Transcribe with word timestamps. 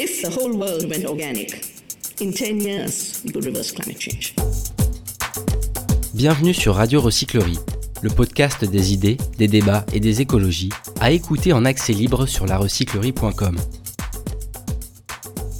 If 0.00 0.22
the 0.22 0.28
whole 0.28 0.52
world 0.56 0.88
went 0.88 1.04
organic, 1.06 1.60
in 2.20 2.30
10 2.30 2.60
years, 2.60 3.20
we 3.24 3.32
could 3.32 3.44
reverse 3.44 3.72
climate 3.72 4.00
change. 4.00 4.32
Bienvenue 6.14 6.54
sur 6.54 6.76
Radio 6.76 7.00
Recyclerie, 7.00 7.58
le 8.02 8.08
podcast 8.08 8.64
des 8.64 8.92
idées, 8.92 9.16
des 9.38 9.48
débats 9.48 9.84
et 9.92 9.98
des 9.98 10.20
écologies, 10.20 10.68
à 11.00 11.10
écouter 11.10 11.52
en 11.52 11.64
accès 11.64 11.94
libre 11.94 12.26
sur 12.26 12.46
larecyclerie.com. 12.46 13.56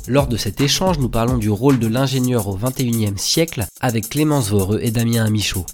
Lors 0.06 0.28
de 0.28 0.36
cet 0.36 0.60
échange, 0.60 1.00
nous 1.00 1.08
parlons 1.08 1.38
du 1.38 1.50
rôle 1.50 1.80
de 1.80 1.88
l'ingénieur 1.88 2.46
au 2.46 2.56
XXIe 2.56 3.18
siècle 3.18 3.64
avec 3.80 4.08
Clémence 4.08 4.50
Voreux 4.50 4.78
et 4.80 4.92
Damien 4.92 5.24
Amichaud. 5.24 5.66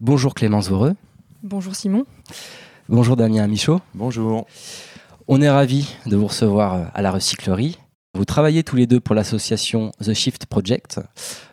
Bonjour 0.00 0.34
Clémence 0.34 0.68
Voreux. 0.68 0.92
Bonjour 1.42 1.74
Simon. 1.74 2.04
Bonjour 2.90 3.16
Damien 3.16 3.44
Amichaud. 3.44 3.80
Bonjour. 3.94 4.46
On 5.26 5.40
est 5.40 5.48
ravis 5.48 5.96
de 6.04 6.16
vous 6.16 6.26
recevoir 6.26 6.90
à 6.92 7.00
la 7.00 7.10
recyclerie. 7.10 7.78
Vous 8.12 8.26
travaillez 8.26 8.62
tous 8.62 8.76
les 8.76 8.86
deux 8.86 9.00
pour 9.00 9.14
l'association 9.14 9.90
The 10.02 10.12
Shift 10.12 10.44
Project, 10.44 11.00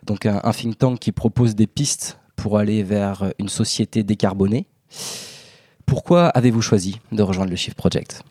donc 0.04 0.26
un, 0.26 0.40
think 0.52 0.76
tank 0.76 0.98
qui 0.98 1.10
propose 1.10 1.54
des 1.54 1.66
pistes 1.66 2.20
pour 2.36 2.58
aller 2.58 2.82
vers 2.82 3.32
une 3.38 3.48
société 3.48 4.02
décarbonée. 4.02 4.66
Pourquoi 5.86 6.26
avez-vous 6.26 6.60
choisi 6.60 7.00
de 7.12 7.22
rejoindre 7.22 7.50
le 7.50 7.56
Shift 7.56 7.78
Project? 7.78 8.22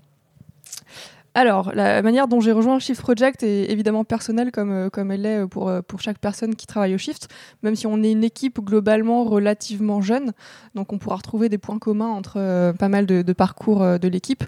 Alors, 1.34 1.72
la 1.74 2.02
manière 2.02 2.28
dont 2.28 2.40
j'ai 2.42 2.52
rejoint 2.52 2.76
le 2.76 2.80
Shift 2.82 3.02
Project 3.02 3.42
est 3.42 3.72
évidemment 3.72 4.04
personnelle, 4.04 4.52
comme, 4.52 4.90
comme 4.92 5.12
elle 5.12 5.22
l'est 5.22 5.48
pour, 5.48 5.72
pour 5.88 6.02
chaque 6.02 6.20
personne 6.20 6.56
qui 6.56 6.68
travaille 6.68 6.94
au 6.94 6.98
Shift, 6.98 7.30
même 7.64 7.76
si 7.76 7.88
on 7.88 8.04
est 8.04 8.12
une 8.12 8.24
équipe 8.24 8.60
globalement 8.60 9.24
relativement 9.24 10.02
jeune, 10.02 10.34
donc 10.76 10.94
on 10.94 11.00
pourra 11.00 11.16
retrouver 11.16 11.50
des 11.50 11.58
points 11.58 11.80
communs 11.80 12.10
entre 12.10 12.34
euh, 12.38 12.74
pas 12.74 12.90
mal 12.90 13.06
de, 13.06 13.34
parcours 13.34 13.82
euh, 13.82 13.98
de 13.98 14.08
l'équipe. 14.08 14.44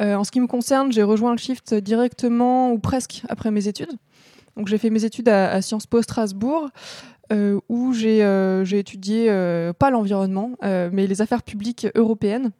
Euh, 0.00 0.14
en 0.14 0.24
ce 0.24 0.30
qui 0.30 0.40
me 0.40 0.46
concerne, 0.46 0.92
j'ai 0.92 1.02
rejoint 1.02 1.32
le 1.32 1.38
Shift 1.38 1.74
directement 1.74 2.72
ou 2.72 2.78
presque 2.78 3.22
après 3.28 3.50
mes 3.50 3.68
études. 3.68 3.92
Donc 4.56 4.68
j'ai 4.68 4.78
fait 4.78 4.90
mes 4.90 5.04
études 5.04 5.28
à, 5.28 5.60
Sciences 5.62 5.86
Po 5.86 6.02
Strasbourg. 6.02 6.68
Euh, 7.30 7.60
où 7.68 7.92
j'ai 7.92 8.24
euh, 8.24 8.64
étudié 8.64 9.26
pas 9.78 9.90
l'environnement, 9.90 10.52
mais 10.62 11.06
les 11.06 11.20
affaires 11.20 11.42
publiques 11.42 11.86
européennes. 11.94 12.52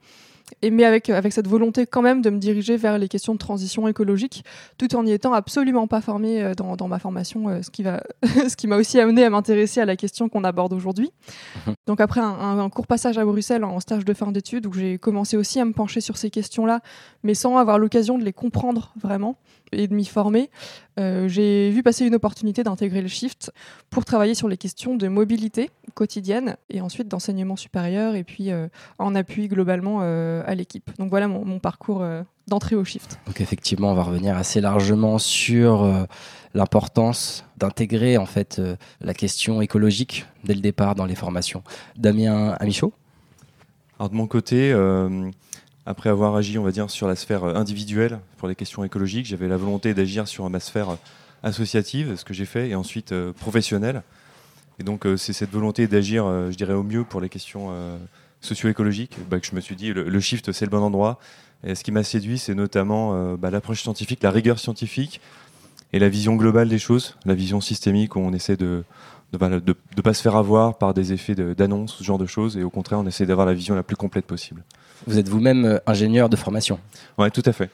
Et 0.62 0.70
mais 0.70 0.84
avec, 0.84 1.10
avec 1.10 1.32
cette 1.32 1.46
volonté 1.46 1.86
quand 1.86 2.02
même 2.02 2.22
de 2.22 2.30
me 2.30 2.38
diriger 2.38 2.77
vers 2.77 2.98
les 2.98 3.08
questions 3.08 3.34
de 3.34 3.38
transition 3.38 3.86
écologique, 3.88 4.44
tout 4.77 4.94
en 4.96 5.02
n'y 5.02 5.12
étant 5.12 5.32
absolument 5.32 5.86
pas 5.86 6.00
formée 6.00 6.52
dans, 6.56 6.77
dans 6.77 6.88
ma 6.88 6.98
formation, 6.98 7.62
ce 7.62 7.70
qui 7.70 7.82
va, 7.82 8.02
ce 8.22 8.56
qui 8.56 8.66
m'a 8.66 8.76
aussi 8.76 8.98
amené 8.98 9.24
à 9.24 9.30
m'intéresser 9.30 9.80
à 9.80 9.84
la 9.84 9.96
question 9.96 10.28
qu'on 10.28 10.44
aborde 10.44 10.72
aujourd'hui. 10.72 11.10
Donc 11.86 12.00
après 12.00 12.20
un, 12.20 12.24
un, 12.24 12.58
un, 12.58 12.70
court 12.70 12.86
passage 12.86 13.19
à 13.19 13.24
Bruxelles 13.24 13.64
en 13.64 13.80
stage 13.80 14.04
de 14.04 14.14
fin 14.14 14.32
d'études, 14.32 14.66
où 14.66 14.72
j'ai 14.72 14.98
commencé 14.98 15.36
aussi 15.36 15.60
à 15.60 15.64
me 15.64 15.72
pencher 15.72 16.00
sur 16.00 16.16
ces 16.16 16.30
questions-là, 16.30 16.80
mais 17.22 17.34
sans 17.34 17.56
avoir 17.56 17.78
l'occasion 17.78 18.19
de 18.19 18.24
les 18.24 18.32
comprendre 18.32 18.92
vraiment 19.00 19.36
et 19.72 19.88
de 19.88 19.94
m'y 19.94 20.05
former, 20.05 20.50
euh, 20.98 21.28
j'ai 21.28 21.70
vu 21.70 21.83
passer 21.83 22.06
une 22.06 22.14
opportunité 22.14 22.62
d'intégrer 22.62 23.02
le 23.02 23.08
Shift 23.08 23.52
pour 23.91 24.05
travailler 24.05 24.34
sur 24.34 24.48
les 24.48 24.56
questions 24.56 24.97
de 24.97 25.08
mobilité 25.08 25.70
quotidienne 25.94 26.56
et 26.70 26.80
ensuite 26.80 27.08
d'enseignement 27.08 27.56
supérieur 27.56 28.14
et 28.14 28.25
puis 28.25 28.50
euh, 28.50 28.69
en 28.98 29.14
appui 29.14 29.48
globalement 29.48 30.00
euh, 30.02 30.42
à 30.47 30.55
l'équipe. 30.55 30.91
Donc 30.98 31.10
voilà 31.10 31.28
mon, 31.28 31.44
mon 31.44 31.58
parcours 31.58 32.05
d'entrée 32.47 32.77
au 32.77 32.84
Shift. 32.84 33.19
Donc 33.27 33.41
effectivement, 33.41 33.92
on 33.92 33.94
va 33.94 34.02
revenir 34.02 34.36
assez 34.36 34.60
largement 34.60 35.19
sur 35.19 36.06
l'importance 36.55 37.44
d'intégrer 37.56 38.16
en 38.16 38.27
fait 38.27 38.60
la 39.00 39.14
question 39.14 39.60
écologique 39.60 40.27
dès 40.44 40.55
le 40.55 40.60
départ 40.60 40.94
dans 40.94 41.05
les 41.05 41.14
formations. 41.14 41.62
Damien 41.97 42.56
Amichaud? 42.60 42.92
Alors 43.98 44.10
de 44.10 44.14
mon 44.14 44.27
côté, 44.27 44.72
après 45.89 46.11
avoir 46.11 46.36
agi, 46.36 46.58
on 46.58 46.62
va 46.62 46.70
dire, 46.70 46.91
sur 46.91 47.08
la 47.08 47.17
sphère 47.17 47.44
individuelle 47.44 48.20
pour 48.36 48.47
les 48.47 48.55
questions 48.55 48.84
écologiques, 48.84 49.25
j'avais 49.25 49.48
la 49.48 49.56
volonté 49.56 49.94
d'agir 49.94 50.28
sur 50.28 50.48
ma 50.50 50.61
sphère 50.61 50.98
associative, 51.42 52.14
ce 52.14 52.27
que 52.27 52.34
j'ai 52.34 52.44
fait, 52.44 52.69
et 52.69 52.75
ensuite 52.75 53.12
euh, 53.12 53.32
professionnelle. 53.32 54.03
Et 54.78 54.84
donc, 54.84 55.06
euh, 55.06 55.16
c'est 55.16 55.32
cette 55.32 55.50
volonté 55.50 55.87
d'agir, 55.87 56.26
euh, 56.26 56.50
je 56.50 56.59
dirais, 56.59 56.75
au 56.75 56.82
mieux 56.82 57.04
pour 57.04 57.22
les 57.22 57.31
questions 57.31 57.71
socio-écologiques 58.43 59.16
bah, 59.31 59.41
que 59.41 59.47
je 59.47 59.54
me 59.54 59.62
suis 59.62 59.76
dit, 59.76 59.94
le, 59.94 60.04
le 60.04 60.21
shift, 60.21 60.53
c'est 60.53 60.66
le 60.66 60.71
bon 60.71 60.82
endroit. 60.82 61.19
Et 61.65 61.75
ce 61.75 61.82
qui 61.82 61.91
m'a 61.91 62.05
séduit, 62.05 62.38
c'est 62.38 62.55
notamment 62.55 63.34
bah, 63.37 63.50
l'approche 63.50 63.81
scientifique, 63.81 64.22
la 64.22 64.31
rigueur 64.31 64.59
scientifique 64.59 65.22
et 65.94 65.99
la 65.99 66.10
vision 66.10 66.37
globale 66.37 66.69
des 66.69 66.78
choses, 66.78 67.16
la 67.25 67.34
vision 67.34 67.62
systémique 67.62 68.15
où 68.15 68.20
on 68.20 68.34
essaie 68.34 68.59
de 68.59 68.84
de 69.33 69.44
ne 69.44 69.59
de, 69.59 69.75
de 69.97 70.03
pas 70.03 70.15
se 70.15 70.22
faire 70.22 70.37
avoir 70.37 70.78
par 70.78 70.94
des 70.94 71.12
effets 71.12 71.34
d'annonce, 71.34 71.97
ce 71.97 72.05
genre 72.05 72.19
de 72.19 72.27
choses, 72.27 72.56
et 72.56 72.62
au 72.62 72.71
contraire, 72.71 72.99
on 72.99 73.06
essaie 73.06 73.27
d'avoir 73.27 73.47
la 73.47 73.55
vision 73.55 73.75
la 73.75 73.83
plus 73.83 73.97
complète 73.97 74.25
possible. 74.25 74.65
Vous 75.06 75.19
êtes 75.19 75.28
vous-même 75.28 75.81
ingénieur 75.87 76.28
de 76.28 76.37
formation 76.37 76.81
Oui, 77.19 77.31
tout 77.31 77.43
à 77.44 77.53
fait. 77.53 77.71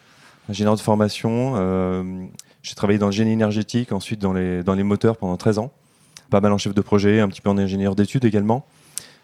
Ingénieur 0.49 0.75
de 0.75 0.81
formation. 0.81 1.55
Euh, 1.57 2.25
j'ai 2.63 2.75
travaillé 2.75 2.99
dans 2.99 3.07
le 3.07 3.13
génie 3.13 3.33
énergétique, 3.33 3.93
ensuite 3.93 4.21
dans 4.21 4.33
les, 4.33 4.63
dans 4.63 4.75
les 4.75 4.83
moteurs 4.83 5.17
pendant 5.17 5.37
13 5.37 5.59
ans. 5.59 5.73
Pas 6.31 6.41
mal 6.41 6.53
en 6.53 6.59
chef 6.59 6.75
de 6.75 6.81
projet, 6.81 7.21
un 7.21 7.29
petit 7.29 7.41
peu 7.41 7.51
en 7.51 7.59
ingénieur 7.59 7.95
d'études 7.95 8.25
également. 8.25 8.67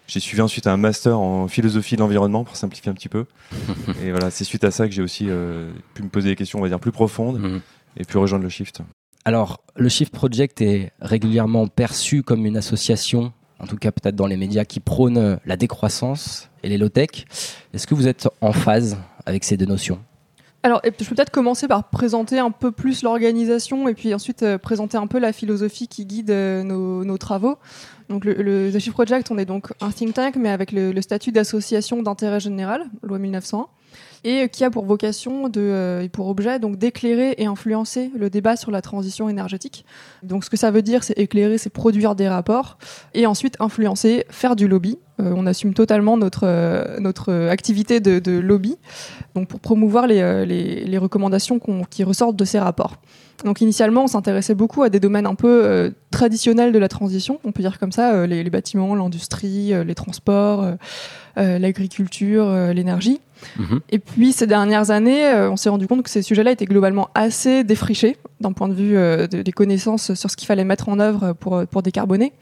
J'ai 0.07 0.19
suivi 0.19 0.41
ensuite 0.41 0.67
un 0.67 0.77
master 0.77 1.19
en 1.19 1.47
philosophie 1.47 1.95
de 1.95 2.01
l'environnement 2.01 2.43
pour 2.43 2.55
simplifier 2.55 2.91
un 2.91 2.93
petit 2.93 3.09
peu. 3.09 3.25
et 4.03 4.11
voilà, 4.11 4.31
c'est 4.31 4.43
suite 4.43 4.63
à 4.63 4.71
ça 4.71 4.87
que 4.87 4.93
j'ai 4.93 5.01
aussi 5.01 5.27
euh, 5.29 5.71
pu 5.93 6.03
me 6.03 6.09
poser 6.09 6.29
des 6.29 6.35
questions, 6.35 6.59
on 6.59 6.61
va 6.61 6.69
dire, 6.69 6.79
plus 6.79 6.91
profondes 6.91 7.39
mmh. 7.39 7.61
et 7.97 8.05
puis 8.05 8.17
rejoindre 8.17 8.43
le 8.43 8.49
shift. 8.49 8.81
Alors, 9.23 9.61
le 9.75 9.87
Shift 9.87 10.11
Project 10.11 10.61
est 10.61 10.91
régulièrement 10.99 11.67
perçu 11.67 12.23
comme 12.23 12.45
une 12.45 12.57
association, 12.57 13.31
en 13.59 13.67
tout 13.67 13.77
cas 13.77 13.91
peut-être 13.91 14.15
dans 14.15 14.25
les 14.25 14.37
médias, 14.37 14.65
qui 14.65 14.79
prône 14.79 15.39
la 15.45 15.57
décroissance 15.57 16.49
et 16.63 16.69
les 16.69 16.77
low-tech. 16.77 17.25
Est-ce 17.73 17.85
que 17.85 17.93
vous 17.93 18.07
êtes 18.07 18.27
en 18.41 18.51
phase 18.51 18.97
avec 19.25 19.43
ces 19.43 19.57
deux 19.57 19.67
notions? 19.67 19.99
Alors, 20.63 20.81
je 20.83 20.89
peux 20.89 21.15
peut-être 21.15 21.31
commencer 21.31 21.67
par 21.67 21.89
présenter 21.89 22.37
un 22.39 22.51
peu 22.51 22.71
plus 22.71 23.01
l'organisation 23.01 23.87
et 23.87 23.95
puis 23.95 24.13
ensuite 24.13 24.43
euh, 24.43 24.59
présenter 24.59 24.95
un 24.95 25.07
peu 25.07 25.17
la 25.17 25.33
philosophie 25.33 25.87
qui 25.87 26.05
guide 26.05 26.29
euh, 26.29 26.61
nos, 26.63 27.17
travaux. 27.17 27.57
Donc, 28.09 28.25
le, 28.25 28.33
le, 28.33 28.71
Shift 28.71 28.91
Project, 28.91 29.31
on 29.31 29.39
est 29.39 29.45
donc 29.45 29.73
un 29.81 29.89
think 29.89 30.13
tank, 30.13 30.35
mais 30.35 30.49
avec 30.49 30.71
le, 30.71 30.91
le 30.91 31.01
statut 31.01 31.31
d'association 31.31 32.03
d'intérêt 32.03 32.39
général, 32.39 32.85
loi 33.01 33.17
1901 33.17 33.67
et 34.23 34.49
qui 34.49 34.63
a 34.63 34.69
pour 34.69 34.85
vocation 34.85 35.49
de, 35.49 35.61
euh, 35.61 36.01
et 36.01 36.09
pour 36.09 36.27
objet 36.27 36.59
donc 36.59 36.77
d'éclairer 36.77 37.35
et 37.37 37.45
influencer 37.45 38.11
le 38.15 38.29
débat 38.29 38.55
sur 38.55 38.71
la 38.71 38.81
transition 38.81 39.29
énergétique. 39.29 39.85
Donc 40.23 40.43
ce 40.43 40.49
que 40.49 40.57
ça 40.57 40.71
veut 40.71 40.81
dire, 40.81 41.03
c'est 41.03 41.17
éclairer, 41.17 41.57
c'est 41.57 41.69
produire 41.69 42.15
des 42.15 42.27
rapports 42.27 42.77
et 43.13 43.25
ensuite 43.25 43.55
influencer, 43.59 44.25
faire 44.29 44.55
du 44.55 44.67
lobby. 44.67 44.99
Euh, 45.19 45.33
on 45.35 45.45
assume 45.45 45.73
totalement 45.73 46.17
notre 46.17 46.43
euh, 46.45 46.99
notre 46.99 47.33
activité 47.47 47.99
de, 47.99 48.19
de, 48.19 48.31
lobby, 48.31 48.77
donc 49.35 49.47
pour 49.47 49.59
promouvoir 49.59 50.07
les, 50.07 50.21
euh, 50.21 50.45
les, 50.45 50.85
les 50.85 50.97
recommandations 50.97 51.59
qui 51.89 52.03
ressortent 52.03 52.35
de 52.35 52.45
ces 52.45 52.59
rapports. 52.59 52.97
Donc 53.43 53.61
initialement, 53.61 54.03
on 54.03 54.07
s'intéressait 54.07 54.55
beaucoup 54.55 54.83
à 54.83 54.89
des 54.89 54.99
domaines 54.99 55.25
un 55.25 55.35
peu 55.35 55.63
euh, 55.63 55.89
traditionnels 56.11 56.71
de 56.71 56.79
la 56.79 56.87
transition, 56.87 57.39
on 57.43 57.51
peut 57.51 57.61
dire 57.61 57.79
comme 57.79 57.91
ça, 57.91 58.13
euh, 58.13 58.27
les, 58.27 58.43
les, 58.43 58.49
bâtiments, 58.49 58.93
l'industrie, 58.95 59.73
euh, 59.73 59.83
les 59.83 59.95
transports, 59.95 60.65
l'agriculture, 61.37 62.51
l'énergie. 62.73 63.21
Mmh. 63.57 63.77
Et 63.89 63.99
puis 63.99 64.33
ces 64.33 64.47
dernières 64.47 64.91
années, 64.91 65.33
on 65.49 65.55
s'est 65.55 65.69
rendu 65.69 65.87
compte 65.87 66.03
que 66.03 66.09
ces 66.09 66.21
sujets-là 66.21 66.51
étaient 66.51 66.65
globalement 66.65 67.09
assez 67.15 67.63
défrichés 67.63 68.17
d'un 68.41 68.51
point 68.51 68.67
de 68.67 68.73
vue 68.73 68.93
de, 68.93 69.41
des 69.41 69.51
connaissances 69.53 70.13
sur 70.13 70.29
ce 70.29 70.35
qu'il 70.35 70.45
fallait 70.45 70.65
mettre 70.65 70.89
en 70.89 70.99
œuvre 70.99 71.31
pour, 71.33 71.65
pour 71.67 71.81
décarboner. 71.81 72.33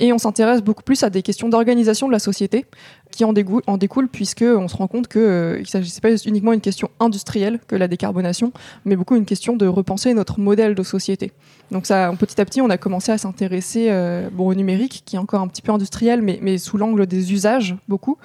Et 0.00 0.12
on 0.12 0.18
s'intéresse 0.18 0.60
beaucoup 0.60 0.82
plus 0.82 1.02
à 1.04 1.08
des 1.08 1.22
questions 1.22 1.48
d'organisation 1.48 2.08
de 2.08 2.12
la 2.12 2.18
société 2.18 2.66
qui 3.12 3.24
en, 3.24 3.32
dégoût, 3.32 3.60
en 3.68 3.76
découlent 3.76 4.08
puisque 4.08 4.42
on 4.42 4.66
se 4.66 4.76
rend 4.76 4.88
compte 4.88 5.06
qu'il 5.06 5.20
euh, 5.20 5.60
ne 5.60 5.64
s'agissait 5.64 6.00
pas 6.00 6.16
uniquement 6.24 6.52
une 6.52 6.60
question 6.60 6.90
industrielle 6.98 7.60
que 7.68 7.76
la 7.76 7.86
décarbonation, 7.86 8.52
mais 8.84 8.96
beaucoup 8.96 9.14
une 9.14 9.26
question 9.26 9.54
de 9.54 9.66
repenser 9.66 10.12
notre 10.14 10.40
modèle 10.40 10.74
de 10.74 10.82
société. 10.82 11.30
Donc 11.70 11.86
ça, 11.86 12.12
petit 12.18 12.40
à 12.40 12.44
petit, 12.44 12.60
on 12.60 12.70
a 12.70 12.78
commencé 12.78 13.12
à 13.12 13.18
s'intéresser 13.18 13.86
euh, 13.90 14.28
bon, 14.32 14.48
au 14.48 14.54
numérique, 14.54 15.02
qui 15.06 15.16
est 15.16 15.18
encore 15.18 15.40
un 15.40 15.48
petit 15.48 15.62
peu 15.62 15.72
industriel, 15.72 16.22
mais, 16.22 16.38
mais 16.42 16.58
sous 16.58 16.76
l'angle 16.76 17.06
des 17.06 17.32
usages, 17.32 17.76
beaucoup. 17.88 18.18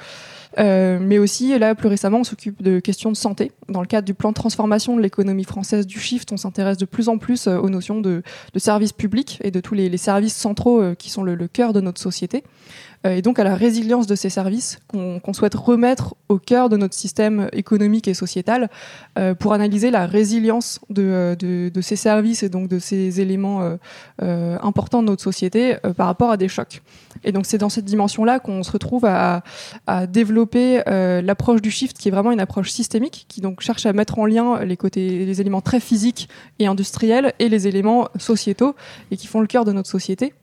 Euh, 0.59 0.97
mais 0.99 1.19
aussi, 1.19 1.57
là, 1.59 1.75
plus 1.75 1.87
récemment, 1.87 2.19
on 2.19 2.23
s'occupe 2.23 2.63
de 2.63 2.79
questions 2.79 3.11
de 3.11 3.17
santé. 3.17 3.51
Dans 3.69 3.81
le 3.81 3.87
cadre 3.87 4.05
du 4.05 4.13
plan 4.13 4.29
de 4.29 4.33
transformation 4.33 4.95
de 4.95 5.01
l'économie 5.01 5.43
française 5.43 5.85
du 5.85 5.99
Shift, 5.99 6.31
on 6.31 6.37
s'intéresse 6.37 6.77
de 6.77 6.85
plus 6.85 7.09
en 7.09 7.17
plus 7.17 7.47
aux 7.47 7.69
notions 7.69 8.01
de, 8.01 8.23
services 8.55 8.93
publics 8.93 9.39
et 9.43 9.51
de 9.51 9.59
tous 9.59 9.75
les, 9.75 9.95
services 9.97 10.35
centraux 10.35 10.95
qui 10.95 11.09
sont 11.09 11.21
le, 11.23 11.47
cœur 11.47 11.73
de 11.73 11.81
notre 11.81 12.01
société. 12.01 12.43
Euh, 13.05 13.15
et 13.15 13.21
donc 13.21 13.39
à 13.39 13.43
la 13.43 13.55
résilience 13.55 14.07
de 14.07 14.15
ces 14.15 14.29
services 14.29 14.79
qu'on 14.87 15.19
qu 15.19 15.33
souhaite 15.33 15.55
remettre 15.55 16.15
au 16.29 16.39
cœur 16.39 16.69
de 16.69 16.77
notre 16.77 16.93
système 16.93 17.49
économique 17.53 18.07
et 18.07 18.13
sociétal 18.13 18.69
euh, 19.17 19.35
pour 19.35 19.53
analyser 19.53 19.91
la 19.91 20.05
résilience 20.05 20.79
de, 20.89 21.03
euh, 21.03 21.35
de, 21.69 21.81
ces 21.81 21.95
services 21.95 22.43
et 22.43 22.49
donc 22.49 22.67
de 22.67 22.79
ces 22.79 23.21
éléments 23.21 23.77
importants 24.19 25.01
de 25.01 25.07
notre 25.07 25.23
société 25.23 25.75
par 25.95 26.07
rapport 26.07 26.31
à 26.31 26.37
des 26.37 26.47
chocs. 26.47 26.81
Et 27.23 27.31
donc 27.31 27.45
c'est 27.45 27.57
dans 27.57 27.69
cette 27.69 27.85
dimension-là 27.85 28.39
qu'on 28.39 28.63
se 28.63 28.71
retrouve 28.71 29.05
à, 29.05 29.43
à 29.85 30.07
développer 30.07 30.81
l'approche 30.87 31.61
du 31.61 31.71
shift, 31.71 31.97
qui 31.97 32.07
est 32.09 32.11
vraiment 32.11 32.31
une 32.31 32.39
approche 32.39 32.71
systémique, 32.71 33.25
qui 33.29 33.41
donc 33.41 33.61
cherche 33.61 33.85
à 33.85 33.93
mettre 33.93 34.19
en 34.19 34.25
lien 34.25 34.63
les 34.65 34.75
côtés, 34.75 35.25
les 35.25 35.39
éléments 35.39 35.61
très 35.61 35.79
physiques 35.79 36.27
et 36.59 36.67
industriels 36.67 37.33
et 37.39 37.47
les 37.47 37.67
éléments 37.67 38.09
sociétaux 38.17 38.75
et 39.11 39.17
qui 39.17 39.27
font 39.27 39.39
le 39.39 39.47
cœur 39.47 39.63
de 39.63 39.71
notre 39.71 39.89
société. 39.89 40.33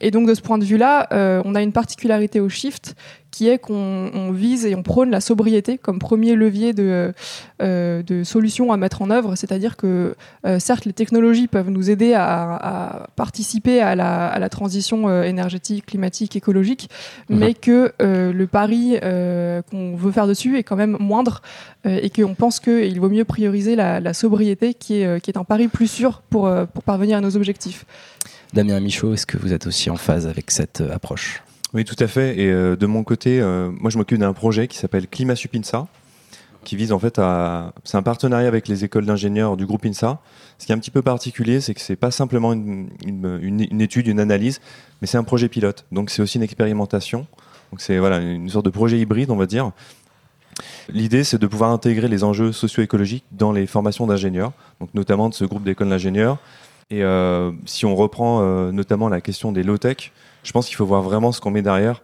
Et 0.00 0.10
donc 0.10 0.28
de 0.28 0.34
ce 0.34 0.40
point 0.40 0.58
de 0.58 0.64
vue-là, 0.64 1.08
euh, 1.12 1.42
on 1.44 1.54
a 1.54 1.62
une 1.62 1.72
particularité 1.72 2.40
au 2.40 2.48
shift 2.48 2.94
qui 3.30 3.46
est 3.48 3.58
qu'on 3.58 4.10
on 4.14 4.32
vise 4.32 4.64
et 4.64 4.74
on 4.74 4.82
prône 4.82 5.10
la 5.10 5.20
sobriété 5.20 5.76
comme 5.76 5.98
premier 5.98 6.34
levier 6.34 6.72
de, 6.72 7.12
euh, 7.62 8.02
de 8.02 8.24
solutions 8.24 8.72
à 8.72 8.76
mettre 8.76 9.02
en 9.02 9.10
œuvre. 9.10 9.36
C'est-à-dire 9.36 9.76
que 9.76 10.14
euh, 10.46 10.58
certes, 10.58 10.86
les 10.86 10.92
technologies 10.94 11.46
peuvent 11.46 11.68
nous 11.68 11.90
aider 11.90 12.14
à, 12.14 12.54
à 12.54 13.06
participer 13.16 13.80
à 13.80 13.94
la, 13.94 14.28
à 14.28 14.38
la 14.38 14.48
transition 14.48 15.08
euh, 15.08 15.24
énergétique, 15.24 15.86
climatique, 15.86 16.36
écologique, 16.36 16.88
Mhm. 17.28 17.38
mais 17.38 17.54
que 17.54 17.92
le 18.00 18.46
pari 18.46 18.96
qu'on 19.70 19.96
veut 19.96 20.12
faire 20.12 20.26
dessus 20.26 20.56
est 20.58 20.62
quand 20.62 20.76
même 20.76 20.96
moindre 20.98 21.42
et 21.84 22.10
qu'on 22.10 22.34
pense 22.34 22.60
qu'il 22.60 22.98
vaut 23.00 23.08
mieux 23.10 23.24
prioriser 23.24 23.76
la, 23.76 24.00
la 24.00 24.14
sobriété 24.14 24.74
qui 24.74 25.02
est, 25.02 25.20
qui 25.20 25.30
est 25.30 25.36
un 25.36 25.44
pari 25.44 25.68
plus 25.68 25.88
sûr 25.88 26.22
pour, 26.30 26.50
pour 26.72 26.82
parvenir 26.82 27.18
à 27.18 27.20
nos 27.20 27.36
objectifs. 27.36 27.84
Damien 28.54 28.80
Michaud, 28.80 29.12
est-ce 29.14 29.26
que 29.26 29.36
vous 29.38 29.52
êtes 29.52 29.66
aussi 29.66 29.90
en 29.90 29.96
phase 29.96 30.26
avec 30.26 30.50
cette 30.50 30.80
euh, 30.80 30.94
approche? 30.94 31.42
Oui, 31.74 31.84
tout 31.84 31.96
à 31.98 32.06
fait. 32.06 32.38
Et 32.38 32.50
euh, 32.50 32.76
de 32.76 32.86
mon 32.86 33.04
côté, 33.04 33.40
euh, 33.40 33.70
moi, 33.78 33.90
je 33.90 33.98
m'occupe 33.98 34.18
d'un 34.18 34.32
projet 34.32 34.68
qui 34.68 34.78
s'appelle 34.78 35.06
Climat 35.06 35.36
Supinsa, 35.36 35.86
qui 36.64 36.74
vise 36.76 36.92
en 36.92 36.98
fait 36.98 37.18
à. 37.18 37.72
C'est 37.84 37.96
un 37.98 38.02
partenariat 38.02 38.48
avec 38.48 38.66
les 38.68 38.84
écoles 38.84 39.04
d'ingénieurs 39.04 39.56
du 39.56 39.66
groupe 39.66 39.84
INSA. 39.84 40.18
Ce 40.58 40.66
qui 40.66 40.72
est 40.72 40.74
un 40.74 40.78
petit 40.78 40.90
peu 40.90 41.02
particulier, 41.02 41.60
c'est 41.60 41.74
que 41.74 41.80
c'est 41.80 41.94
pas 41.96 42.10
simplement 42.10 42.52
une, 42.54 42.88
une- 43.06 43.66
une- 43.70 43.80
étude, 43.80 44.06
une 44.06 44.18
analyse, 44.18 44.60
mais 45.00 45.06
c'est 45.06 45.18
un 45.18 45.24
projet 45.24 45.48
pilote. 45.48 45.84
Donc 45.92 46.10
c'est 46.10 46.22
aussi 46.22 46.38
une 46.38 46.42
expérimentation. 46.42 47.26
Donc 47.70 47.80
c'est 47.82 47.98
voilà 47.98 48.18
une 48.18 48.48
sorte 48.48 48.64
de 48.64 48.70
projet 48.70 48.98
hybride, 48.98 49.30
on 49.30 49.36
va 49.36 49.46
dire. 49.46 49.70
L'idée, 50.88 51.22
c'est 51.22 51.38
de 51.38 51.46
pouvoir 51.46 51.70
intégrer 51.70 52.08
les 52.08 52.24
enjeux 52.24 52.50
socio-écologiques 52.50 53.24
dans 53.30 53.52
les 53.52 53.66
formations 53.66 54.06
d'ingénieurs, 54.06 54.52
donc 54.80 54.92
notamment 54.94 55.28
de 55.28 55.34
ce 55.34 55.44
groupe 55.44 55.62
d'écoles 55.62 55.90
d'ingénieurs. 55.90 56.38
Et 56.90 57.02
euh, 57.02 57.52
si 57.66 57.84
on 57.84 57.94
reprend 57.94 58.40
euh, 58.42 58.72
notamment 58.72 59.08
la 59.08 59.20
question 59.20 59.52
des 59.52 59.62
low-tech, 59.62 60.12
je 60.42 60.52
pense 60.52 60.66
qu'il 60.66 60.76
faut 60.76 60.86
voir 60.86 61.02
vraiment 61.02 61.32
ce 61.32 61.40
qu'on 61.40 61.50
met 61.50 61.62
derrière. 61.62 62.02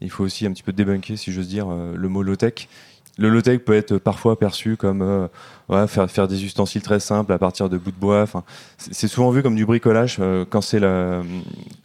Il 0.00 0.10
faut 0.10 0.24
aussi 0.24 0.46
un 0.46 0.52
petit 0.52 0.62
peu 0.62 0.72
débunker, 0.72 1.16
si 1.16 1.32
j'ose 1.32 1.48
dire, 1.48 1.66
euh, 1.70 1.94
le 1.94 2.08
mot 2.08 2.22
low-tech. 2.22 2.68
Le 3.18 3.28
low-tech 3.28 3.58
peut 3.58 3.74
être 3.74 3.98
parfois 3.98 4.38
perçu 4.38 4.76
comme 4.76 5.02
euh, 5.02 5.28
ouais, 5.68 5.86
faire, 5.86 6.10
faire 6.10 6.28
des 6.28 6.44
ustensiles 6.44 6.80
très 6.80 6.98
simples 6.98 7.32
à 7.32 7.38
partir 7.38 7.68
de 7.68 7.76
bouts 7.76 7.90
de 7.90 7.96
bois. 7.96 8.24
C'est 8.78 9.06
souvent 9.06 9.30
vu 9.30 9.42
comme 9.42 9.54
du 9.54 9.66
bricolage 9.66 10.16
euh, 10.18 10.46
quand 10.48 10.62
c'est 10.62 10.82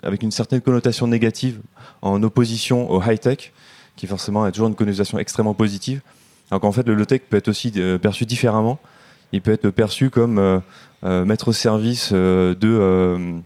avec 0.03 0.23
une 0.23 0.31
certaine 0.31 0.61
connotation 0.61 1.05
négative 1.07 1.59
en 2.01 2.23
opposition 2.23 2.89
au 2.89 3.01
high-tech, 3.01 3.51
qui 3.97 4.07
forcément 4.07 4.43
a 4.45 4.51
toujours 4.51 4.69
une 4.69 4.75
connotation 4.75 5.19
extrêmement 5.19 5.53
positive. 5.53 6.01
Alors 6.49 6.61
qu'en 6.61 6.71
fait, 6.71 6.87
le 6.87 6.95
low-tech 6.95 7.23
peut 7.29 7.35
être 7.35 7.49
aussi 7.49 7.73
euh, 7.75 7.97
perçu 7.97 8.25
différemment. 8.25 8.79
Il 9.33 9.41
peut 9.41 9.51
être 9.51 9.69
perçu 9.69 10.09
comme 10.09 10.39
euh, 10.39 10.59
euh, 11.03 11.25
mettre 11.25 11.49
au 11.49 11.53
service 11.53 12.11
euh, 12.13 12.55
de, 12.55 13.41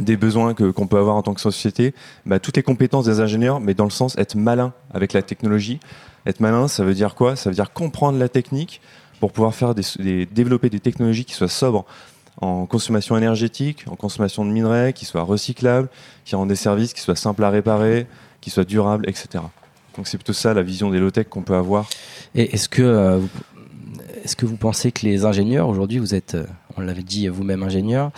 des 0.00 0.16
besoins 0.16 0.54
que- 0.54 0.70
qu'on 0.70 0.86
peut 0.86 0.98
avoir 0.98 1.16
en 1.16 1.22
tant 1.22 1.34
que 1.34 1.40
société, 1.40 1.94
bah, 2.26 2.38
toutes 2.40 2.56
les 2.56 2.62
compétences 2.62 3.04
des 3.04 3.20
ingénieurs, 3.20 3.60
mais 3.60 3.74
dans 3.74 3.84
le 3.84 3.90
sens 3.90 4.16
être 4.18 4.34
malin 4.34 4.72
avec 4.92 5.12
la 5.12 5.22
technologie. 5.22 5.80
Être 6.26 6.40
malin, 6.40 6.68
ça 6.68 6.84
veut 6.84 6.94
dire 6.94 7.14
quoi? 7.14 7.36
Ça 7.36 7.50
veut 7.50 7.54
dire 7.54 7.72
comprendre 7.72 8.18
la 8.18 8.28
technique 8.28 8.80
pour 9.20 9.32
pouvoir 9.32 9.54
faire 9.54 9.74
développer 9.74 10.70
des 10.70 10.80
technologies 10.80 11.24
qui 11.24 11.34
soient 11.34 11.48
sobres 11.48 11.84
en 12.40 12.66
consommation 12.66 13.16
énergétique, 13.16 13.84
en 13.90 13.94
consommation 13.94 14.44
de 14.44 14.50
minerais, 14.50 14.92
qui 14.92 15.04
soient 15.04 15.22
recyclables, 15.22 15.88
qui 16.24 16.34
rendent 16.34 16.48
des 16.48 16.56
services 16.56 16.92
qui 16.92 17.00
soient 17.00 17.14
simples 17.16 17.44
à 17.44 17.50
réparer, 17.50 18.06
qui 18.40 18.50
soient 18.50 18.64
durables, 18.64 19.08
etc. 19.08 19.44
Donc 19.96 20.08
c'est 20.08 20.16
plutôt 20.16 20.32
ça 20.32 20.54
la 20.54 20.62
vision 20.62 20.90
des 20.90 20.98
low-tech 20.98 21.28
qu'on 21.28 21.42
peut 21.42 21.54
avoir. 21.54 21.86
Et 22.34 22.54
est-ce 22.54 22.68
que, 22.68 23.20
est-ce 24.22 24.36
que 24.36 24.46
vous 24.46 24.56
pensez 24.56 24.92
que 24.92 25.04
les 25.04 25.24
ingénieurs, 25.24 25.68
aujourd'hui, 25.68 25.98
vous 25.98 26.14
êtes, 26.14 26.34
euh, 26.34 26.46
on 26.76 26.80
l'avait 26.80 27.02
dit 27.02 27.28
vous-même 27.28 27.62
ingénieur, 27.62 28.12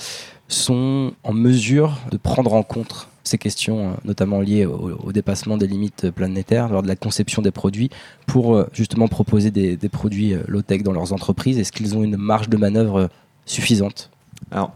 sont 0.49 1.13
en 1.23 1.33
mesure 1.33 1.99
de 2.11 2.19
prendre 2.19 2.53
en 2.53 2.63
compte 2.63 3.09
ces 3.23 3.39
questions, 3.39 3.91
euh, 3.91 3.95
notamment 4.05 4.41
liées 4.41 4.67
au, 4.67 5.13
dépassement 5.13 5.57
des 5.57 5.67
limites 5.67 6.11
planétaires 6.11 6.69
lors 6.69 6.83
de 6.83 6.89
la 6.89 6.97
conception 6.97 7.41
des 7.41 7.51
produits, 7.51 7.89
pour 8.27 8.55
euh, 8.55 8.69
justement 8.73 9.09
proposer 9.09 9.51
des, 9.51 9.77
produits 9.89 10.35
low-tech 10.47 10.83
dans 10.83 10.93
leurs 10.93 11.13
entreprises? 11.13 11.59
Est-ce 11.59 11.73
qu'ils 11.73 11.97
ont 11.97 12.03
une 12.03 12.17
marge 12.17 12.51
de 12.51 12.59
manœuvre 12.59 13.09
suffisante? 13.47 14.11
Alors, 14.51 14.73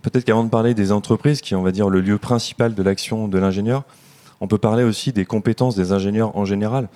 peut-être 0.00 0.24
qu'avant 0.24 0.44
de 0.44 0.48
parler 0.50 0.72
des 0.72 0.92
entreprises, 0.92 1.42
qui 1.42 1.52
est, 1.52 1.56
on 1.56 1.62
va 1.62 1.72
dire, 1.72 1.90
le 1.90 2.00
lieu 2.00 2.16
principal 2.16 2.74
de 2.74 2.82
l'action 2.82 3.28
de 3.28 3.38
l'ingénieur, 3.38 3.84
on 4.40 4.48
peut 4.48 4.58
parler 4.58 4.84
aussi 4.84 5.12
des 5.12 5.26
compétences 5.26 5.76
des 5.76 5.92
ingénieurs 5.92 6.34
en 6.38 6.46
général. 6.46 6.88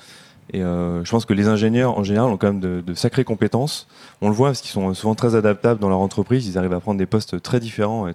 Et 0.53 0.63
euh, 0.63 1.05
je 1.05 1.11
pense 1.11 1.25
que 1.25 1.33
les 1.35 1.49
ingénieurs, 1.49 1.99
en 1.99 2.05
général, 2.05 2.31
ont 2.31 2.37
quand 2.37 2.49
même 2.49 2.61
de, 2.61 2.83
de 2.87 2.95
sacrées 2.95 3.25
compétences. 3.25 3.87
On 4.21 4.29
le 4.29 4.35
voit 4.35 4.49
parce 4.49 4.61
qu'ils 4.61 4.71
sont 4.71 4.93
souvent 4.95 5.15
très 5.15 5.35
adaptables 5.35 5.81
dans 5.81 5.89
leur 5.89 6.01
entreprise. 6.01 6.47
Ils 6.47 6.59
arrivent 6.59 6.75
à 6.75 6.81
prendre 6.81 6.99
des 6.99 7.07
postes 7.07 7.41
très 7.43 7.61
différents 7.61 8.07
et 8.09 8.13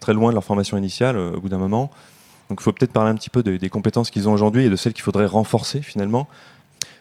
très 0.00 0.14
loin 0.14 0.30
de 0.30 0.34
leur 0.34 0.44
formation 0.44 0.76
initiale 0.78 1.16
euh, 1.16 1.32
au 1.36 1.40
bout 1.40 1.48
d'un 1.48 1.58
moment. 1.58 1.90
Donc 2.48 2.60
il 2.60 2.62
faut 2.64 2.72
peut-être 2.72 2.92
parler 2.92 3.10
un 3.10 3.14
petit 3.16 3.30
peu 3.30 3.42
de- 3.42 3.56
des 3.56 3.68
compétences 3.68 4.10
qu'ils 4.10 4.28
ont 4.28 4.32
aujourd'hui 4.32 4.64
et 4.66 4.70
de 4.70 4.76
celles 4.76 4.92
qu'il 4.92 5.02
faudrait 5.02 5.26
renforcer 5.26 5.82
finalement. 5.82 6.28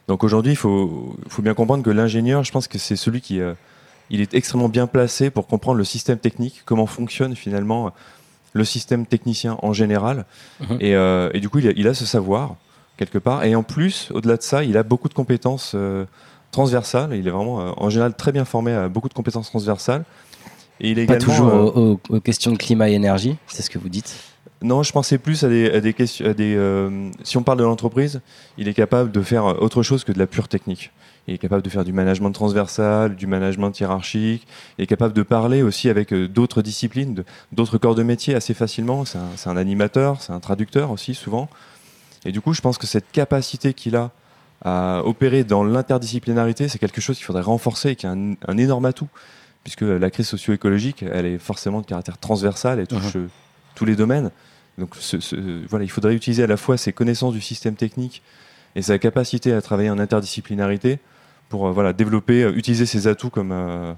Donc 0.08 0.24
aujourd'hui, 0.24 0.54
il 0.54 0.58
faut, 0.58 1.16
faut 1.30 1.42
bien 1.42 1.54
comprendre 1.54 1.84
que 1.84 1.90
l'ingénieur, 1.92 2.44
je 2.44 2.52
pense 2.52 2.68
que 2.68 2.78
c'est 2.78 2.96
celui 2.96 3.22
qui... 3.22 3.40
euh, 3.40 3.54
il 4.10 4.20
est 4.20 4.34
extrêmement 4.34 4.68
bien 4.68 4.88
placé 4.88 5.30
pour 5.30 5.48
comprendre 5.48 5.78
le 5.78 5.84
système 5.86 6.18
technique, 6.18 6.64
comment 6.66 6.86
fonctionne 6.86 7.34
finalement 7.36 7.92
le 8.52 8.66
système 8.66 9.06
technicien 9.06 9.58
en 9.62 9.72
général. 9.72 10.26
Mhm. 10.60 10.78
et, 10.82 10.92
et 11.38 11.40
du 11.40 11.48
coup, 11.48 11.60
il 11.60 11.68
a, 11.70 11.72
il 11.78 11.88
a 11.88 11.94
ce 11.94 12.06
savoir 12.06 12.56
quelque 13.02 13.18
part. 13.18 13.44
Et 13.44 13.56
en 13.56 13.64
plus, 13.64 14.10
au-delà 14.14 14.38
de 14.38 14.44
ça, 14.44 14.64
il 14.64 14.78
a 14.78 14.84
beaucoup 14.84 15.10
de 15.10 15.16
compétences 15.16 15.72
euh, 15.74 16.06
transversales. 16.52 17.16
Il 17.16 17.28
est 17.28 17.32
vraiment, 17.32 17.60
euh, 17.60 17.72
en 17.78 17.90
général, 17.90 18.14
très 18.14 18.32
bien 18.32 18.46
formé 18.46 18.74
à 18.74 18.90
beaucoup 18.90 19.10
de 19.10 19.14
compétences 19.16 19.48
transversales. 19.48 20.06
Et 20.80 20.92
il 20.92 21.00
est 21.00 21.08
Pas 21.08 21.16
également, 21.16 21.34
toujours 21.34 21.80
euh, 21.80 21.98
aux, 22.10 22.20
questions 22.20 22.52
de 22.52 22.58
climat 22.58 22.90
et 22.90 22.94
énergie, 22.94 23.38
c'est 23.48 23.64
ce 23.64 23.72
que 23.72 23.80
vous 23.80 23.90
dites? 23.90 24.16
Non, 24.62 24.84
je 24.84 24.92
pensais 24.92 25.18
plus 25.18 25.44
à 25.44 25.50
des, 25.50 25.72
à 25.72 25.82
des 25.82 25.94
questions. 25.94 26.28
à 26.28 26.34
des, 26.36 26.56
si 27.24 27.38
on 27.38 27.44
parle 27.44 27.58
de 27.58 27.64
l'entreprise, 27.64 28.22
il 28.60 28.68
est 28.68 28.76
capable 28.76 29.12
de 29.12 29.22
faire 29.24 29.46
autre 29.62 29.82
chose 29.82 30.04
que 30.04 30.12
de 30.12 30.20
la 30.20 30.28
pure 30.28 30.48
technique. 30.48 30.92
Il 31.28 31.34
est 31.34 31.40
capable 31.40 31.64
de 31.64 31.70
faire 31.70 31.84
du 31.84 31.94
management 31.94 32.32
transversal, 32.32 33.16
du 33.16 33.26
management 33.26 33.72
hiérarchique. 33.80 34.46
Il 34.78 34.84
est 34.84 34.88
capable 34.88 35.16
de 35.16 35.24
parler 35.24 35.64
aussi 35.64 35.90
avec 35.90 36.14
d'autres 36.14 36.62
disciplines, 36.62 37.24
d'autres 37.52 37.80
corps 37.80 37.96
de 37.96 38.04
métier 38.04 38.36
assez 38.36 38.54
facilement. 38.54 39.06
C'est 39.06 39.18
un, 39.18 39.30
c'est 39.36 39.50
un 39.50 39.58
animateur, 39.58 40.22
c'est 40.22 40.34
un 40.34 40.40
traducteur 40.40 40.92
aussi 40.92 41.16
souvent. 41.16 41.50
Et 42.26 42.32
du 42.32 42.42
coup, 42.42 42.54
je 42.54 42.62
pense 42.62 42.78
que 42.78 42.88
cette 42.88 43.12
capacité 43.12 43.74
qu'il 43.74 43.96
a 43.96 44.12
à 44.64 45.02
opérer 45.06 45.44
dans 45.44 45.64
l'interdisciplinarité, 45.64 46.68
c'est 46.70 46.78
quelque 46.78 47.02
chose 47.02 47.18
qu'il 47.18 47.26
faudrait 47.26 47.42
renforcer 47.42 47.90
et 47.90 47.96
qui 47.96 48.06
est 48.06 48.10
un, 48.10 48.34
un 48.48 48.58
énorme 48.58 48.86
atout. 48.86 49.08
Puisque 49.64 49.82
la 49.82 50.10
crise 50.12 50.28
socio-écologique, 50.28 51.04
elle 51.04 51.26
est 51.26 51.38
forcément 51.38 51.82
de 51.82 51.86
caractère 51.86 52.18
transversal, 52.18 52.80
elle 52.80 52.88
touche 52.88 53.16
euh, 53.16 53.28
tous 53.76 53.86
les 53.86 53.96
domaines. 53.96 54.32
Donc 54.78 54.96
ce- 55.00 55.20
ce- 55.20 55.66
voilà, 55.68 55.84
il 55.86 55.90
faudrait 55.90 56.14
utiliser 56.16 56.44
à 56.44 56.48
la 56.48 56.58
fois 56.58 56.78
ses 56.78 56.94
connaissances 56.94 57.34
du 57.34 57.42
système 57.42 57.76
technique 57.76 58.22
et 58.76 58.82
sa 58.82 58.98
capacité 59.00 59.54
à 59.54 59.62
travailler 59.62 59.90
en 59.92 60.00
interdisciplinarité 60.00 61.00
pour 61.50 61.68
euh, 61.68 61.72
voilà, 61.72 61.94
développer, 61.94 62.44
euh, 62.44 62.54
utiliser 62.56 62.86
ses 62.88 63.06
atouts 63.08 63.30
comme, 63.30 63.52
euh, 63.52 63.94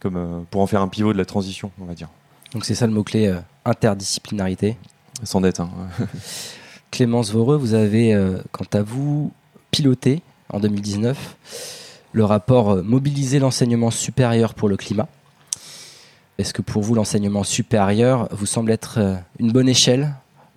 comme, 0.00 0.44
pour 0.50 0.60
en 0.60 0.66
faire 0.68 0.80
un 0.82 0.88
pivot 0.88 1.12
de 1.12 1.18
la 1.18 1.24
transition, 1.24 1.70
on 1.80 1.84
va 1.86 1.94
dire. 1.94 2.08
Donc 2.52 2.64
c'est 2.64 2.74
ça 2.74 2.86
le 2.86 2.92
mot-clé 2.92 3.36
interdisciplinarité. 3.64 4.76
Sans 5.24 5.40
dette. 5.40 5.60
hein. 5.60 5.70
Clémence 6.90 7.30
Voreux, 7.30 7.56
vous 7.56 7.74
avez, 7.74 8.14
euh, 8.14 8.38
quant 8.52 8.66
à 8.72 8.82
vous, 8.82 9.32
piloté 9.70 10.22
en 10.48 10.60
2019 10.60 11.36
le 12.12 12.24
rapport 12.24 12.70
euh, 12.70 12.82
Mobiliser 12.82 13.38
l'enseignement 13.38 13.90
supérieur 13.90 14.54
pour 14.54 14.68
le 14.68 14.76
climat. 14.76 15.08
Est-ce 16.38 16.52
que 16.52 16.62
pour 16.62 16.82
vous, 16.82 16.94
l'enseignement 16.94 17.44
supérieur 17.44 18.28
vous 18.32 18.46
semble 18.46 18.70
être 18.72 18.98
euh, 18.98 19.14
une 19.38 19.52
bonne 19.52 19.68
échelle 19.68 20.14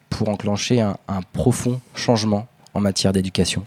pour 0.10 0.30
enclencher 0.30 0.82
un, 0.82 0.98
un 1.08 1.22
profond 1.22 1.80
changement 1.94 2.48
en 2.74 2.80
matière 2.80 3.14
d'éducation? 3.14 3.66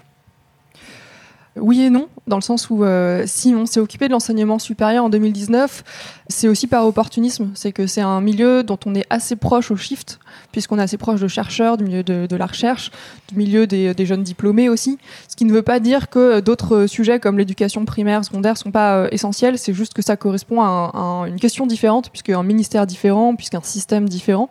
Oui 1.58 1.82
et 1.82 1.90
non, 1.90 2.08
dans 2.26 2.36
le 2.36 2.42
sens 2.42 2.68
où 2.68 2.84
euh, 2.84 3.24
si 3.26 3.54
on 3.54 3.64
s'est 3.64 3.80
occupé 3.80 4.08
de 4.08 4.12
l'enseignement 4.12 4.58
supérieur 4.58 5.04
en 5.04 5.08
2019, 5.08 5.84
c'est 6.28 6.48
aussi 6.48 6.66
par 6.66 6.86
opportunisme. 6.86 7.50
C'est 7.54 7.72
que 7.72 7.86
c'est 7.86 8.02
un 8.02 8.20
milieu 8.20 8.62
dont 8.62 8.78
on 8.84 8.94
est 8.94 9.06
assez 9.08 9.36
proche 9.36 9.70
au 9.70 9.76
shift, 9.76 10.18
puisqu'on 10.52 10.78
est 10.78 10.82
assez 10.82 10.98
proche 10.98 11.20
de 11.20 11.28
chercheurs, 11.28 11.78
du 11.78 11.84
milieu 11.84 12.02
de, 12.02 12.36
la 12.36 12.46
recherche, 12.46 12.90
du 13.28 13.36
milieu 13.36 13.66
des, 13.66 14.06
jeunes 14.06 14.22
diplômés 14.22 14.68
aussi. 14.68 14.98
Ce 15.28 15.36
qui 15.36 15.46
ne 15.46 15.52
veut 15.52 15.62
pas 15.62 15.80
dire 15.80 16.10
que 16.10 16.40
d'autres 16.40 16.86
sujets 16.86 17.20
comme 17.20 17.38
l'éducation 17.38 17.86
primaire, 17.86 18.22
secondaire 18.24 18.58
sont 18.58 18.70
pas 18.70 18.96
euh, 18.96 19.08
essentiels, 19.10 19.58
c'est 19.58 19.72
juste 19.72 19.94
que 19.94 20.02
ça 20.02 20.16
correspond 20.16 20.60
à 20.60 21.24
une 21.26 21.40
question 21.40 21.66
différente, 21.66 22.10
puisqu'un 22.10 22.42
ministère 22.42 22.86
différent, 22.86 23.34
puisqu'un 23.34 23.62
système 23.62 24.08
différent. 24.08 24.50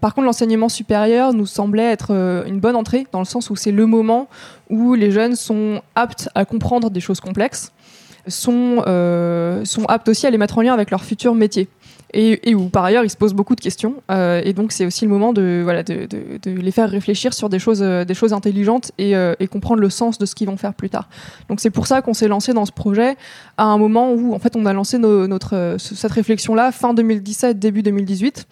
Par 0.00 0.14
contre, 0.14 0.26
l'enseignement 0.26 0.68
supérieur 0.68 1.32
nous 1.32 1.46
semblait 1.46 1.90
être 1.90 2.08
euh, 2.10 2.44
une 2.46 2.60
bonne 2.60 2.76
entrée, 2.76 3.06
dans 3.12 3.18
le 3.20 3.24
sens 3.24 3.50
où 3.50 3.56
c'est 3.56 3.72
le 3.72 3.86
moment 3.86 4.28
où 4.70 4.94
les 4.94 5.10
jeunes 5.10 5.36
sont 5.36 5.80
aptes 5.94 6.28
à 6.34 6.44
comprendre 6.44 6.90
des 6.90 7.00
choses 7.00 7.20
complexes, 7.20 7.72
sont, 8.28 8.82
euh, 8.86 9.64
sont 9.64 9.84
aptes 9.86 10.08
aussi 10.08 10.26
à 10.26 10.30
les 10.30 10.38
mettre 10.38 10.58
en 10.58 10.62
lien 10.62 10.74
avec 10.74 10.90
leur 10.90 11.04
futur 11.04 11.34
métier. 11.34 11.68
Et, 12.14 12.54
où 12.54 12.68
par 12.68 12.82
ailleurs 12.84 13.04
ils 13.04 13.10
se 13.10 13.16
posent 13.16 13.34
beaucoup 13.34 13.56
de 13.56 13.60
questions. 13.60 13.96
Euh, 14.10 14.40
et 14.42 14.54
donc 14.54 14.72
c'est 14.72 14.86
aussi 14.86 15.04
le 15.04 15.10
moment 15.10 15.34
de, 15.34 15.60
voilà, 15.62 15.82
de, 15.82 16.08
les 16.46 16.70
faire 16.70 16.88
réfléchir 16.88 17.34
sur 17.34 17.50
des 17.50 17.58
choses, 17.58 17.80
des 17.80 18.14
choses 18.14 18.32
intelligentes 18.32 18.90
et, 18.96 19.14
comprendre 19.50 19.82
le 19.82 19.90
sens 19.90 20.16
de 20.16 20.24
ce 20.24 20.34
qu'ils 20.34 20.46
vont 20.46 20.56
faire 20.56 20.72
plus 20.72 20.88
tard. 20.88 21.10
Donc 21.50 21.60
c'est 21.60 21.68
pour 21.68 21.86
ça 21.86 22.00
qu'on 22.00 22.14
s'est 22.14 22.28
lancé 22.28 22.54
dans 22.54 22.64
ce 22.64 22.72
projet 22.72 23.16
à 23.58 23.64
un 23.64 23.76
moment 23.76 24.12
où 24.12 24.34
en 24.34 24.38
fait 24.38 24.56
on 24.56 24.64
a 24.64 24.72
lancé 24.72 24.96
notre, 24.98 25.76
ce- 25.78 25.94
cette 25.94 26.12
réflexion-là 26.12 26.72
fin 26.72 26.94
2017, 26.94 27.58
début 27.58 27.82
2018. 27.82 28.46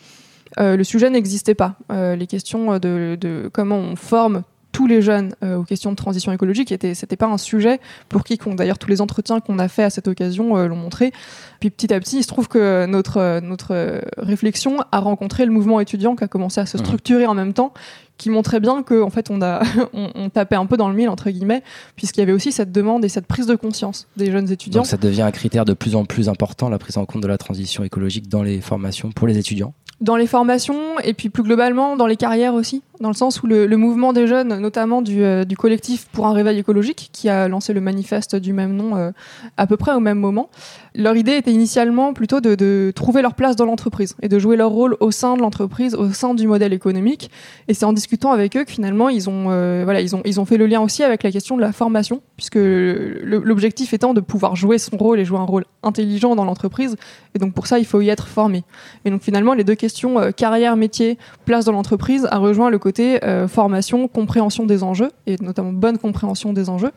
Euh, 0.61 0.77
le 0.77 0.85
sujet 0.85 1.11
n'existait 1.11 1.55
pas. 1.55 1.77
Euh, 1.93 2.17
les 2.17 2.27
questions 2.27 2.79
de, 2.79 3.17
de 3.21 3.51
comment 3.53 3.77
on 3.79 3.97
forme 3.97 4.43
tous 4.73 4.87
les 4.89 5.03
jeunes 5.03 5.35
euh, 5.45 5.57
aux 5.57 5.63
questions 5.63 5.91
de 5.91 5.97
transition 5.97 6.33
écologique. 6.33 6.73
Était, 6.73 6.95
c'était 6.95 7.17
pas 7.17 7.27
un 7.27 7.39
sujet 7.39 7.81
pour 8.09 8.25
quiconque. 8.25 8.57
D'ailleurs, 8.57 8.79
tous 8.79 8.91
les 8.91 9.01
entretiens 9.01 9.39
qu'on 9.41 9.59
a 9.61 9.69
fait 9.69 9.85
à 9.85 9.91
cette 9.91 10.09
occasion 10.09 10.57
l'ont 10.67 10.77
montré. 10.77 11.13
Puis 11.61 11.71
petit 11.71 11.95
à 11.95 12.01
petit, 12.01 12.19
il 12.19 12.23
se 12.23 12.29
trouve 12.29 12.49
que 12.49 12.87
notre, 12.87 13.41
notre 13.41 14.03
réflexion 14.17 14.79
a 14.91 14.99
rencontré 14.99 15.45
le 15.47 15.53
mouvement 15.53 15.79
étudiant 15.79 16.17
qui 16.17 16.25
a 16.25 16.29
commencé 16.29 16.61
à 16.61 16.67
se 16.67 16.77
Mhm. 16.77 16.85
structurer 16.85 17.27
en 17.27 17.35
même 17.35 17.53
temps, 17.53 17.73
qui 18.19 18.31
montrait 18.31 18.61
bien 18.61 18.83
que 18.83 19.03
en 19.03 19.11
fait 19.11 19.31
on 19.31 19.43
a 19.43 19.63
on, 19.93 20.11
on 20.15 20.29
tapait 20.31 20.57
un 20.57 20.67
peu 20.67 20.77
dans 20.77 20.89
le 20.89 20.95
mille 20.95 21.09
entre 21.09 21.31
guillemets, 21.31 21.63
puisqu'il 21.97 22.21
y 22.21 22.23
avait 22.23 22.33
aussi 22.33 22.53
cette 22.53 22.73
demande 22.73 23.05
et 23.05 23.09
cette 23.09 23.27
prise 23.27 23.47
de 23.47 23.55
conscience 23.55 24.07
des 24.17 24.31
jeunes 24.31 24.51
étudiants. 24.51 24.81
Donc 24.81 24.87
ça 24.87 24.97
devient 24.97 25.23
un 25.23 25.31
critère 25.33 25.65
de 25.65 25.73
plus 25.73 25.97
en 25.97 26.05
plus 26.05 26.29
important, 26.29 26.69
la 26.69 26.79
prise 26.79 26.97
en 26.97 27.07
compte 27.07 27.23
de 27.23 27.29
la 27.29 27.39
transition 27.39 27.85
écologique 27.85 28.29
dans 28.29 28.43
les 28.43 28.61
formations 28.61 29.11
pour 29.11 29.27
les 29.27 29.39
étudiants. 29.39 29.75
dans 30.01 30.17
les 30.17 30.27
formations 30.27 30.99
et 31.03 31.15
puis 31.15 31.31
plus 31.31 31.43
globalement 31.43 31.97
dans 31.97 32.07
les 32.07 32.17
carrières 32.17 32.55
aussi, 32.55 32.83
dans 33.01 33.09
le 33.09 33.15
sens 33.15 33.43
où 33.43 33.47
le, 33.47 33.67
le 33.67 33.77
mouvement 33.77 34.13
des 34.13 34.27
jeunes, 34.27 34.59
notamment 34.59 35.03
du, 35.03 35.23
euh, 35.23 35.45
du 35.45 35.57
collectif 35.57 36.07
pour 36.13 36.27
un 36.27 36.33
réveil 36.33 36.59
écologique, 36.59 37.11
qui 37.13 37.29
a 37.29 37.49
lancé 37.49 37.73
le 37.73 37.81
manifeste 37.81 38.37
du 38.37 38.53
même 38.53 38.75
nom 38.75 38.97
euh, 38.97 39.11
à 39.57 39.67
peu 39.67 39.77
près 39.77 39.93
au 39.93 40.01
même 40.01 40.19
moment, 40.19 40.51
leur 40.97 41.17
idée 41.17 41.33
était 41.33 41.53
initialement 41.53 42.13
plutôt 42.13 42.41
de, 42.41 42.55
de 42.55 42.93
trouver 42.95 43.21
leur 43.21 43.35
place 43.35 43.57
dans 43.57 43.65
l'entreprise 43.65 44.15
et 44.23 44.29
de 44.29 44.39
jouer 44.39 44.57
leur 44.57 44.71
rôle 44.71 44.97
au 45.01 45.11
sein 45.11 45.37
de 45.37 45.43
l'entreprise, 45.43 45.95
au 45.95 46.13
sein 46.13 46.35
du 46.35 46.47
modèle 46.47 46.73
économique. 46.73 47.31
Et 47.67 47.75
c'est 47.75 47.85
en 47.85 47.93
discutant 47.93 48.31
avec 48.31 48.57
eux 48.57 48.65
que 48.65 48.71
finalement 48.71 49.09
ils 49.09 49.29
ont, 49.29 49.47
euh, 49.51 49.83
voilà, 49.85 50.01
ils 50.01 50.15
ont, 50.15 50.23
ils 50.25 50.41
ont 50.41 50.45
fait 50.45 50.57
le 50.57 50.67
lien 50.67 50.81
aussi 50.81 51.03
avec 51.03 51.25
la 51.25 51.33
question 51.33 51.57
de 51.57 51.61
la 51.61 51.73
formation, 51.73 52.23
puisque 52.37 52.59
l'objectif 52.59 53.93
étant 53.93 54.15
de 54.15 54.21
pouvoir 54.21 54.55
jouer 54.55 54.79
son 54.79 54.97
rôle 54.97 55.19
et 55.19 55.25
jouer 55.25 55.39
un 55.39 55.45
rôle 55.45 55.65
intelligent 55.83 56.37
dans 56.37 56.45
l'entreprise. 56.45 56.97
Et 57.35 57.41
donc 57.41 57.55
pour 57.55 57.67
ça, 57.67 57.81
il 57.81 57.87
faut 57.87 58.01
y 58.01 58.09
être 58.09 58.29
formé. 58.29 58.63
Et 59.05 59.11
donc 59.11 59.23
finalement, 59.23 59.55
les 59.55 59.65
deux 59.65 59.75
questions 59.75 60.21
euh, 60.21 60.31
carrière, 60.31 60.77
métier, 60.77 61.19
place 61.45 61.65
dans 61.65 61.73
l'entreprise 61.73 62.29
a 62.31 62.39
rejoint 62.39 62.71
le 62.71 62.79
côté 62.79 63.25
euh, 63.25 63.49
formation, 63.49 64.07
compréhension 64.07 64.65
des 64.65 64.85
enjeux, 64.85 65.11
et 65.27 65.37
notamment 65.43 65.73
bonne 65.73 65.99
compréhension 65.99 66.53
des 66.53 66.69
enjeux. 66.69 66.93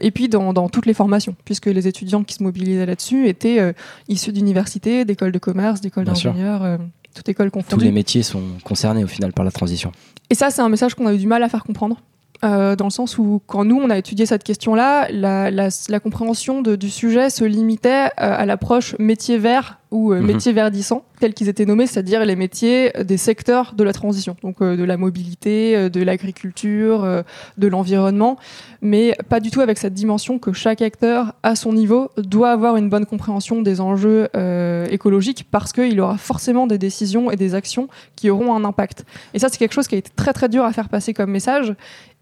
Et 0.00 0.10
puis 0.10 0.28
dans, 0.28 0.52
dans 0.52 0.68
toutes 0.68 0.86
les 0.86 0.94
formations, 0.94 1.34
puisque 1.44 1.66
les 1.66 1.86
étudiants 1.86 2.24
qui 2.24 2.34
se 2.34 2.42
mobilisaient 2.42 2.86
là-dessus 2.86 3.28
étaient 3.28 3.60
euh, 3.60 3.72
issus 4.08 4.32
d'universités, 4.32 5.04
d'écoles 5.04 5.32
de 5.32 5.38
commerce, 5.38 5.80
d'écoles 5.80 6.04
d'ingénieurs, 6.04 6.62
euh, 6.62 6.78
toutes 7.14 7.28
écoles 7.28 7.50
Tous 7.50 7.60
confondues. 7.60 7.84
les 7.84 7.92
métiers 7.92 8.22
sont 8.22 8.42
concernés 8.64 9.04
au 9.04 9.08
final 9.08 9.32
par 9.32 9.44
la 9.44 9.50
transition. 9.50 9.92
Et 10.30 10.34
ça, 10.34 10.50
c'est 10.50 10.62
un 10.62 10.68
message 10.68 10.94
qu'on 10.94 11.06
a 11.06 11.14
eu 11.14 11.18
du 11.18 11.26
mal 11.26 11.42
à 11.42 11.48
faire 11.48 11.64
comprendre. 11.64 12.00
Euh, 12.42 12.74
dans 12.76 12.86
le 12.86 12.90
sens 12.90 13.16
où, 13.18 13.40
quand 13.46 13.64
nous, 13.64 13.76
on 13.80 13.90
a 13.90 13.96
étudié 13.98 14.26
cette 14.26 14.42
question-là, 14.44 15.08
la, 15.10 15.50
la- 15.50 15.68
la 15.88 16.00
compréhension 16.00 16.62
de- 16.62 16.76
du 16.76 16.90
sujet 16.90 17.30
se 17.30 17.44
limitait 17.44 18.04
euh, 18.06 18.08
à 18.18 18.44
l'approche 18.44 18.96
métier 18.98 19.38
vert 19.38 19.78
ou 19.90 20.12
euh, 20.12 20.20
Mhm. 20.20 20.26
métiers 20.26 20.52
verdissants, 20.52 21.04
tels 21.20 21.32
qu'ils 21.34 21.48
étaient 21.48 21.64
nommés, 21.66 21.86
c'est-à-dire 21.86 22.24
les 22.24 22.34
métiers 22.36 22.90
des 23.04 23.16
secteurs 23.16 23.74
de 23.76 23.84
la 23.84 23.92
transition, 23.92 24.36
donc 24.42 24.60
de 24.60 24.82
la 24.82 24.96
mobilité, 24.96 25.88
de 25.88 26.02
l'agriculture, 26.02 27.22
de 27.56 27.68
l'environnement, 27.68 28.36
mais 28.82 29.16
pas 29.28 29.38
du 29.38 29.50
tout 29.52 29.60
avec 29.60 29.78
cette 29.78 29.94
dimension 29.94 30.40
que 30.40 30.52
chaque 30.52 30.82
acteur, 30.82 31.34
à 31.44 31.54
son 31.54 31.72
niveau, 31.72 32.10
doit 32.18 32.50
avoir 32.50 32.76
une 32.76 32.88
bonne 32.88 33.06
compréhension 33.06 33.62
des 33.62 33.80
enjeux 33.80 34.28
écologiques 34.90 35.46
parce 35.50 35.72
qu'il 35.72 36.00
aura 36.00 36.18
forcément 36.18 36.66
des 36.66 36.78
décisions 36.78 37.30
et 37.30 37.36
des 37.36 37.54
actions 37.54 37.88
qui 38.16 38.28
auront 38.30 38.54
un 38.54 38.64
impact. 38.64 39.04
Et 39.32 39.38
ça, 39.38 39.48
c'est 39.48 39.58
quelque 39.58 39.72
chose 39.74 39.86
qui 39.86 39.94
a 39.94 39.98
été 39.98 40.10
très 40.16 40.32
très 40.32 40.48
dur 40.48 40.64
à 40.64 40.72
faire 40.72 40.88
passer 40.88 41.14
comme 41.14 41.30
message 41.30 41.72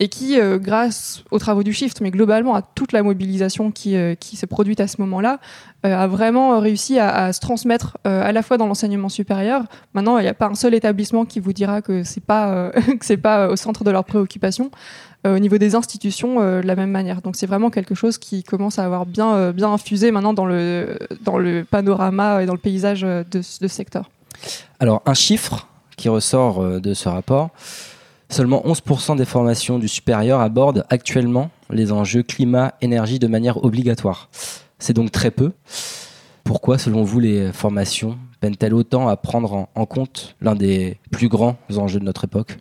et 0.03 0.09
qui, 0.09 0.37
euh, 0.37 0.59
grâce 0.59 1.23
aux 1.31 1.39
travaux 1.39 1.63
du 1.63 1.73
Shift, 1.73 2.01
mais 2.01 2.11
globalement 2.11 2.57
à 2.57 2.63
toute 2.63 2.91
la 2.91 3.05
mobilisation 3.05 3.71
qui, 3.71 3.95
euh, 3.95 4.17
s'est 4.21 4.49
produite 4.49 4.81
à 4.81 4.89
ce 4.89 5.01
moment-là, 5.01 5.39
euh, 5.87 5.97
a 5.97 6.09
vraiment 6.09 6.59
réussi 6.59 6.99
à, 6.99 7.33
se 7.33 7.39
transmettre 7.39 7.99
à 8.03 8.33
la 8.33 8.43
fois 8.43 8.57
dans 8.57 8.67
l'enseignement 8.67 9.09
supérieur. 9.09 9.63
Maintenant, 9.95 10.19
il 10.19 10.23
n'y 10.23 10.29
a 10.29 10.35
pas 10.35 10.49
un 10.49 10.57
seul 10.57 10.75
établissement 10.75 11.25
qui 11.25 11.39
vous 11.39 11.53
dira 11.53 11.83
que 11.83 12.03
c'est 12.03 12.25
pas 12.25 12.73
que 13.01 13.15
pas 13.15 13.49
au 13.49 13.55
centre 13.55 13.85
de 13.85 13.93
leurs 13.93 14.05
préoccupations. 14.05 14.73
Au 15.25 15.39
niveau 15.39 15.57
des 15.57 15.77
institutions, 15.77 16.41
de 16.41 16.67
la 16.67 16.75
même 16.75 16.91
manière. 16.91 17.23
Donc 17.23 17.37
c'est 17.37 17.47
vraiment 17.47 17.71
quelque 17.71 17.95
chose 17.95 18.19
qui 18.19 18.43
commence 18.43 18.81
à 18.81 18.85
avoir 18.85 19.07
bien 19.07 19.53
bien 19.53 19.73
infusé 19.73 20.11
maintenant 20.11 20.35
dans 20.35 20.47
le 20.47 21.63
panorama 21.71 22.43
et 22.43 22.47
dans 22.47 22.55
le 22.55 22.59
paysage 22.59 23.03
de, 23.03 23.25
de 23.31 23.43
ce 23.43 23.69
secteur. 23.69 24.11
Alors, 24.81 25.01
un 25.07 25.15
chiffre 25.15 25.69
qui 25.97 26.09
ressort 26.09 26.81
de 26.81 26.95
ce 26.95 27.09
rapport 27.09 27.51
seulement 28.33 28.63
11% 28.65 29.17
des 29.17 29.25
formations 29.25 29.79
du 29.79 29.89
supérieur 29.89 30.41
abordent 30.41 30.85
actuellement 30.91 31.51
les 31.71 31.93
enjeux 31.93 32.23
climat-énergie 32.23 33.19
de 33.19 33.27
manière 33.27 33.65
obligatoire. 33.65 34.29
C'est 34.79 34.95
donc 34.95 35.13
très 35.13 35.31
peu. 35.31 35.53
Pourquoi, 36.45 36.79
selon 36.79 37.05
vous, 37.05 37.21
les 37.21 37.53
formations 37.53 38.19
peinent-elles 38.41 38.75
autant 38.75 39.09
à 39.09 39.17
prendre 39.17 39.55
en, 39.55 39.69
en 39.75 39.87
compte 39.87 40.35
l'un 40.41 40.55
des 40.55 40.99
plus 41.11 41.29
grands 41.29 41.57
enjeux 41.77 42.01
de 42.01 42.05
notre 42.05 42.25
époque? 42.25 42.59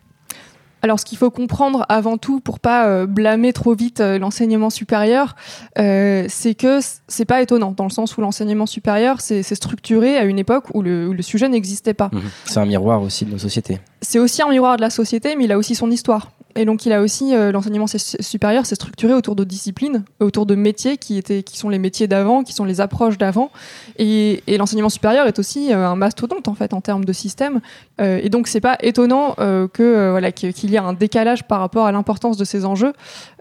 Alors, 0.84 0.98
ce 0.98 1.04
qu'il 1.04 1.16
faut 1.16 1.30
comprendre 1.30 1.86
avant 1.88 2.18
tout, 2.18 2.40
pour 2.40 2.58
pas 2.58 2.88
euh, 2.88 3.06
blâmer 3.06 3.52
trop 3.52 3.74
vite 3.74 4.00
euh, 4.00 4.18
l'enseignement 4.18 4.68
supérieur, 4.68 5.36
euh, 5.78 6.26
c'est 6.28 6.54
que 6.54 6.80
c'est 7.06 7.24
pas 7.24 7.40
étonnant, 7.40 7.70
dans 7.70 7.84
le 7.84 7.90
sens 7.90 8.16
où 8.16 8.20
l'enseignement 8.20 8.66
supérieur 8.66 9.20
s'est 9.20 9.44
s'est 9.44 9.54
structuré 9.54 10.16
à 10.18 10.24
une 10.24 10.40
époque 10.40 10.64
où 10.74 10.82
le, 10.82 11.08
où 11.08 11.12
le 11.12 11.22
sujet 11.22 11.48
n'existait 11.48 11.94
pas. 11.94 12.10
Mhm. 12.12 12.22
C'est 12.46 12.58
un 12.58 12.66
miroir 12.66 13.00
aussi 13.00 13.24
de 13.24 13.30
nos 13.30 13.38
sociétés. 13.38 13.78
C'est 14.00 14.18
aussi 14.18 14.42
un 14.42 14.48
miroir 14.48 14.76
de 14.76 14.82
la 14.82 14.90
société, 14.90 15.36
mais 15.36 15.44
il 15.44 15.52
a 15.52 15.58
aussi 15.58 15.76
son 15.76 15.90
histoire. 15.90 16.32
Et 16.56 16.64
donc, 16.64 16.84
il 16.86 16.92
a 16.92 17.00
aussi 17.00 17.34
euh, 17.34 17.52
l'enseignement 17.52 17.86
supérieur 17.86 18.66
s'est 18.66 18.74
structuré 18.74 19.14
autour 19.14 19.36
de 19.36 19.44
disciplines, 19.44 20.04
autour 20.20 20.46
de 20.46 20.54
métiers 20.54 20.98
qui 20.98 21.16
étaient, 21.16 21.42
qui 21.42 21.56
sont 21.56 21.68
les 21.68 21.78
métiers 21.78 22.06
d'avant, 22.06 22.42
qui 22.42 22.52
sont 22.52 22.64
les 22.64 22.80
approches 22.80 23.18
d'avant. 23.18 23.50
Et, 23.98 24.42
l'enseignement 24.58 24.90
supérieur 24.90 25.26
est 25.26 25.38
aussi 25.38 25.72
euh, 25.72 25.88
un 25.88 25.96
mastodonte 25.96 26.46
en 26.48 26.54
fait 26.54 26.74
en 26.74 26.80
termes 26.80 27.04
de 27.04 27.12
système. 27.12 27.60
Euh, 28.00 28.20
et 28.22 28.28
donc, 28.28 28.48
c'est 28.48 28.60
pas 28.60 28.76
étonnant 28.80 29.34
que 29.72 30.10
voilà 30.10 30.32
qu'il 30.32 30.70
y 30.70 30.74
ait 30.74 30.78
un 30.78 30.92
décalage 30.92 31.44
par 31.44 31.60
rapport 31.60 31.86
à 31.86 31.92
l'importance 31.92 32.36
de 32.36 32.44
ces 32.44 32.64
enjeux 32.64 32.92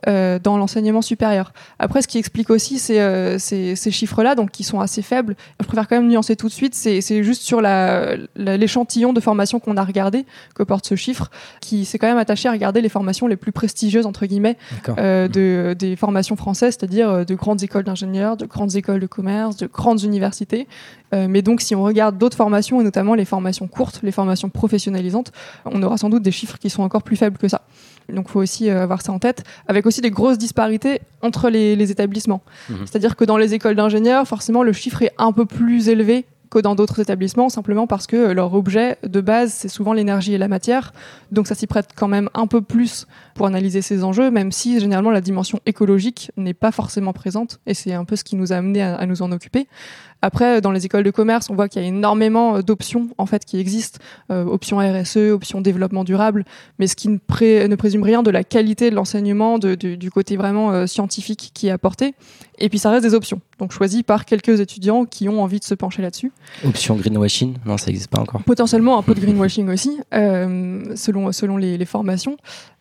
euh, 0.08 0.39
dans 0.39 0.58
l'enseignement 0.58 1.01
supérieur. 1.01 1.53
Après, 1.79 2.01
ce 2.01 2.08
qui 2.08 2.17
explique 2.17 2.50
aussi 2.50 2.79
ces, 2.79 3.00
euh, 3.00 3.38
ces, 3.39 3.75
ces 3.75 3.91
chiffres-là, 3.91 4.36
donc 4.36 4.51
qui 4.51 4.63
sont 4.63 4.79
assez 4.79 5.01
faibles, 5.01 5.36
je 5.60 5.65
préfère 5.65 5.88
quand 5.88 5.96
même 5.96 6.08
nuancer 6.08 6.36
tout 6.36 6.48
de 6.48 6.53
suite. 6.53 6.74
C'est 6.75 7.24
juste 7.24 7.41
sur 7.43 7.62
la- 7.62 8.15
la- 8.36 8.58
l'échantillon 8.58 9.13
de 9.13 9.20
formation 9.20 9.60
qu'on 9.60 9.77
a 9.77 9.84
regardé 9.84 10.25
que 10.55 10.63
porte 10.63 10.86
ce 10.88 10.96
chiffre, 10.96 11.29
qui 11.62 11.86
s'est 11.86 11.98
quand 12.00 12.08
même 12.08 12.17
attaché 12.17 12.50
à 12.50 12.51
regarder 12.51 12.81
les 12.81 12.89
formations 12.89 13.27
les 13.27 13.36
plus 13.38 13.51
prestigieuses 13.51 14.05
entre 14.05 14.25
guillemets 14.25 14.58
euh, 15.00 15.27
de, 15.27 15.74
des 15.77 15.96
formations 15.96 16.36
françaises, 16.36 16.77
c'est-à-dire 16.79 17.10
euh, 17.10 17.24
de 17.24 17.36
grandes 17.36 17.62
écoles 17.63 17.84
d'ingénieurs, 17.84 18.38
de 18.38 18.46
grandes 18.46 18.75
écoles 18.75 19.00
de 19.00 19.08
commerce, 19.08 19.58
de 19.58 19.67
grandes 19.67 20.01
universités. 20.03 20.67
Euh, 21.13 21.27
mais 21.29 21.41
donc, 21.41 21.62
si 21.62 21.75
on 21.75 21.84
regarde 21.84 22.17
d'autres 22.17 22.38
formations, 22.38 22.79
et 22.81 22.84
notamment 22.84 23.15
les 23.15 23.25
formations 23.25 23.67
courtes, 23.67 24.00
les 24.03 24.12
formations 24.12 24.50
professionnalisantes, 24.50 25.31
on 25.65 25.84
aura 25.84 25.98
sans 25.98 26.10
doute 26.10 26.24
des 26.24 26.31
chiffres 26.31 26.58
qui 26.58 26.70
sont 26.70 26.84
encore 26.84 27.03
plus 27.03 27.17
faibles 27.17 27.38
que 27.38 27.48
ça. 27.48 27.62
Donc, 28.12 28.25
il 28.30 28.32
faut 28.32 28.41
aussi 28.41 28.70
euh, 28.70 28.84
avoir 28.84 29.01
ça 29.01 29.12
en 29.12 29.20
tête, 29.20 29.44
avec 29.68 29.86
aussi 29.86 30.01
des 30.01 30.12
grosses 30.12 30.38
disparités 30.38 31.01
entre 31.22 31.50
les, 31.50 31.75
les 31.75 31.91
établissements. 31.91 32.41
Mhm. 32.70 32.77
C'est-à-dire 32.86 33.15
que 33.15 33.25
dans 33.25 33.38
les 33.38 33.53
écoles 33.53 33.75
d'ingénieurs, 33.75 34.27
forcément, 34.27 34.63
le 34.63 34.74
chiffre 34.74 35.01
est 35.01 35.13
un 35.18 35.32
peu 35.32 35.46
plus 35.46 35.89
élevé 35.89 36.25
que 36.51 36.60
dans 36.60 36.75
d'autres 36.75 37.00
établissements, 37.00 37.50
simplement 37.50 37.88
parce 37.88 38.06
que 38.06 38.32
leur 38.34 38.53
objet 38.53 38.98
de 39.03 39.22
base, 39.22 39.53
c'est 39.53 39.70
souvent 39.70 39.94
l'énergie 39.94 40.34
et 40.34 40.38
la 40.38 40.50
matière. 40.50 40.94
Donc 41.32 41.48
ça 41.48 41.56
s'y 41.56 41.65
prête 41.65 41.88
quand 41.96 42.10
même 42.10 42.30
un 42.34 42.46
peu 42.46 42.62
plus 42.62 43.08
pour 43.34 43.48
analyser 43.48 43.82
ces 43.82 44.03
enjeux, 44.03 44.30
même 44.30 44.51
si 44.51 44.80
généralement 44.80 45.12
la 45.12 45.22
dimension 45.22 45.60
écologique 45.65 46.32
n'est 46.36 46.53
pas 46.53 46.74
forcément 46.74 47.13
présente. 47.13 47.60
Et 47.65 47.74
c'est 47.74 47.94
un 47.94 48.03
peu 48.03 48.18
ce 48.18 48.25
qui 48.25 48.36
nous 48.36 48.51
a 48.51 48.58
amené 48.58 48.84
à, 48.84 48.96
à 48.96 49.06
nous 49.06 49.22
en 49.22 49.32
occuper. 49.32 49.68
Après, 50.22 50.62
dans 50.62 50.72
les 50.72 50.86
écoles 50.86 51.04
de 51.04 51.12
commerce, 51.12 51.50
on 51.50 51.56
voit 51.56 51.68
qu'il 51.68 51.82
y 51.82 51.86
a 51.86 51.88
énormément 51.88 52.58
euh, 52.58 52.62
d'options 52.62 53.10
en 53.18 53.25
fait 53.25 53.44
qui 53.46 53.60
existent, 53.60 54.00
euh, 54.32 54.44
options 54.46 54.78
RSE, 54.78 55.18
options 55.32 55.62
développement 55.62 56.04
durable, 56.04 56.46
mais 56.80 56.88
ce 56.88 56.96
qui 56.96 57.10
ne, 57.10 57.18
pré- 57.18 57.68
ne 57.68 57.75
présume 57.75 58.04
rien 58.04 58.22
de 58.24 58.30
la 58.30 58.44
qualité 58.44 58.90
de 58.90 58.96
l'enseignement, 58.96 59.58
du 59.60 60.12
côté 60.12 60.38
vraiment 60.38 60.72
euh, 60.72 60.86
scientifique 60.88 61.51
qui 61.54 61.68
est 61.68 61.72
apporté. 61.72 62.13
Et 62.60 62.70
puis 62.70 62.78
ça 62.78 62.92
reste 62.92 63.04
des 63.04 63.16
options, 63.16 63.42
donc 63.60 63.72
choisies 63.72 64.04
par 64.04 64.25
quelques 64.25 64.60
étudiants 64.60 65.06
qui 65.06 65.28
ont 65.28 65.42
envie 65.42 65.60
de 65.60 65.63
se 65.66 65.74
pencher 65.74 66.01
là-dessus. 66.04 66.32
Option 66.63 66.96
greenwashing? 66.96 67.56
Non, 67.66 67.78
ça 67.78 67.88
n'existe 67.88 68.10
pas 68.12 68.20
encore. 68.20 68.44
Potentiellement 68.44 69.00
un 69.00 69.01
peu 69.01 69.16
de 69.16 69.20
greenwashing 69.20 69.68
aussi, 69.74 69.98
euh, 70.13 70.84
selon, 70.96 71.32
selon 71.32 71.58
les, 71.58 71.78
les 71.80 71.86
formations. 71.86 72.38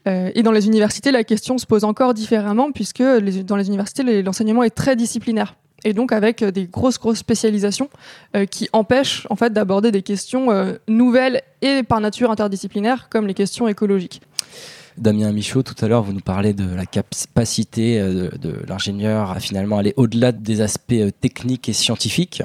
Euh, 0.07 0.31
et 0.35 0.43
dans 0.43 0.53
les 0.53 0.67
universités, 0.67 1.11
la 1.11 1.25
question 1.25 1.57
se 1.59 1.65
pose 1.67 1.85
encore 1.85 2.13
différemment, 2.15 2.73
puisque 2.73 2.99
les- 3.01 3.43
dans 3.45 3.57
les 3.57 3.69
universités, 3.69 4.23
l'enseignement 4.23 4.63
est 4.63 4.71
très 4.71 4.97
disciplinaire. 4.97 5.57
Et 5.85 5.93
donc 5.93 6.13
avec 6.13 6.43
euh, 6.43 6.51
des 6.51 6.67
grosses, 6.67 6.99
grosses 6.99 7.19
spécialisations 7.19 7.89
euh, 8.37 8.47
qui 8.47 8.69
empêchent 8.73 9.27
en 9.31 9.37
fait 9.37 9.53
d'aborder 9.53 9.91
des 9.91 10.03
questions 10.03 10.51
euh, 10.51 10.75
nouvelles 10.89 11.43
et 11.63 11.83
par 11.83 12.01
nature 12.01 12.31
interdisciplinaires, 12.31 13.09
comme 13.09 13.27
les 13.27 13.35
questions 13.35 13.69
écologiques. 13.69 14.21
Damien 14.99 15.33
Michaud, 15.33 15.63
tout 15.63 15.83
à 15.83 15.89
l'heure, 15.89 16.03
vous 16.03 16.13
nous 16.13 16.21
parlez 16.21 16.53
de 16.53 16.75
la 16.75 16.85
capacité 16.85 18.01
de, 18.01 18.31
l'ingénieur 18.69 19.31
à 19.31 19.41
finalement 19.41 19.79
aller 19.79 19.95
au-delà 19.97 20.33
des 20.33 20.61
aspects 20.61 20.95
techniques 21.21 21.69
et 21.69 21.73
scientifiques. 21.73 22.43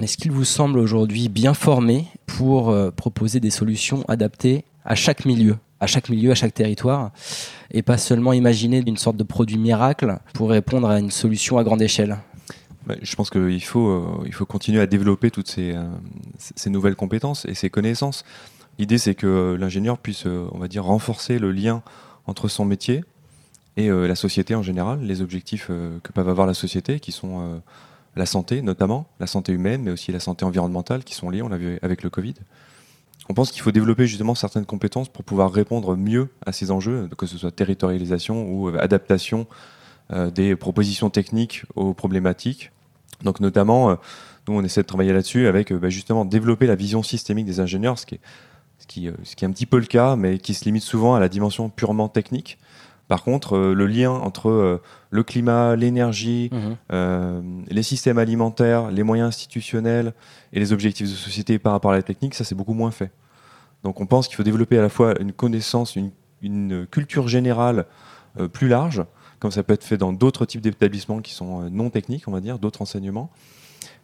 Est-ce 0.00 0.16
qu'il 0.16 0.30
vous 0.30 0.44
semble 0.44 0.78
aujourd'hui 0.78 1.28
bien 1.28 1.54
formé 1.54 2.06
pour 2.26 2.74
proposer 2.92 3.40
des 3.40 3.50
solutions 3.50 4.04
adaptées 4.08 4.64
à 4.84 4.94
chaque 4.94 5.26
milieu, 5.26 5.56
à 5.80 5.86
chaque 5.86 6.08
milieu, 6.08 6.30
à 6.30 6.34
chaque 6.34 6.54
territoire, 6.54 7.10
et 7.72 7.82
pas 7.82 7.98
seulement 7.98 8.32
imaginer 8.32 8.82
une 8.86 8.96
sorte 8.96 9.16
de 9.16 9.24
produit 9.24 9.58
miracle 9.58 10.18
pour 10.34 10.50
répondre 10.50 10.88
à 10.88 10.98
une 10.98 11.10
solution 11.10 11.58
à 11.58 11.64
grande 11.64 11.82
échelle? 11.82 12.18
Je 13.02 13.16
pense 13.16 13.30
qu'il 13.30 13.62
faut, 13.62 13.88
euh, 13.88 14.30
faut 14.32 14.46
continuer 14.46 14.80
à 14.80 14.86
développer 14.86 15.30
toutes 15.30 15.48
ces, 15.48 15.74
euh, 15.74 15.84
ces 16.38 16.70
nouvelles 16.70 16.96
compétences 16.96 17.44
et 17.46 17.54
ces 17.54 17.70
connaissances. 17.70 18.24
L'idée, 18.78 18.98
c'est 18.98 19.14
que 19.14 19.56
l'ingénieur 19.58 19.98
puisse, 19.98 20.26
euh, 20.26 20.48
on 20.52 20.58
va 20.58 20.68
dire, 20.68 20.84
renforcer 20.84 21.38
le 21.38 21.50
lien 21.50 21.82
entre 22.26 22.48
son 22.48 22.64
métier 22.64 23.04
et 23.76 23.88
la 23.90 24.16
société 24.16 24.56
en 24.56 24.62
général, 24.62 25.02
les 25.02 25.22
objectifs 25.22 25.68
que 25.68 26.12
peuvent 26.12 26.28
avoir 26.28 26.48
la 26.48 26.54
société, 26.54 26.98
qui 26.98 27.12
sont 27.12 27.62
la 28.16 28.26
santé 28.26 28.60
notamment, 28.60 29.06
la 29.20 29.28
santé 29.28 29.52
humaine, 29.52 29.82
mais 29.84 29.92
aussi 29.92 30.10
la 30.10 30.18
santé 30.18 30.44
environnementale, 30.44 31.04
qui 31.04 31.14
sont 31.14 31.30
liées, 31.30 31.42
on 31.42 31.48
l'a 31.48 31.58
vu 31.58 31.78
avec 31.80 32.02
le 32.02 32.10
Covid. 32.10 32.34
On 33.28 33.34
pense 33.34 33.52
qu'il 33.52 33.62
faut 33.62 33.70
développer 33.70 34.08
justement 34.08 34.34
certaines 34.34 34.66
compétences 34.66 35.08
pour 35.08 35.22
pouvoir 35.22 35.52
répondre 35.52 35.96
mieux 35.96 36.28
à 36.44 36.50
ces 36.50 36.72
enjeux, 36.72 37.08
que 37.16 37.26
ce 37.26 37.38
soit 37.38 37.52
territorialisation 37.52 38.50
ou 38.50 38.66
adaptation 38.66 39.46
des 40.34 40.56
propositions 40.56 41.08
techniques 41.08 41.62
aux 41.76 41.94
problématiques. 41.94 42.72
Donc 43.24 43.40
notamment, 43.40 43.90
nous, 44.46 44.54
on 44.54 44.62
essaie 44.62 44.82
de 44.82 44.86
travailler 44.86 45.12
là-dessus 45.12 45.46
avec 45.46 45.72
bah, 45.72 45.88
justement 45.90 46.24
développer 46.24 46.66
la 46.66 46.74
vision 46.76 47.02
systémique 47.02 47.46
des 47.46 47.60
ingénieurs, 47.60 47.98
ce 47.98 48.06
qui, 48.06 48.14
est, 48.16 48.20
ce, 48.78 48.86
qui, 48.86 49.10
ce 49.24 49.34
qui 49.36 49.44
est 49.44 49.48
un 49.48 49.50
petit 49.52 49.66
peu 49.66 49.78
le 49.78 49.86
cas, 49.86 50.16
mais 50.16 50.38
qui 50.38 50.54
se 50.54 50.64
limite 50.64 50.82
souvent 50.84 51.14
à 51.14 51.20
la 51.20 51.28
dimension 51.28 51.68
purement 51.68 52.08
technique. 52.08 52.58
Par 53.08 53.24
contre, 53.24 53.56
euh, 53.56 53.74
le 53.74 53.86
lien 53.86 54.10
entre 54.10 54.50
euh, 54.50 54.82
le 55.10 55.22
climat, 55.22 55.74
l'énergie, 55.76 56.50
Mhm. 56.52 56.76
euh, 56.92 57.40
les 57.68 57.82
systèmes 57.82 58.18
alimentaires, 58.18 58.90
les 58.90 59.02
moyens 59.02 59.28
institutionnels 59.28 60.12
et 60.52 60.60
les 60.60 60.72
objectifs 60.74 61.08
de 61.08 61.14
société 61.14 61.58
par 61.58 61.72
rapport 61.72 61.90
à 61.92 61.96
la 61.96 62.02
technique, 62.02 62.34
ça 62.34 62.44
c'est 62.44 62.54
beaucoup 62.54 62.74
moins 62.74 62.90
fait. 62.90 63.10
Donc 63.82 64.00
on 64.00 64.06
pense 64.06 64.28
qu'il 64.28 64.36
faut 64.36 64.42
développer 64.42 64.78
à 64.78 64.82
la 64.82 64.90
fois 64.90 65.14
une 65.20 65.32
connaissance, 65.32 65.96
une, 65.96 66.10
une 66.42 66.86
culture 66.86 67.28
générale 67.28 67.86
euh, 68.38 68.46
plus 68.46 68.68
large, 68.68 69.02
comme 69.38 69.50
ça 69.50 69.62
peut 69.62 69.74
être 69.74 69.84
fait 69.84 69.96
dans 69.96 70.12
d'autres 70.12 70.46
types 70.46 70.60
d'établissements 70.60 71.20
qui 71.20 71.32
sont 71.32 71.62
euh, 71.62 71.68
non 71.70 71.90
techniques, 71.90 72.28
on 72.28 72.32
va 72.32 72.40
dire, 72.40 72.58
d'autres 72.58 72.82
enseignements. 72.82 73.30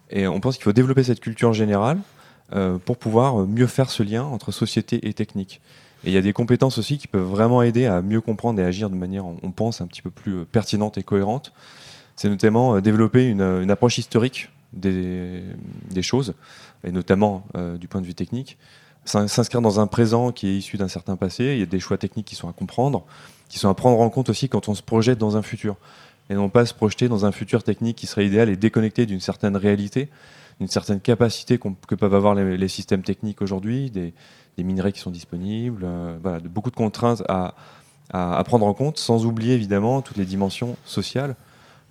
Et 0.09 0.27
on 0.27 0.39
pense 0.39 0.55
qu'il 0.55 0.63
faut 0.63 0.73
développer 0.73 1.03
cette 1.03 1.19
culture 1.19 1.53
générale 1.53 1.99
euh, 2.53 2.77
pour 2.77 2.97
pouvoir 2.97 3.41
euh, 3.41 3.45
mieux 3.45 3.67
faire 3.67 3.89
ce 3.89 4.03
lien 4.03 4.23
entre 4.23 4.51
société 4.51 5.07
et 5.07 5.13
technique. 5.13 5.61
Et 6.03 6.09
il 6.09 6.13
y 6.13 6.17
a 6.17 6.21
des 6.21 6.33
compétences 6.33 6.77
aussi 6.77 6.97
qui 6.97 7.07
peuvent 7.07 7.27
vraiment 7.27 7.61
aider 7.63 7.85
à 7.85 8.01
mieux 8.01 8.21
comprendre 8.21 8.59
et 8.59 8.63
agir 8.63 8.89
de 8.89 8.95
manière, 8.95 9.25
on 9.25 9.51
pense, 9.51 9.81
un 9.81 9.87
petit 9.87 10.03
peu 10.03 10.11
plus 10.11 10.45
pertinente 10.45 10.97
et 10.99 11.03
cohérente. 11.03 11.51
C'est 12.15 12.29
notamment 12.29 12.79
développer 12.79 13.27
une, 13.27 13.71
approche 13.71 13.97
historique 13.97 14.49
des, 14.71 15.41
choses, 16.01 16.35
et 16.83 16.91
notamment 16.91 17.43
du 17.79 17.87
point 17.87 18.01
de 18.01 18.05
vue 18.05 18.13
technique. 18.13 18.59
S'in- 19.05 19.27
S'inscrire 19.27 19.61
dans 19.61 19.79
un 19.79 19.87
présent 19.87 20.31
qui 20.31 20.47
est 20.47 20.57
issu 20.57 20.77
d'un 20.77 20.87
certain 20.87 21.15
passé, 21.15 21.53
il 21.53 21.59
y 21.59 21.63
a 21.63 21.67
des 21.67 21.79
choix 21.79 21.97
techniques 21.97 22.25
qui 22.25 22.35
sont 22.35 22.49
à 22.49 22.53
comprendre, 22.53 23.05
qui 23.49 23.59
sont 23.59 23.69
à 23.69 23.73
prendre 23.73 23.99
en 23.99 24.09
compte 24.09 24.29
aussi 24.29 24.49
quand 24.49 24.67
on 24.69 24.75
se 24.75 24.81
projette 24.81 25.17
dans 25.17 25.37
un 25.37 25.41
futur. 25.41 25.75
Et 26.29 26.33
non 26.33 26.49
pas 26.49 26.65
se 26.65 26.73
projeter 26.73 27.07
dans 27.07 27.25
un 27.25 27.31
futur 27.31 27.63
technique 27.63 27.97
qui 27.97 28.07
serait 28.07 28.25
idéal 28.25 28.49
et 28.49 28.55
déconnecté 28.55 29.05
d'une 29.05 29.19
certaine 29.19 29.55
réalité, 29.55 30.09
d'une 30.59 30.67
certaine 30.69 30.99
capacité 30.99 31.59
que 31.59 31.95
peuvent 31.95 32.15
avoir 32.15 32.33
les, 32.33 32.67
systèmes 32.67 33.03
techniques 33.03 33.41
aujourd'hui, 33.41 33.91
des, 33.91 34.13
minerais 34.57 34.91
qui 34.91 34.99
sont 34.99 35.11
disponibles, 35.11 35.83
euh, 35.83 36.17
voilà, 36.21 36.39
de 36.39 36.47
beaucoup 36.47 36.71
de 36.71 36.75
contraintes 36.75 37.21
à, 37.29 37.53
à, 38.11 38.37
à 38.37 38.43
prendre 38.43 38.65
en 38.65 38.73
compte, 38.73 38.97
sans 38.97 39.25
oublier 39.25 39.53
évidemment 39.53 40.01
toutes 40.01 40.17
les 40.17 40.25
dimensions 40.25 40.77
sociales 40.85 41.35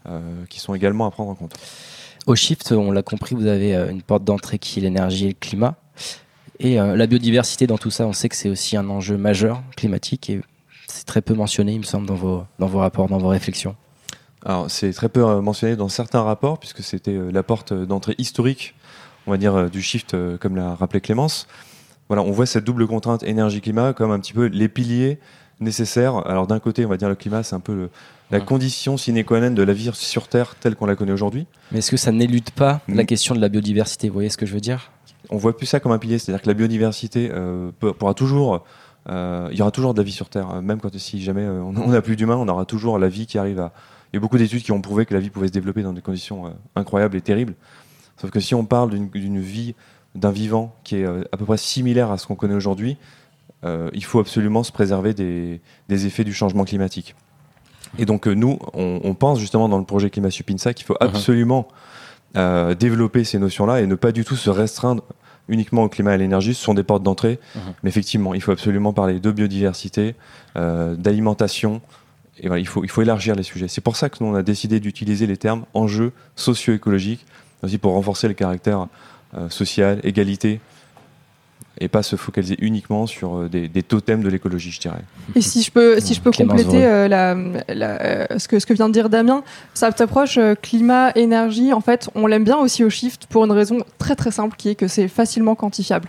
euh, 0.06 0.21
qui 0.50 0.61
sont 0.61 0.75
également 0.75 1.06
à 1.06 1.11
prendre 1.11 1.30
en 1.30 1.35
compte. 1.35 1.54
Au 2.26 2.35
Shift, 2.35 2.73
on 2.73 2.90
l'a 2.90 3.02
compris, 3.02 3.35
vous 3.35 3.47
avez 3.47 3.76
euh, 3.76 3.90
une 3.90 4.02
porte 4.02 4.25
d'entrée 4.25 4.59
qui 4.59 4.78
est 4.80 4.83
l'énergie 4.83 5.26
et 5.26 5.28
le 5.28 5.35
climat. 5.35 5.76
Et 6.61 6.78
euh, 6.80 6.96
la 6.96 7.06
biodiversité 7.06 7.66
dans 7.66 7.78
tout 7.78 7.90
ça, 7.90 8.06
on 8.06 8.12
sait 8.12 8.28
que 8.28 8.37
c'est 8.37 8.49
aussi 8.49 8.76
un 8.76 8.88
enjeu 8.88 9.16
majeur 9.16 9.62
climatique 9.76 10.30
et 10.30 10.40
c'est 10.87 11.04
très 11.06 11.20
peu 11.23 11.34
mentionné, 11.34 11.73
il 11.73 11.78
me 11.80 11.84
semble, 11.84 12.06
dans 12.06 12.14
vos, 12.14 12.44
dans 12.58 12.66
vos 12.68 12.78
rapports, 12.78 13.08
dans 13.08 13.18
vos 13.18 13.28
réflexions. 13.28 13.75
Alors, 14.44 14.70
c'est 14.70 14.92
très 14.92 15.08
peu 15.08 15.25
euh, 15.26 15.40
mentionné 15.40 15.75
dans 15.75 15.88
certains 15.88 16.23
rapports, 16.23 16.58
puisque 16.58 16.82
c'était 16.82 17.12
euh, 17.12 17.30
la 17.32 17.42
porte 17.42 17.73
d'entrée 17.73 18.14
historique, 18.18 18.75
on 19.26 19.30
va 19.30 19.37
dire, 19.38 19.70
du 19.70 19.80
shift, 19.82 20.14
comme 20.38 20.54
l'a 20.54 20.75
rappelé 20.75 21.00
Clémence. 21.00 21.49
Voilà, 22.08 22.23
on 22.23 22.30
voit 22.30 22.44
cette 22.44 22.64
double 22.64 22.87
contrainte 22.87 23.23
énergie-climat 23.23 23.94
comme 23.94 24.11
un 24.11 24.20
petit 24.20 24.34
peu 24.34 24.46
les 24.46 24.68
piliers 24.68 25.18
nécessaires. 25.61 26.16
Alors, 26.26 26.46
d'un 26.46 26.58
côté, 26.61 26.84
on 26.84 26.90
va 26.90 26.99
dire 26.99 27.08
le 27.08 27.14
climat, 27.14 27.42
c'est 27.42 27.54
un 27.54 27.61
peu 27.61 27.75
le- 27.75 27.90
la 28.30 28.40
condition 28.40 28.96
sine 28.96 29.25
qua 29.25 29.40
non 29.40 29.50
de 29.52 29.62
la 29.62 29.73
vie 29.73 29.90
sur 29.94 30.28
Terre 30.28 30.56
telle 30.56 30.75
qu'on 30.76 30.87
la 30.87 30.96
connaît 30.96 31.12
aujourd'hui. 31.12 31.46
Mais 31.73 31.78
est-ce 31.78 31.90
que 31.90 31.96
ça 31.96 32.12
n'élude 32.12 32.50
pas 32.50 32.80
la 32.88 33.04
question 33.04 33.34
de 33.34 33.40
la 33.40 33.49
biodiversité? 33.49 34.08
Vous 34.08 34.14
voyez 34.14 34.28
ce 34.30 34.37
que 34.37 34.44
je 34.46 34.52
veux 34.52 34.61
dire? 34.61 34.90
On 35.30 35.37
voit 35.37 35.56
plus 35.56 35.66
ça 35.66 35.80
comme 35.80 35.92
un 35.92 35.98
pilier, 35.98 36.18
c'est-à-dire 36.18 36.42
que 36.42 36.48
la 36.48 36.54
biodiversité 36.54 37.30
euh, 37.32 37.70
pourra 37.80 38.14
toujours. 38.14 38.64
euh, 39.08 39.48
il 39.52 39.58
y 39.58 39.62
aura 39.62 39.70
toujours 39.70 39.94
de 39.94 40.00
la 40.00 40.04
vie 40.04 40.12
sur 40.12 40.28
Terre, 40.28 40.50
euh, 40.50 40.60
même 40.60 40.80
quand 40.80 40.96
si 40.98 41.22
jamais 41.22 41.42
euh, 41.42 41.60
on 41.62 41.72
n'a 41.88 42.02
plus 42.02 42.16
d'humains, 42.16 42.37
on 42.37 42.48
aura 42.48 42.64
toujours 42.64 42.98
la 42.98 43.08
vie 43.08 43.26
qui 43.26 43.38
arrive 43.38 43.60
à. 43.60 43.72
Il 44.12 44.16
y 44.16 44.18
a 44.18 44.20
beaucoup 44.20 44.38
d'études 44.38 44.62
qui 44.62 44.70
ont 44.72 44.80
prouvé 44.80 45.06
que 45.06 45.14
la 45.14 45.20
vie 45.20 45.30
pouvait 45.30 45.48
se 45.48 45.52
développer 45.52 45.82
dans 45.82 45.92
des 45.92 46.02
conditions 46.02 46.46
euh, 46.46 46.50
incroyables 46.76 47.16
et 47.16 47.20
terribles. 47.20 47.54
Sauf 48.20 48.30
que 48.30 48.38
si 48.40 48.54
on 48.54 48.64
parle 48.64 48.90
d'une- 48.90 49.40
vie 49.40 49.74
d'un 50.14 50.30
vivant 50.30 50.76
qui 50.84 50.96
est 50.96 51.04
à 51.04 51.37
peu 51.37 51.44
près 51.44 51.56
similaire 51.56 52.12
à 52.12 52.18
ce 52.18 52.26
qu'on 52.28 52.37
connaît 52.37 52.54
aujourd'hui, 52.54 52.96
il 53.92 54.04
faut 54.04 54.20
absolument 54.20 54.62
se 54.62 54.70
préserver 54.70 55.14
des, 55.14 55.60
des 55.88 56.06
effets 56.06 56.22
du 56.22 56.32
changement 56.34 56.64
climatique. 56.64 57.16
Et 57.98 58.04
donc 58.04 58.26
nous, 58.28 58.58
on, 58.74 59.00
on 59.02 59.14
pense 59.14 59.40
justement 59.40 59.68
dans 59.68 59.78
le 59.78 59.84
projet 59.84 60.10
Climat 60.10 60.30
Supinsa 60.30 60.74
qu'il 60.74 60.87
faut 60.87 60.94
Mhm. 61.00 61.08
absolument 61.08 61.66
euh, 62.37 62.75
développer 62.75 63.25
ces 63.25 63.38
notions-là 63.38 63.81
et 63.81 63.87
ne 63.87 63.94
pas 63.94 64.12
du 64.12 64.25
tout 64.25 64.37
se 64.37 64.51
restreindre 64.51 65.03
uniquement 65.49 65.83
au 65.85 65.88
climat 65.88 66.12
et 66.12 66.14
à 66.14 66.16
l'énergie. 66.16 66.55
Ce 66.55 66.62
sont 66.64 66.75
des 66.75 66.83
portes 66.83 67.03
d'entrée, 67.03 67.38
Mhm. 67.55 67.61
mais 67.83 67.90
effectivement, 67.90 68.35
il 68.35 68.40
faut 68.40 68.53
absolument 68.53 68.92
parler 68.92 69.20
de 69.20 69.31
biodiversité, 69.31 70.14
euh, 70.57 70.94
d'alimentation. 70.97 71.81
Et 72.40 72.49
voilà, 72.49 72.61
il 72.61 72.66
faut, 72.66 72.83
il 72.83 72.90
faut 72.90 73.03
élargir 73.03 73.35
les 73.37 73.42
sujets. 73.42 73.68
C'est 73.68 73.81
pour 73.83 73.97
ça 73.97 74.09
que 74.09 74.16
nous, 74.20 74.27
on 74.31 74.35
a 74.35 74.42
décidé 74.42 74.81
d'utiliser 74.81 75.27
les 75.27 75.37
termes 75.37 75.64
enjeux 75.75 76.12
socio-écologiques, 76.35 77.25
aussi 77.62 77.79
pour 77.79 77.92
renforcer 77.92 78.27
le 78.29 78.35
caractère 78.35 78.87
euh, 79.37 79.49
social, 79.51 80.01
égalité, 80.03 80.61
et 81.80 81.88
pas 81.88 82.02
se 82.02 82.16
focaliser 82.16 82.56
uniquement 82.60 83.06
sur 83.06 83.37
euh, 83.37 83.48
des, 83.48 83.68
des 83.68 83.82
totems 83.82 84.22
de 84.22 84.28
l'écologie, 84.28 84.70
je 84.70 84.80
dirais. 84.80 85.00
Et 85.34 85.40
si 85.40 85.62
je 85.62 85.70
peux, 85.70 85.98
si 86.00 86.14
je 86.14 86.20
peux 86.20 86.30
Clémence 86.30 86.62
compléter 86.62 86.87
euh, 86.87 87.08
la, 87.08 87.34
la- 87.74 88.02
euh, 88.02 88.26
ce, 88.38 88.46
que, 88.48 88.58
ce 88.58 88.66
que 88.66 88.74
vient 88.74 88.88
de 88.88 88.92
dire 88.92 89.08
Damien, 89.08 89.42
cette 89.74 90.00
approche 90.00 90.38
euh, 90.38 90.54
climat, 90.54 91.10
énergie, 91.16 91.72
en 91.72 91.80
fait, 91.80 92.08
on 92.14 92.26
l'aime 92.26 92.44
bien 92.44 92.58
aussi 92.58 92.84
au 92.84 92.90
Shift 92.90 93.26
pour 93.26 93.44
une 93.44 93.52
raison 93.52 93.78
très 93.98 94.14
très 94.14 94.30
simple 94.30 94.56
qui 94.56 94.68
est 94.68 94.74
que 94.74 94.87
c'est 94.88 95.08
facilement 95.08 95.54
quantifiable. 95.56 96.08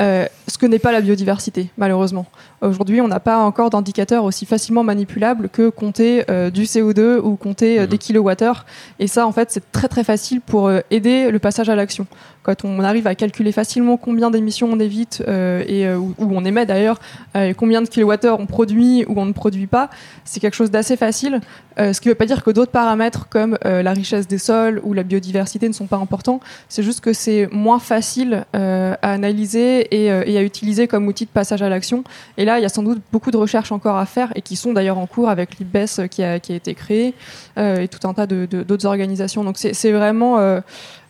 Euh, 0.00 0.26
ce 0.48 0.58
que 0.58 0.66
n'est 0.66 0.78
pas 0.78 0.92
la 0.92 1.00
biodiversité, 1.00 1.70
malheureusement. 1.76 2.26
Aujourd'hui, 2.60 3.00
on 3.00 3.08
n'a 3.08 3.20
pas 3.20 3.38
encore 3.38 3.70
d'indicateurs 3.70 4.24
aussi 4.24 4.46
facilement 4.46 4.82
manipulables 4.82 5.48
que 5.48 5.68
compter 5.68 6.24
euh, 6.30 6.50
du 6.50 6.64
CO2 6.64 7.18
ou 7.18 7.36
compter 7.36 7.78
euh, 7.78 7.82
Mhm. 7.82 7.88
des 7.88 7.98
kilowattheures. 7.98 8.64
Et 8.98 9.06
ça, 9.06 9.26
en 9.26 9.32
fait, 9.32 9.50
c'est 9.50 9.70
très 9.72 9.88
très 9.88 10.04
facile 10.04 10.40
pour 10.40 10.68
euh, 10.68 10.80
aider 10.90 11.30
le 11.30 11.38
passage 11.38 11.68
à 11.68 11.76
l'action. 11.76 12.06
Quand 12.42 12.64
on 12.64 12.80
arrive 12.80 13.06
à 13.06 13.14
calculer 13.14 13.52
facilement 13.52 13.96
combien 13.96 14.30
d'émissions 14.30 14.68
on 14.72 14.80
évite 14.80 15.22
et 15.28 15.86
où 15.92 16.14
on 16.18 16.44
émet 16.46 16.64
d'ailleurs, 16.64 16.98
et 17.34 17.52
combien 17.52 17.82
de 17.82 17.88
kilowattheures 17.88 18.40
on 18.40 18.46
produit 18.46 19.04
ou 19.06 19.20
on 19.20 19.26
ne 19.26 19.32
produit 19.32 19.66
pas, 19.66 19.90
c'est 20.24 20.40
quelque 20.40 20.54
chose 20.54 20.70
d'assez 20.70 20.96
facile. 20.96 21.40
Ce 21.76 22.00
qui 22.00 22.08
ne 22.08 22.12
veut 22.12 22.16
pas 22.16 22.24
dire 22.24 22.42
que 22.42 22.50
d'autres 22.50 22.70
paramètres 22.70 23.28
comme 23.28 23.58
la 23.62 23.92
richesse 23.92 24.26
des 24.28 24.38
sols 24.38 24.80
ou 24.82 24.94
la 24.94 25.02
biodiversité 25.02 25.68
ne 25.68 25.74
sont 25.74 25.88
pas 25.88 25.98
importants. 25.98 26.40
C'est 26.70 26.82
juste 26.82 27.00
que 27.00 27.12
c'est 27.12 27.50
moins 27.52 27.80
facile 27.80 28.46
à 28.54 28.94
analyser 29.02 29.87
et, 29.90 30.10
euh, 30.10 30.22
et 30.26 30.38
à 30.38 30.42
utiliser 30.42 30.88
comme 30.88 31.06
outil 31.06 31.24
de 31.24 31.30
passage 31.30 31.62
à 31.62 31.68
l'action. 31.68 32.04
Et 32.36 32.44
là, 32.44 32.58
il 32.58 32.62
y 32.62 32.66
a 32.66 32.68
sans 32.68 32.82
doute 32.82 33.00
beaucoup 33.12 33.30
de 33.30 33.36
recherches 33.36 33.72
encore 33.72 33.96
à 33.96 34.06
faire 34.06 34.32
et 34.34 34.42
qui 34.42 34.56
sont 34.56 34.72
d'ailleurs 34.72 34.98
en 34.98 35.06
cours 35.06 35.28
avec 35.28 35.58
l'IBES 35.58 36.08
qui 36.10 36.22
a, 36.22 36.40
qui 36.40 36.52
a 36.52 36.56
été 36.56 36.74
créé 36.74 37.14
euh, 37.58 37.80
et 37.80 37.88
tout 37.88 38.06
un 38.06 38.14
tas 38.14 38.26
d'autres 38.26 38.86
organisations. 38.86 39.44
Donc 39.44 39.56
c'est 39.58 39.92
vraiment 39.92 40.38
euh, 40.38 40.60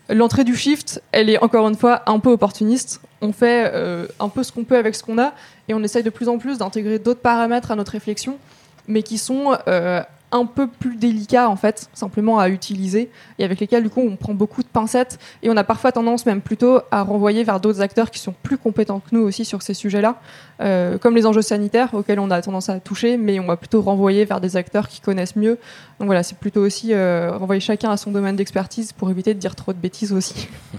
l'entrée 0.08 0.44
du 0.44 0.56
shift. 0.56 1.02
Elle 1.12 1.30
est 1.30 1.42
encore 1.42 1.68
une 1.68 1.76
fois 1.76 2.02
un 2.06 2.18
peu 2.18 2.30
opportuniste. 2.30 3.00
On 3.20 3.32
fait 3.32 3.70
euh, 3.74 4.06
un 4.20 4.28
peu 4.28 4.42
ce 4.42 4.52
qu'on 4.52 4.64
peut 4.64 4.76
avec 4.76 4.94
ce 4.94 5.02
qu'on 5.02 5.18
a 5.18 5.32
et 5.68 5.74
on 5.74 5.82
essaye 5.82 6.02
de 6.02 6.10
plus 6.10 6.28
en 6.28 6.38
plus 6.38 6.58
d'intégrer 6.58 6.98
d'autres 6.98 7.20
paramètres 7.20 7.70
à 7.70 7.76
notre 7.76 7.92
réflexion, 7.92 8.38
mais 8.86 9.02
qui 9.02 9.18
sont 9.18 9.56
euh, 9.66 10.02
un 10.30 10.44
peu 10.44 10.66
plus 10.66 10.96
délicats 10.96 11.48
en 11.48 11.56
fait, 11.56 11.88
simplement 11.94 12.38
à 12.38 12.48
utiliser 12.48 13.10
et 13.38 13.44
avec 13.44 13.60
lesquels 13.60 13.82
du 13.82 13.90
coup 13.90 14.00
on 14.00 14.16
prend 14.16 14.34
beaucoup 14.34 14.62
de 14.62 14.68
pincettes 14.68 15.18
et 15.42 15.50
on 15.50 15.56
a 15.56 15.64
parfois 15.64 15.92
tendance 15.92 16.26
même 16.26 16.40
plutôt 16.40 16.80
à 16.90 17.02
renvoyer 17.02 17.44
vers 17.44 17.60
d'autres 17.60 17.80
acteurs 17.80 18.10
qui 18.10 18.18
sont 18.18 18.34
plus 18.42 18.58
compétents 18.58 19.00
que 19.00 19.14
nous 19.14 19.22
aussi 19.22 19.44
sur 19.44 19.62
ces 19.62 19.74
sujets-là, 19.74 20.20
euh, 20.60 20.98
comme 20.98 21.14
les 21.14 21.26
enjeux 21.26 21.42
sanitaires 21.42 21.94
auxquels 21.94 22.20
on 22.20 22.30
a 22.30 22.42
tendance 22.42 22.68
à 22.68 22.78
toucher, 22.80 23.16
mais 23.16 23.40
on 23.40 23.46
va 23.46 23.56
plutôt 23.56 23.80
renvoyer 23.80 24.24
vers 24.24 24.40
des 24.40 24.56
acteurs 24.56 24.88
qui 24.88 25.00
connaissent 25.00 25.36
mieux. 25.36 25.58
Donc 25.98 26.06
voilà, 26.06 26.22
c'est 26.22 26.38
plutôt 26.38 26.60
aussi 26.60 26.92
euh, 26.92 27.36
renvoyer 27.36 27.60
chacun 27.60 27.90
à 27.90 27.96
son 27.96 28.10
domaine 28.10 28.36
d'expertise 28.36 28.92
pour 28.92 29.10
éviter 29.10 29.34
de 29.34 29.38
dire 29.38 29.54
trop 29.54 29.72
de 29.72 29.78
bêtises 29.78 30.12
aussi. 30.12 30.48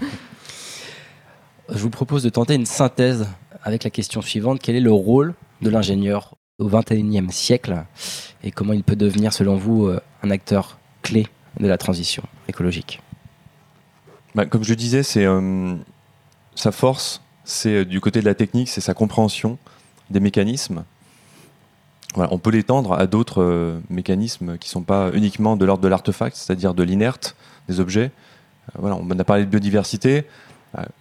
Je 1.68 1.78
vous 1.78 1.90
propose 1.90 2.24
de 2.24 2.30
tenter 2.30 2.54
une 2.54 2.66
synthèse 2.66 3.28
avec 3.62 3.84
la 3.84 3.90
question 3.90 4.22
suivante. 4.22 4.58
Quel 4.60 4.74
est 4.74 4.80
le 4.80 4.92
rôle 4.92 5.34
de 5.62 5.70
l'ingénieur 5.70 6.34
au 6.60 6.68
XXIe 6.68 7.26
siècle 7.30 7.84
et 8.44 8.50
comment 8.50 8.72
il 8.72 8.84
peut 8.84 8.96
devenir, 8.96 9.32
selon 9.32 9.56
vous, 9.56 9.86
euh, 9.86 10.00
un 10.22 10.30
acteur 10.30 10.78
clé 11.02 11.26
de 11.58 11.66
la 11.66 11.78
transition 11.78 12.22
écologique 12.48 13.00
Bah, 14.34 14.46
comme 14.46 14.62
je 14.62 14.74
disais, 14.74 15.02
c'est 15.02 15.24
euh, 15.24 15.74
sa 16.54 16.70
force, 16.70 17.22
c'est 17.44 17.74
euh, 17.74 17.84
du 17.84 18.00
côté 18.00 18.20
de 18.20 18.26
la 18.26 18.34
technique, 18.34 18.68
c'est 18.68 18.80
sa 18.80 18.94
compréhension 18.94 19.58
des 20.10 20.20
mécanismes. 20.20 20.84
On 22.16 22.38
peut 22.38 22.50
l'étendre 22.50 22.94
à 22.94 23.06
d'autres 23.06 23.80
mécanismes 23.88 24.58
qui 24.58 24.66
ne 24.68 24.72
sont 24.72 24.82
pas 24.82 25.12
uniquement 25.14 25.56
de 25.56 25.64
l'ordre 25.64 25.84
de 25.84 25.86
l'artefact, 25.86 26.34
c'est-à-dire 26.34 26.74
de 26.74 26.82
l'inerte 26.82 27.36
des 27.68 27.78
objets. 27.78 28.10
On 28.82 29.16
a 29.16 29.22
parlé 29.22 29.44
de 29.44 29.48
biodiversité. 29.48 30.24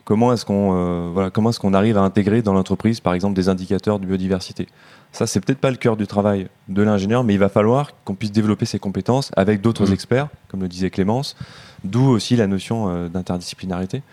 comment 0.04 0.32
est-ce 0.34 0.46
qu'on 0.46 1.74
arrive 1.74 1.98
à 1.98 2.02
intégrer 2.02 2.44
dans 2.44 2.54
l'entreprise, 2.54 3.00
par 3.00 3.16
exemple, 3.16 3.34
des 3.34 3.50
indicateurs 3.50 3.98
de 3.98 4.06
biodiversité? 4.06 4.68
Ça, 5.12 5.26
c'est 5.26 5.40
peut-être 5.42 5.60
pas 5.60 5.72
le 5.72 5.78
cœur 5.78 5.98
du 5.98 6.06
travail 6.06 6.48
de 6.68 6.82
l'ingénieur, 6.84 7.24
mais 7.24 7.34
il 7.34 7.40
va 7.40 7.50
falloir 7.50 7.92
qu'on 8.06 8.14
puisse 8.16 8.32
développer 8.32 8.66
ses 8.66 8.80
compétences 8.80 9.32
avec 9.36 9.60
d'autres 9.62 9.88
Mhm. 9.88 9.94
experts, 9.94 10.28
comme 10.48 10.62
le 10.62 10.68
disait 10.68 10.90
Clémence, 10.92 11.36
d'où 11.84 12.08
aussi 12.08 12.36
la 12.36 12.48
notion 12.48 12.90
euh, 12.90 13.10
d'interdisciplinarité. 13.10 14.04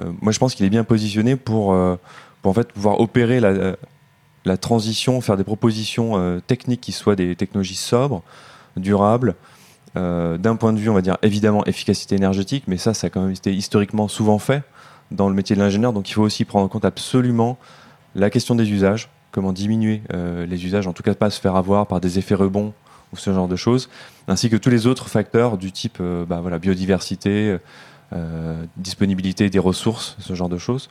Euh, 0.00 0.10
moi, 0.22 0.32
je 0.32 0.38
pense 0.38 0.54
qu'il 0.54 0.64
est 0.64 0.70
bien 0.70 0.84
positionné 0.84 1.36
pour, 1.36 1.74
euh, 1.74 1.96
pour 2.40 2.50
en 2.50 2.54
fait 2.54 2.72
pouvoir 2.72 2.98
opérer 3.00 3.40
la, 3.40 3.76
la 4.44 4.56
transition, 4.56 5.20
faire 5.20 5.36
des 5.36 5.44
propositions 5.44 6.40
techniques 6.46 6.80
qui 6.80 6.92
soient 6.92 7.14
des 7.14 7.36
technologies 7.36 7.76
sobres, 7.76 8.22
durables, 8.76 9.36
d'un 9.94 10.56
point 10.56 10.72
de 10.72 10.78
vue, 10.78 10.88
on 10.88 10.94
va 10.94 11.02
dire 11.02 11.18
évidemment 11.22 11.64
efficacité 11.66 12.16
énergétique, 12.16 12.64
mais 12.66 12.78
ça, 12.78 12.94
ça 12.94 13.06
a 13.06 13.10
quand 13.10 13.20
même 13.20 13.30
été 13.30 13.54
historiquement 13.54 14.08
souvent 14.08 14.38
fait 14.38 14.64
dans 15.12 15.28
le 15.28 15.34
métier 15.34 15.54
de 15.54 15.60
l'ingénieur. 15.60 15.92
Donc 15.92 16.08
il 16.08 16.14
faut 16.14 16.22
aussi 16.22 16.44
prendre 16.44 16.64
en 16.64 16.68
compte 16.68 16.84
absolument 16.84 17.56
la 18.16 18.30
question 18.30 18.56
des 18.56 18.68
usages, 18.72 19.10
comment 19.32 19.52
diminuer 19.52 20.02
euh, 20.12 20.46
les 20.46 20.64
usages, 20.64 20.86
en 20.86 20.92
tout 20.92 21.02
cas 21.02 21.14
pas 21.14 21.30
se 21.30 21.40
faire 21.40 21.56
avoir 21.56 21.86
par 21.86 22.00
des 22.00 22.18
effets 22.18 22.36
rebonds 22.36 22.72
ou 23.12 23.16
ce 23.16 23.32
genre 23.32 23.48
de 23.48 23.56
choses, 23.56 23.88
ainsi 24.28 24.48
que 24.48 24.56
tous 24.56 24.70
les 24.70 24.86
autres 24.86 25.08
facteurs 25.08 25.58
du 25.58 25.72
type 25.72 25.98
euh, 26.00 26.24
bah, 26.24 26.40
voilà, 26.40 26.58
biodiversité, 26.58 27.58
euh, 28.12 28.64
disponibilité 28.76 29.50
des 29.50 29.58
ressources, 29.58 30.16
ce 30.20 30.34
genre 30.34 30.48
de 30.48 30.58
choses. 30.58 30.90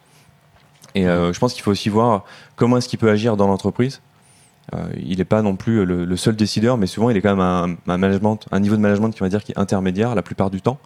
Et 0.93 1.05
je 1.05 1.39
pense 1.39 1.53
qu'il 1.53 1.63
faut 1.63 1.71
aussi 1.71 1.87
voir 1.87 2.25
comment 2.57 2.75
est-ce 2.75 2.89
qu'il 2.89 2.99
peut 2.99 3.09
agir 3.09 3.37
dans 3.37 3.47
l'entreprise. 3.47 4.01
Il 4.97 5.19
n'est 5.19 5.23
pas 5.23 5.41
non 5.41 5.55
plus 5.55 5.85
le, 5.85 6.17
seul 6.17 6.35
décideur, 6.35 6.75
mais 6.75 6.85
souvent 6.85 7.09
il 7.09 7.15
est 7.15 7.21
quand 7.21 7.33
même 7.33 7.77
un, 7.87 8.59
niveau 8.59 8.75
de 8.75 8.81
management 8.81 9.11
qui 9.11 9.23
est 9.23 9.57
intermédiaire 9.57 10.15
la 10.15 10.21
plupart 10.21 10.49
du 10.49 10.61
temps. 10.61 10.79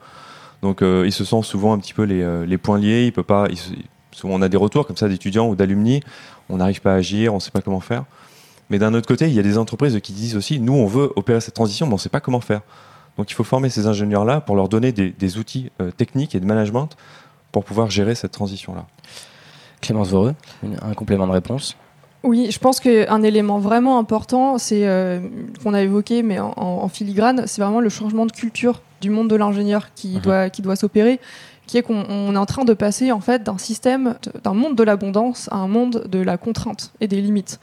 Donc 0.62 0.82
il 0.82 1.12
se 1.12 1.26
sent 1.26 1.42
souvent 1.42 1.74
un 1.74 1.80
petit 1.80 1.96
peu 1.96 2.04
les, 2.04 2.58
poings 2.60 2.78
liés. 2.78 3.06
Il 3.08 3.14
peut 3.14 3.24
pas. 3.24 3.48
souvent 4.12 4.36
on 4.36 4.44
a 4.44 4.50
des 4.50 4.58
retours 4.58 4.86
comme 4.86 4.98
ça 4.98 5.10
d'étudiants 5.10 5.48
ou 5.48 5.56
d'alumni. 5.56 6.02
On 6.50 6.58
n'arrive 6.58 6.82
pas 6.82 6.94
à 6.94 6.96
agir, 6.96 7.34
on 7.34 7.38
ne 7.38 7.42
sait 7.42 7.52
pas 7.52 7.62
comment 7.62 7.80
faire. 7.80 8.04
Mais 8.70 8.80
d'un 8.80 8.94
autre 8.94 9.08
côté, 9.08 9.28
il 9.28 9.34
y 9.34 9.40
a 9.40 9.44
des 9.44 9.58
entreprises 9.58 10.00
qui 10.02 10.14
disent 10.14 10.36
aussi, 10.36 10.60
nous 10.60 10.74
on 10.74 10.88
veut 10.88 11.12
opérer 11.16 11.40
cette 11.42 11.54
transition, 11.54 11.86
mais 11.86 11.94
on 11.94 11.98
ne 11.98 12.02
sait 12.02 12.10
pas 12.10 12.20
comment 12.20 12.42
faire. 12.42 12.62
Donc 13.18 13.32
il 13.32 13.34
faut 13.34 13.44
former 13.44 13.70
ces 13.70 13.88
ingénieurs-là 13.88 14.42
pour 14.42 14.56
leur 14.56 14.68
donner 14.70 14.92
des, 14.92 15.12
des 15.12 15.38
outils 15.38 15.72
euh, 15.82 15.92
techniques 15.92 16.36
et 16.36 16.40
de 16.40 16.46
management 16.46 16.90
pour 17.52 17.64
pouvoir 17.64 17.90
gérer 17.90 18.16
cette 18.16 18.32
transition-là. 18.32 18.86
Clémence 19.82 20.10
Voreux, 20.10 20.36
un 20.82 20.94
complément 20.94 21.28
de 21.28 21.32
réponse. 21.32 21.76
Oui, 22.24 22.48
je 22.50 22.58
pense 22.58 22.80
qu'un 22.80 23.22
élément 23.22 23.60
vraiment 23.60 24.00
important, 24.00 24.58
c'est 24.58 24.88
euh, 24.88 25.20
qu'on 25.64 25.76
a 25.76 25.82
évoqué, 25.84 26.24
mais 26.24 26.40
en, 26.40 26.54
en 26.58 26.88
filigrane, 26.88 27.46
c'est 27.46 27.62
vraiment 27.62 27.82
le 27.82 27.90
changement 27.90 28.26
de 28.26 28.32
culture 28.32 28.82
du 29.00 29.12
monde 29.12 29.30
de 29.30 29.36
l'ingénieur 29.36 29.94
qui 29.94 30.16
Mhm. 30.16 30.22
doit 30.22 30.50
qui 30.50 30.62
doit 30.64 30.76
s'opérer, 30.76 31.20
qui 31.68 31.78
est 31.78 31.82
qu'on 31.82 32.04
on 32.10 32.34
est 32.36 32.38
en 32.38 32.46
train 32.46 32.66
de 32.66 32.74
passer 32.74 33.12
en 33.12 33.22
fait 33.22 33.44
d'un 33.44 33.58
système, 33.58 34.16
d'un 34.44 34.54
monde 34.54 34.76
de 34.76 34.84
l'abondance 34.84 35.50
à 35.52 35.58
un 35.58 35.68
monde 35.68 36.06
de 36.10 36.20
la 36.20 36.38
contrainte 36.38 36.92
et 37.02 37.08
des 37.08 37.22
limites. 37.22 37.60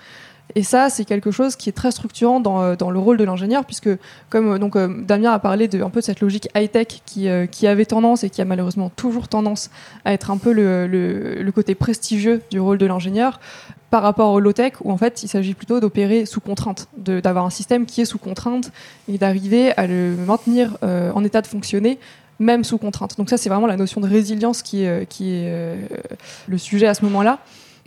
Et 0.55 0.65
ça, 0.65 0.91
c'est 0.91 1.07
quelque 1.07 1.31
chose 1.31 1.57
qui 1.57 1.71
est 1.71 1.73
très 1.73 1.93
structurant 1.93 2.39
dans, 2.39 2.61
euh, 2.61 2.77
dans 2.77 2.91
le 2.91 2.99
rôle 2.99 3.17
de 3.17 3.25
l'ingénieur, 3.25 3.65
puisque 3.65 3.89
comme 4.29 4.53
euh, 4.53 4.59
donc 4.59 4.77
euh, 4.77 5.03
Damien 5.03 5.33
a 5.33 5.39
parlé 5.39 5.67
de 5.67 5.83
un 5.83 5.89
peu 5.89 6.01
de 6.01 6.05
cette 6.05 6.21
logique 6.21 6.49
high 6.55 6.71
tech 6.71 6.89
qui, 7.07 7.29
qui 7.51 7.67
avait 7.67 7.87
tendance 7.87 8.23
et 8.25 8.29
qui 8.29 8.43
a 8.43 8.45
malheureusement 8.45 8.91
toujours 8.95 9.29
tendance 9.29 9.71
à 10.05 10.13
être 10.13 10.31
un 10.31 10.37
peu 10.37 10.53
le, 10.53 10.87
le- 10.87 11.53
côté 11.53 11.75
prestigieux 11.75 12.43
du 12.51 12.61
rôle 12.61 12.77
de 12.77 12.85
l'ingénieur 12.87 13.41
par 13.91 14.03
rapport 14.03 14.33
au 14.33 14.41
low-tech, 14.41 14.75
où 14.83 14.91
en 14.91 14.97
fait 14.97 15.23
il 15.23 15.29
s'agit 15.29 15.55
plutôt 15.55 15.81
d'opérer 15.81 16.27
sous 16.27 16.41
contrainte, 16.41 16.89
d'avoir 16.97 17.45
un 17.45 17.51
système 17.51 17.85
qui 17.87 18.01
est 18.01 18.07
sous 18.07 18.19
contrainte 18.19 18.73
et 19.07 19.19
d'arriver 19.19 19.73
à 19.79 19.87
le 19.87 20.17
maintenir 20.27 20.79
en 20.83 21.23
état 21.25 21.43
de 21.43 21.47
fonctionner, 21.47 21.99
même 22.43 22.65
sous 22.65 22.79
contrainte. 22.79 23.17
Donc 23.17 23.31
ça, 23.31 23.39
c'est 23.39 23.49
vraiment 23.49 23.67
la 23.67 23.77
notion 23.77 24.01
de 24.01 24.09
résilience 24.09 24.63
qui 24.63 24.83
est, 24.83 24.89
euh, 24.89 25.05
qui 25.05 25.31
est 25.31 25.45
euh, 25.47 25.77
le 26.49 26.59
sujet 26.59 26.87
à 26.87 26.95
ce 26.95 27.05
moment-là. 27.05 27.39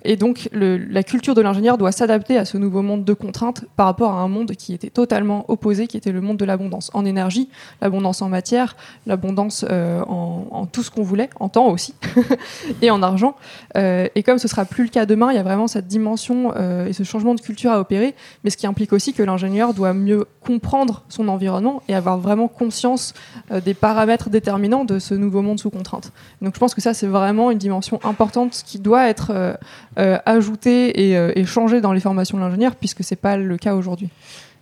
Et 0.06 0.18
donc 0.18 0.50
la 0.54 1.04
culture 1.04 1.34
de 1.34 1.41
l'ingénieur 1.41 1.78
doit 1.78 1.91
s'adapter 1.91 2.38
à 2.38 2.46
ce 2.46 2.58
nouveau 2.58 2.82
monde 2.84 3.04
de 3.04 3.13
contraintes 3.13 3.65
par 3.76 3.88
rapport 3.88 4.12
à 4.13 4.22
un 4.22 4.28
monde 4.28 4.52
qui 4.52 4.74
était 4.74 4.91
totalement 4.91 5.46
opposé, 5.48 5.88
qui 5.88 5.98
était 5.98 6.12
le 6.12 6.22
monde 6.22 6.38
de 6.38 6.46
l'abondance 6.46 6.91
en 6.94 7.06
énergie, 7.06 7.50
l'abondance 7.82 8.22
en 8.22 8.30
matière, 8.30 8.76
l'abondance 9.08 9.65
euh, 9.70 10.02
en, 10.02 10.68
tout 10.68 10.84
ce 10.84 10.91
qu'on 10.91 11.04
voulait, 11.04 11.30
en 11.39 11.50
temps 11.50 11.68
aussi, 11.68 11.96
et 12.82 12.91
en 12.91 13.02
argent. 13.02 13.36
Euh, 13.78 14.08
et 14.15 14.24
comme 14.24 14.38
ce 14.38 14.48
sera 14.48 14.65
plus 14.65 14.84
le 14.84 14.89
cas 14.89 15.06
demain, 15.06 15.32
il 15.32 15.36
y 15.36 15.39
a 15.39 15.44
vraiment 15.44 15.68
cette 15.68 15.88
dimension 15.88 16.54
euh, 16.56 16.88
et 16.88 16.94
ce 16.94 17.04
changement 17.04 17.34
de 17.34 17.41
culture 17.41 17.72
à 17.72 17.80
opérer, 17.80 18.13
mais 18.44 18.52
ce 18.52 18.58
qui 18.58 18.68
implique 18.68 18.94
aussi 18.94 19.13
que 19.13 19.24
l'ingénieur 19.24 19.74
doit 19.74 19.94
mieux 19.94 20.26
comprendre 20.41 21.04
son 21.10 21.28
environnement 21.28 21.82
et 21.88 21.96
avoir 21.96 22.20
vraiment 22.20 22.48
conscience 22.48 23.15
des 23.63 23.74
paramètres 23.74 24.30
déterminants 24.30 24.86
de 24.86 25.00
ce 25.00 25.15
nouveau 25.15 25.41
monde 25.41 25.60
sous 25.60 25.72
contrainte. 25.72 26.12
Donc 26.41 26.54
je 26.54 26.60
pense 26.60 26.76
que 26.76 26.82
ça, 26.82 26.94
c'est 26.94 27.08
vraiment 27.08 27.50
une 27.50 27.58
dimension 27.58 28.00
importante 28.04 28.62
qui 28.63 28.78
doit 28.78 29.08
être 29.08 29.58
euh, 29.97 30.17
ajoutée 30.25 31.10
et, 31.10 31.17
euh, 31.17 31.31
et 31.36 31.45
changée 31.45 31.81
dans 31.81 31.93
les 31.93 31.99
formations 31.99 32.38
de 32.38 32.43
l'ingénieur, 32.43 32.75
puisque 32.75 33.03
c'est 33.03 33.15
pas 33.15 33.38
le 33.38 33.58
cas 33.58 33.75
aujourd'hui. 33.75 34.10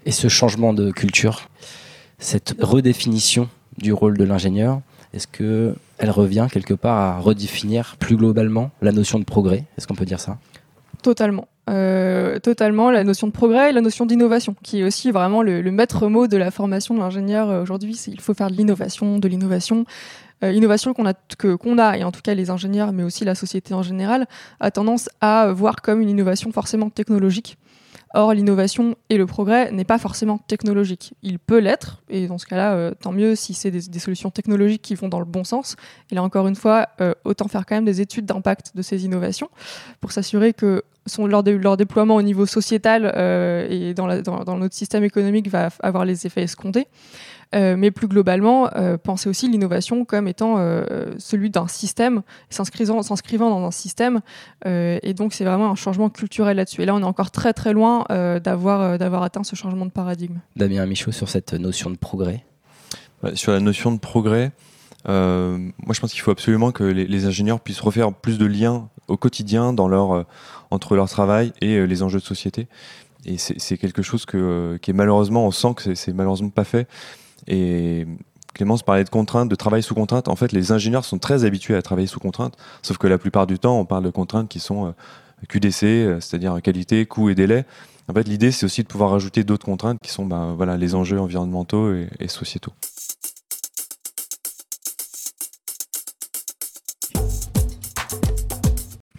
Et 0.06 0.12
ce 0.12 0.28
changement 0.28 0.74
de 0.74 0.92
culture, 0.92 1.50
cette 2.20 2.56
redéfinition 2.60 3.50
du 3.78 3.94
rôle 3.94 4.18
de 4.18 4.24
l'ingénieur, 4.24 4.82
est-ce 5.14 5.28
que 5.28 5.76
elle 5.98 6.12
revient 6.12 6.48
quelque 6.52 6.74
part 6.74 6.98
à 6.98 7.20
redéfinir 7.20 7.96
plus 8.00 8.16
globalement 8.16 8.72
la 8.82 8.92
notion 8.92 9.20
de 9.20 9.24
progrès? 9.24 9.66
Est-ce 9.78 9.88
qu'on 9.88 9.96
peut 9.96 10.06
dire 10.06 10.20
ça? 10.20 10.38
Totalement. 11.02 11.48
Euh, 11.70 12.40
totalement 12.40 12.92
la 12.92 13.06
notion 13.06 13.28
de 13.28 13.32
progrès 13.32 13.70
et 13.70 13.74
la 13.74 13.82
notion 13.82 14.06
d'innovation, 14.06 14.56
qui 14.64 14.82
est 14.82 14.84
aussi 14.84 15.12
vraiment 15.12 15.42
le, 15.42 15.62
le 15.62 15.72
maître 15.72 16.08
mot 16.10 16.28
de 16.28 16.36
la 16.36 16.52
formation 16.52 16.94
de 16.94 17.00
l'ingénieur 17.00 17.62
aujourd'hui. 17.62 17.96
C'est 17.96 18.12
il 18.12 18.20
faut 18.20 18.34
faire 18.34 18.52
de 18.52 18.56
l'innovation, 18.56 19.18
de 19.18 19.28
l'innovation. 19.28 19.86
Euh, 20.44 20.52
innovation 20.52 20.94
qu'on 20.94 21.06
a, 21.06 21.14
qu'on 21.40 21.78
a, 21.78 21.98
et 21.98 22.04
en 22.04 22.12
tout 22.12 22.22
cas 22.22 22.34
les 22.34 22.50
ingénieurs, 22.50 22.92
mais 22.92 23.04
aussi 23.04 23.24
la 23.24 23.36
société 23.36 23.74
en 23.74 23.82
général, 23.82 24.28
a 24.60 24.72
tendance 24.72 25.10
à 25.22 25.52
voir 25.54 25.78
comme 25.82 26.02
une 26.02 26.10
innovation 26.10 26.52
forcément 26.52 26.90
technologique. 26.90 27.58
Or, 28.16 28.34
l'innovation 28.34 28.96
et 29.10 29.18
le 29.18 29.26
progrès 29.26 29.72
n'est 29.72 29.86
pas 29.86 29.98
forcément 29.98 30.38
technologique. 30.38 31.16
Il 31.24 31.40
peut 31.40 31.58
l'être, 31.58 32.04
et 32.10 32.28
dans 32.28 32.38
ce 32.38 32.46
cas-là, 32.46 32.74
euh, 32.74 32.92
tant 33.00 33.12
mieux 33.12 33.36
si 33.36 33.56
c'est 33.56 33.72
des, 33.72 34.00
solutions 34.00 34.30
technologiques 34.30 34.84
qui 34.84 34.94
vont 34.94 35.08
dans 35.08 35.20
le 35.20 35.26
bon 35.26 35.44
sens. 35.44 35.76
Et 36.12 36.16
là, 36.16 36.22
encore 36.22 36.48
une 36.48 36.56
fois, 36.56 36.90
euh, 37.02 37.14
autant 37.24 37.48
faire 37.48 37.66
quand 37.66 37.76
même 37.76 37.86
des 37.86 38.02
études 38.02 38.26
d'impact 38.26 38.76
de 38.76 38.82
ces 38.84 39.06
innovations 39.06 39.50
pour 40.00 40.12
s'assurer 40.12 40.54
que 40.54 40.84
son, 41.08 41.26
leur, 41.26 41.42
dé- 41.42 41.58
leur 41.58 41.76
déploiement 41.76 42.16
au 42.16 42.22
niveau 42.22 42.46
sociétal 42.46 43.06
et 43.70 43.94
dans, 43.94 44.08
notre 44.58 44.76
système 44.76 45.04
économique 45.04 45.50
va 45.50 45.70
avoir 45.82 46.06
les 46.06 46.28
effets 46.28 46.44
escomptés. 46.44 46.88
Euh, 47.54 47.76
mais 47.78 47.92
plus 47.92 48.08
globalement, 48.08 48.68
euh, 48.76 48.98
penser 48.98 49.30
aussi 49.30 49.48
l'innovation 49.48 50.06
comme 50.06 50.28
étant 50.28 50.56
euh, 50.58 51.14
celui 51.20 51.50
d'un 51.52 51.68
système, 51.68 52.24
s'inscrivant, 52.50 53.02
s'inscrivant 53.04 53.50
dans 53.52 53.64
un 53.66 53.72
système. 53.72 54.22
euh, 54.66 54.98
et 55.04 55.14
donc, 55.14 55.34
c'est 55.34 55.46
vraiment 55.46 55.70
un 55.70 55.76
changement 55.76 56.10
culturel 56.10 56.58
là-dessus. 56.58 56.82
Et 56.82 56.86
là, 56.86 56.96
on 56.96 57.00
est 57.02 57.04
encore 57.04 57.30
très 57.32 57.54
très 57.54 57.74
loin 57.74 58.06
euh, 58.10 58.40
d'avoir, 58.40 58.82
euh, 58.82 58.98
d'avoir 58.98 59.22
atteint 59.24 59.44
ce 59.44 59.56
changement 59.56 59.86
de 59.86 59.92
paradigme. 59.92 60.38
Damien 60.56 60.86
Michaud 60.88 61.12
sur 61.12 61.30
cette 61.30 61.54
notion 61.54 61.90
de 61.92 61.96
progrès. 61.98 62.44
Ouais, 63.22 63.36
Sur 63.36 63.52
la 63.52 63.60
notion 63.60 63.92
de 63.92 64.00
progrès, 64.00 64.52
euh, 65.08 65.58
moi 65.86 65.94
je 65.94 66.00
pense 66.00 66.12
qu'il 66.12 66.22
faut 66.22 66.32
absolument 66.32 66.72
que 66.72 66.84
les, 66.84 67.06
les 67.06 67.26
ingénieurs 67.26 67.60
puissent 67.60 67.82
refaire 67.82 68.12
plus 68.14 68.38
de 68.38 68.46
liens 68.46 68.90
au 69.08 69.18
quotidien 69.18 69.74
dans 69.74 69.88
leur, 69.88 70.14
euh, 70.14 70.24
entre 70.72 70.96
leur 70.96 71.10
travail 71.10 71.54
et 71.62 71.76
euh, 71.76 71.84
les 71.86 72.04
enjeux 72.04 72.20
de 72.20 72.24
société. 72.26 72.68
Et 73.26 73.38
c'est 73.38 73.60
c'est 73.60 73.78
quelque 73.78 74.02
chose 74.02 74.26
que, 74.26 74.38
euh, 74.38 74.78
qui 74.78 74.92
est 74.92 74.94
malheureusement, 74.94 75.46
on 75.46 75.52
sent 75.52 75.74
que 75.76 75.82
c'est- 75.84 75.96
c'est 75.96 76.14
malheureusement 76.14 76.50
pas 76.50 76.64
fait. 76.64 76.88
Et 77.48 78.08
Clémence 78.54 78.84
parlait 78.84 79.04
de 79.04 79.10
contraintes, 79.10 79.50
de 79.50 79.56
travail 79.56 79.84
sous 79.84 79.96
contrainte. 79.96 80.28
En 80.28 80.36
fait, 80.36 80.52
les 80.52 80.72
ingénieurs 80.72 81.06
sont 81.06 81.20
très 81.20 81.46
habitués 81.46 81.76
à 81.76 81.82
travailler 81.82 82.08
sous 82.08 82.20
contrainte, 82.20 82.56
sauf 82.82 82.98
que 82.98 83.08
la 83.08 83.18
plupart 83.18 83.48
du 83.48 83.60
temps, 83.60 83.80
on 83.80 83.86
parle 83.86 84.04
de 84.04 84.10
contraintes 84.10 84.50
qui 84.50 84.60
sont 84.60 84.88
euh, 84.88 84.92
QDC, 85.50 85.84
euh, 85.84 86.20
c'est-à-dire 86.20 86.62
qualité, 86.62 87.06
coût 87.06 87.30
et 87.30 87.36
délai. 87.36 87.66
En 88.08 88.14
fait, 88.14 88.28
l'idée, 88.28 88.52
c'est 88.52 88.66
aussi 88.66 88.84
de 88.84 88.88
pouvoir 88.88 89.14
ajouter 89.14 89.44
d'autres 89.44 89.66
contraintes 89.66 90.00
qui 90.02 90.12
sont 90.12 90.26
ben, 90.26 90.54
voilà, 90.56 90.78
les 90.78 90.94
enjeux 90.94 91.20
environnementaux 91.20 91.94
et, 91.94 92.10
et 92.20 92.28
sociétaux. 92.28 92.74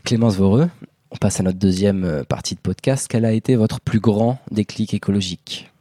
Clémence 0.04 0.36
Voreux, 0.36 0.68
on 1.10 1.16
passe 1.16 1.40
à 1.40 1.42
notre 1.42 1.58
deuxième 1.58 2.04
euh, 2.04 2.24
partie 2.24 2.54
de 2.54 2.60
podcast. 2.60 3.06
Quel 3.08 3.24
a 3.24 3.32
été 3.32 3.56
votre 3.56 3.80
plus 3.80 4.00
grand 4.00 4.38
déclic 4.50 4.92
écologique? 4.92 5.73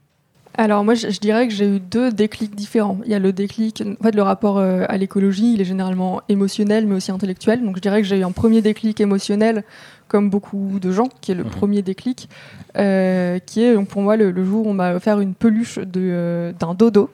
Alors 0.55 0.83
moi, 0.83 0.93
je, 0.93 1.09
je 1.09 1.19
dirais 1.19 1.47
que 1.47 1.53
j'ai 1.53 1.65
eu 1.67 1.79
deux 1.79 2.11
déclics 2.11 2.53
différents. 2.55 2.99
Il 3.05 3.11
y 3.11 3.15
a 3.15 3.19
le 3.19 3.33
déclic, 3.33 3.81
en 3.99 4.03
fait, 4.03 4.13
le 4.13 4.21
rapport 4.21 4.59
euh, 4.59 4.85
à 4.87 4.97
l'écologie, 4.97 5.53
il 5.53 5.61
est 5.61 5.65
généralement 5.65 6.21
émotionnel, 6.29 6.85
mais 6.85 6.95
aussi 6.95 7.11
intellectuel. 7.11 7.63
Donc 7.63 7.75
je 7.77 7.81
dirais 7.81 8.01
que 8.01 8.07
j'ai 8.07 8.19
eu 8.19 8.23
un 8.23 8.31
premier 8.31 8.61
déclic 8.61 9.01
émotionnel, 9.01 9.63
comme 10.07 10.29
beaucoup 10.29 10.77
de 10.79 10.91
gens, 10.91 11.09
qui 11.21 11.31
est 11.31 11.35
le 11.35 11.43
Mhm. 11.43 11.49
premier 11.49 11.81
déclic, 11.81 12.29
euh, 12.77 13.39
qui 13.39 13.63
est 13.63 13.73
donc, 13.73 13.87
pour 13.87 14.03
moi 14.03 14.15
le, 14.15 14.29
le 14.29 14.45
jour 14.45 14.67
où 14.67 14.69
on 14.69 14.73
m'a 14.73 14.93
offert 14.93 15.19
une 15.19 15.33
peluche 15.33 15.79
euh, 15.97 16.51
d'un 16.59 16.75
dodo. 16.75 17.09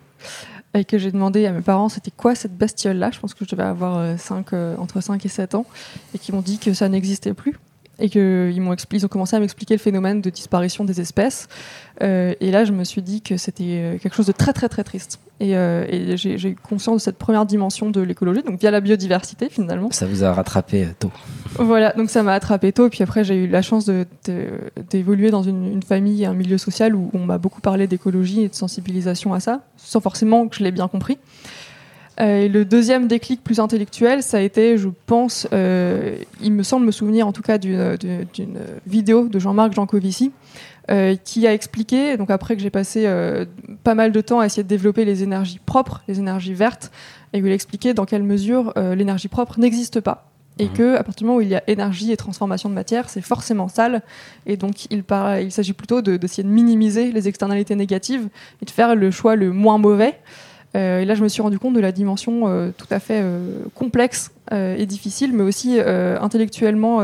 Et 0.75 0.83
que 0.85 0.97
j'ai 0.99 1.11
demandé 1.11 1.45
à 1.47 1.51
mes 1.51 1.61
parents 1.61 1.89
c'était 1.89 2.11
quoi 2.11 2.35
cette 2.35 2.55
bestiole-là? 2.55 3.09
Je 3.11 3.19
pense 3.19 3.33
que 3.33 3.43
je 3.45 3.49
devais 3.49 3.63
avoir 3.63 4.19
cinq, 4.19 4.53
euh, 4.53 4.75
entre 4.77 5.01
5 5.01 5.25
et 5.25 5.29
7 5.29 5.55
ans. 5.55 5.65
Et 6.13 6.19
qui 6.19 6.31
m'ont 6.33 6.41
dit 6.41 6.59
que 6.59 6.73
ça 6.73 6.89
n'existait 6.89 7.33
plus. 7.33 7.55
Et 7.99 8.09
qu'ils 8.09 8.61
m'ont 8.61 8.75
ils 8.91 9.05
ont 9.05 9.09
commencé 9.09 9.35
à 9.35 9.39
m'expliquer 9.39 9.75
le 9.75 9.79
phénomène 9.79 10.21
de 10.21 10.29
disparition 10.29 10.85
des 10.85 11.01
espèces. 11.01 11.47
Euh, 12.01 12.33
et 12.39 12.51
là, 12.51 12.63
je 12.63 12.71
me 12.71 12.83
suis 12.83 13.01
dit 13.01 13.21
que 13.21 13.37
c'était 13.37 13.63
euh, 13.63 13.97
quelque 13.97 14.15
chose 14.15 14.27
de 14.27 14.31
très 14.31 14.53
très 14.53 14.69
très 14.69 14.83
triste. 14.83 15.19
Et, 15.41 15.55
euh, 15.55 15.85
et 15.89 16.17
j'ai 16.17 16.49
eu 16.49 16.55
conscience 16.55 16.97
de 16.97 17.01
cette 17.01 17.17
première 17.17 17.45
dimension 17.45 17.89
de 17.89 18.01
l'écologie, 18.01 18.43
donc 18.43 18.59
via 18.59 18.71
la 18.71 18.81
biodiversité 18.81 19.49
finalement. 19.49 19.89
Ça 19.91 20.05
vous 20.05 20.23
a 20.23 20.33
rattrapé 20.33 20.87
tôt. 20.99 21.11
Voilà, 21.55 21.93
donc 21.93 22.09
ça 22.09 22.23
m'a 22.23 22.33
attrapé 22.33 22.73
tôt. 22.73 22.87
Et 22.87 22.89
puis 22.89 23.03
après, 23.03 23.23
j'ai 23.23 23.35
eu 23.35 23.47
la 23.47 23.61
chance 23.61 23.89
d'évoluer 24.89 25.31
dans 25.31 25.43
une, 25.43 25.65
une 25.71 25.83
famille 25.83 26.25
un 26.25 26.33
milieu 26.33 26.57
social 26.57 26.93
où 26.93 27.09
on 27.13 27.19
m'a 27.19 27.37
beaucoup 27.37 27.61
parlé 27.61 27.87
d'écologie 27.87 28.43
et 28.43 28.49
de 28.49 28.55
sensibilisation 28.55 29.33
à 29.33 29.39
ça, 29.39 29.61
sans 29.77 30.01
forcément 30.01 30.47
que 30.47 30.57
je 30.57 30.63
l'ai 30.63 30.71
bien 30.71 30.87
compris. 30.87 31.17
Euh, 32.21 32.49
le 32.49 32.65
deuxième 32.65 33.07
déclic 33.07 33.41
plus 33.43 33.59
intellectuel, 33.59 34.23
ça 34.23 34.37
a 34.37 34.41
été, 34.41 34.77
je 34.77 34.89
pense, 35.05 35.47
euh, 35.53 36.17
il 36.41 36.51
me 36.51 36.63
semble 36.63 36.85
me 36.85 36.91
souvenir 36.91 37.25
en 37.27 37.31
tout 37.31 37.41
cas 37.41 37.57
d'une 37.57 37.95
d'une 37.95 38.59
vidéo 38.85 39.29
de 39.29 39.39
Jean-Marc 39.39 39.73
Jancovici, 39.73 40.31
euh, 40.91 41.15
qui 41.23 41.47
a 41.47 41.53
expliqué, 41.53 42.17
donc 42.17 42.29
après 42.29 42.57
que 42.57 42.61
j'ai 42.61 42.69
passé 42.71 43.03
euh, 43.05 43.45
pas 43.85 43.95
mal 43.95 44.11
de 44.11 44.19
temps 44.19 44.41
à 44.41 44.45
essayer 44.45 44.63
de 44.63 44.67
développer 44.67 45.05
les 45.05 45.23
énergies 45.23 45.59
propres, 45.65 46.01
les 46.09 46.19
énergies 46.19 46.53
vertes, 46.53 46.91
et 47.31 47.41
où 47.41 47.45
il 47.45 47.51
a 47.51 47.55
expliqué 47.55 47.93
dans 47.93 48.05
quelle 48.05 48.23
mesure 48.23 48.73
euh, 48.75 48.95
l'énergie 48.95 49.29
propre 49.29 49.57
n'existe 49.59 50.01
pas. 50.01 50.25
Et 50.57 50.65
Mhm. 50.65 50.73
que 50.73 50.95
à 50.95 51.03
partir 51.03 51.19
du 51.19 51.25
moment 51.25 51.37
où 51.37 51.41
il 51.41 51.47
y 51.47 51.55
a 51.55 51.63
énergie 51.67 52.11
et 52.11 52.17
transformation 52.17 52.67
de 52.67 52.73
matière, 52.73 53.07
c'est 53.09 53.21
forcément 53.21 53.69
sale. 53.69 54.01
Et 54.45 54.57
donc 54.57 54.87
il, 54.91 55.03
il 55.41 55.51
s'agit 55.53 55.71
plutôt 55.71 56.01
de- 56.01 56.17
d'essayer 56.17 56.43
de, 56.43 56.49
minimiser 56.49 57.13
les 57.13 57.29
externalités 57.29 57.75
négatives 57.75 58.27
et 58.61 58.65
de 58.65 58.71
faire 58.71 58.93
le 58.93 59.09
choix 59.09 59.37
le 59.37 59.53
moins 59.53 59.77
mauvais. 59.77 60.15
Euh, 60.75 60.99
et 60.99 61.05
là, 61.05 61.15
je 61.15 61.23
me 61.23 61.27
suis 61.27 61.41
rendu 61.41 61.57
compte 61.57 61.73
de 61.73 61.79
la 61.79 61.91
dimension 61.91 62.47
euh, 62.47 62.69
tout 62.77 62.85
à 62.91 62.99
fait 62.99 63.21
euh, 63.23 63.63
complexe 63.75 64.31
et 64.51 64.87
difficile, 64.87 65.31
mais 65.33 65.43
aussi 65.43 65.79
intellectuellement 65.79 67.01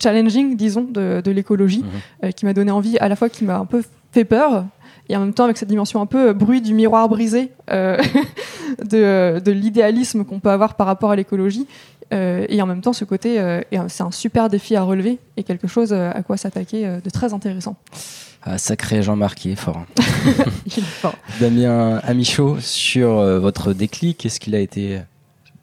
challenging, 0.00 0.56
disons, 0.56 0.82
de, 0.82 1.20
de 1.24 1.30
l'écologie, 1.30 1.84
Mhm. 2.22 2.32
qui 2.32 2.44
m'a 2.44 2.52
donné 2.54 2.72
envie, 2.72 2.98
à 2.98 3.08
la 3.08 3.14
fois 3.16 3.28
qui 3.28 3.44
m'a 3.44 3.56
un 3.56 3.66
peu 3.66 3.82
fait 4.10 4.24
peur, 4.24 4.64
et 5.08 5.16
en 5.16 5.20
même 5.20 5.32
temps 5.32 5.44
avec 5.44 5.56
cette 5.56 5.68
dimension 5.68 6.00
un 6.00 6.06
peu 6.06 6.32
bruit 6.32 6.60
du 6.60 6.74
miroir 6.74 7.08
brisé 7.08 7.50
euh, 7.70 7.98
de, 8.84 9.40
de 9.40 9.52
l'idéalisme 9.52 10.24
qu'on 10.24 10.40
peut 10.40 10.50
avoir 10.50 10.74
par 10.74 10.86
rapport 10.86 11.10
à 11.12 11.16
l'écologie. 11.16 11.66
Euh, 12.12 12.44
et 12.48 12.60
en 12.60 12.66
même 12.66 12.80
temps, 12.82 12.92
ce 12.92 13.04
côté, 13.04 13.38
euh, 13.40 13.60
c'est 13.88 14.02
un 14.02 14.10
super 14.10 14.48
défi 14.50 14.76
à 14.76 14.82
relever 14.82 15.18
et 15.36 15.44
quelque 15.44 15.66
chose 15.68 15.92
à 15.92 16.20
quoi 16.26 16.36
s'attaquer 16.36 16.98
de 17.02 17.10
très 17.10 17.32
intéressant. 17.32 17.76
Ah, 18.44 18.58
sacré 18.58 19.02
Jean-Marc, 19.02 19.44
il 19.44 19.52
est 19.52 19.56
fort. 19.56 19.78
hein. 19.78 19.86
Fort. 21.00 21.14
Damien 21.40 21.98
Amichaud, 22.02 22.58
sur 22.60 23.18
euh, 23.18 23.38
votre 23.38 23.72
déclic, 23.72 24.26
est-ce 24.26 24.40
qu'il 24.40 24.54
a 24.54 24.58
été 24.60 25.00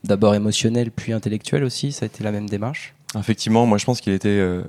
d'abord 0.05 0.33
émotionnel 0.33 0.91
puis 0.91 1.11
intellectuel 1.11 1.63
aussi? 1.65 1.91
Ça 1.91 2.05
a 2.05 2.07
été 2.07 2.23
la 2.23 2.31
même 2.31 2.47
démarche? 2.49 2.93
Effectivement, 3.17 3.65
moi 3.65 3.77
je 3.77 3.85
pense 3.85 3.99
qu'il 3.99 4.13
était 4.13 4.29
euh, 4.29 4.61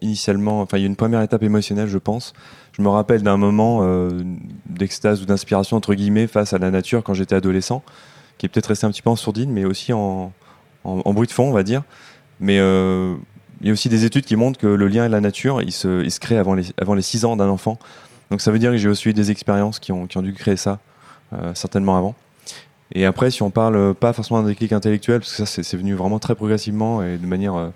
initialement, 0.00 0.62
enfin 0.62 0.78
il 0.78 0.80
y 0.80 0.84
a 0.84 0.86
une 0.86 0.96
première 0.96 1.20
étape 1.20 1.42
émotionnelle, 1.42 1.88
je 1.88 1.98
pense. 1.98 2.32
Je 2.72 2.80
me 2.80 2.88
rappelle 2.88 3.22
d'un 3.22 3.36
moment 3.36 3.80
euh, 3.82 4.08
d'extase 4.66 5.20
ou 5.20 5.26
d'inspiration 5.26 5.76
entre 5.76 5.94
guillemets 5.94 6.26
face 6.26 6.52
à 6.54 6.58
la 6.58 6.70
nature 6.70 7.02
quand 7.02 7.12
j'étais 7.12 7.34
adolescent, 7.34 7.82
qui 8.38 8.46
est 8.46 8.48
peut-être 8.48 8.66
resté 8.68 8.86
un 8.86 8.90
petit 8.90 9.02
peu 9.02 9.10
en 9.10 9.16
sourdine, 9.16 9.50
mais 9.50 9.64
aussi 9.66 9.92
en, 9.92 10.32
en, 10.84 11.02
en 11.04 11.12
bruit 11.12 11.26
de 11.26 11.32
fond, 11.32 11.48
on 11.48 11.52
va 11.52 11.64
dire. 11.64 11.82
Mais 12.40 12.58
euh, 12.60 13.14
il 13.60 13.66
y 13.66 13.70
a 13.70 13.72
aussi 13.72 13.88
des 13.88 14.04
études 14.04 14.24
qui 14.24 14.36
montrent 14.36 14.58
que 14.58 14.66
le 14.66 14.86
lien 14.86 15.00
avec 15.00 15.12
la 15.12 15.20
nature, 15.20 15.62
il 15.62 15.72
se, 15.72 16.04
il 16.04 16.18
crée 16.18 16.38
avant 16.38 16.54
les, 16.54 16.66
avant 16.80 16.94
les 16.94 17.02
6 17.02 17.24
ans 17.24 17.36
d'un 17.36 17.48
enfant. 17.48 17.78
Donc 18.30 18.40
ça 18.40 18.50
veut 18.50 18.58
dire 18.58 18.70
que 18.70 18.76
j'ai 18.76 18.88
aussi 18.88 19.08
eu 19.08 19.14
des 19.14 19.30
expériences 19.30 19.78
qui 19.78 19.92
ont, 19.92 20.06
dû 20.06 20.32
créer 20.32 20.56
ça, 20.56 20.78
euh, 21.32 21.54
certainement 21.54 21.96
avant. 21.96 22.14
Et 22.92 23.04
après, 23.04 23.30
si 23.30 23.42
on 23.42 23.50
parle 23.50 23.94
pas 23.94 24.12
forcément 24.12 24.42
d'un 24.42 24.48
déclic 24.48 24.72
intellectuel, 24.72 25.20
parce 25.20 25.34
que 25.34 25.44
ça 25.44 25.62
c'est 25.62 25.76
venu 25.76 25.94
vraiment 25.94 26.18
très 26.18 26.34
progressivement 26.34 27.02
et 27.02 27.18
de 27.18 27.26
manière, 27.26 27.54
euh, 27.54 27.68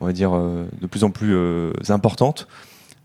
on 0.00 0.06
va 0.06 0.12
dire, 0.12 0.34
euh, 0.34 0.66
de 0.80 0.86
plus 0.86 1.04
en 1.04 1.10
plus 1.10 1.36
importante, 1.88 2.48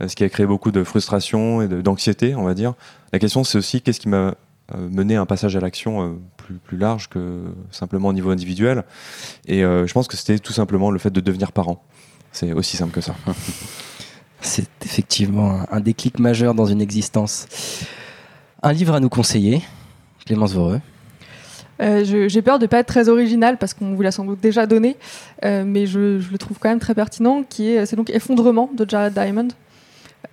ce 0.06 0.16
qui 0.16 0.24
a 0.24 0.30
créé 0.30 0.46
beaucoup 0.46 0.72
de 0.72 0.84
frustration 0.84 1.62
et 1.62 1.68
d'anxiété, 1.68 2.36
on 2.36 2.44
va 2.44 2.54
dire. 2.54 2.74
La 3.14 3.20
question 3.20 3.44
c'est 3.44 3.58
aussi 3.58 3.82
qu'est-ce 3.82 4.00
qui 4.00 4.10
m'a 4.10 4.36
mené 4.78 5.16
à 5.16 5.22
un 5.22 5.26
passage 5.26 5.56
à 5.56 5.60
l'action 5.60 6.20
plus, 6.36 6.78
large 6.78 7.08
que 7.08 7.42
simplement 7.72 8.10
au 8.10 8.14
niveau 8.14 8.30
individuel. 8.30 8.84
Et 9.48 9.62
je 9.62 9.92
pense 9.94 10.08
que 10.08 10.16
c'était 10.16 10.38
tout 10.38 10.54
simplement 10.54 10.92
le 10.92 11.00
fait 11.00 11.10
de 11.10 11.22
devenir 11.22 11.52
parent. 11.52 11.84
C'est 12.40 12.54
aussi 12.54 12.78
simple 12.78 12.92
que 12.94 13.02
ça. 13.02 13.16
C'est 14.42 14.68
effectivement 14.86 15.50
un- 15.72 15.78
un 15.78 15.80
déclic 15.80 16.20
majeur 16.20 16.54
dans 16.54 16.68
une 16.68 16.82
existence. 16.82 17.48
Un 18.62 18.74
livre 18.74 18.94
à 18.94 19.00
nous 19.00 19.10
conseiller, 19.10 19.64
Clémence 20.24 20.54
Voreux. 20.54 20.80
Euh, 21.82 22.04
J'ai 22.28 22.42
peur 22.44 22.60
de 22.60 22.68
pas 22.68 22.78
être 22.80 22.88
très 22.88 23.10
original 23.10 23.58
parce 23.58 23.74
qu'on 23.74 23.96
vous 23.96 24.02
l'a 24.04 24.12
sans 24.12 24.24
doute 24.24 24.40
déjà 24.40 24.68
donné, 24.68 24.98
euh, 25.46 25.64
mais 25.66 25.88
je, 25.88 26.20
je 26.20 26.32
le 26.32 26.38
trouve 26.38 26.58
quand 26.60 26.70
même 26.70 26.80
très 26.80 26.94
pertinent. 26.94 27.42
Qui 27.42 27.70
est, 27.72 27.88
c'est 27.88 27.96
donc 27.96 28.12
Effondrement 28.12 28.70
de 28.72 28.88
Jared 28.88 29.14
Diamond, 29.14 29.48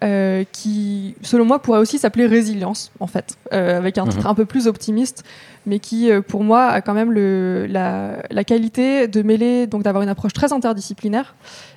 euh, 0.03 0.45
qui, 0.53 1.14
selon 1.23 1.47
moi, 1.47 1.59
pourrait 1.62 1.79
aussi 1.81 1.99
s'appeler 1.99 2.27
Résilience, 2.27 2.93
en 3.01 3.07
fait, 3.07 3.37
euh, 3.55 3.79
avec 3.79 3.97
un 3.97 4.05
Mhm. 4.05 4.11
titre 4.12 4.27
un 4.27 4.35
peu 4.35 4.45
plus 4.45 4.67
optimiste, 4.67 5.23
mais 5.67 5.79
qui, 5.79 6.11
pour 6.29 6.45
moi, 6.45 6.67
a 6.67 6.81
quand 6.83 6.95
même 6.95 7.12
le, 7.12 7.67
la, 7.69 8.19
la 8.31 8.45
qualité 8.45 9.09
de 9.09 9.23
mêler, 9.23 9.67
donc 9.67 9.83
d'avoir 9.83 10.03
une 10.03 10.11
approche 10.11 10.33
très 10.35 10.53
interdisciplinaire 10.53 11.35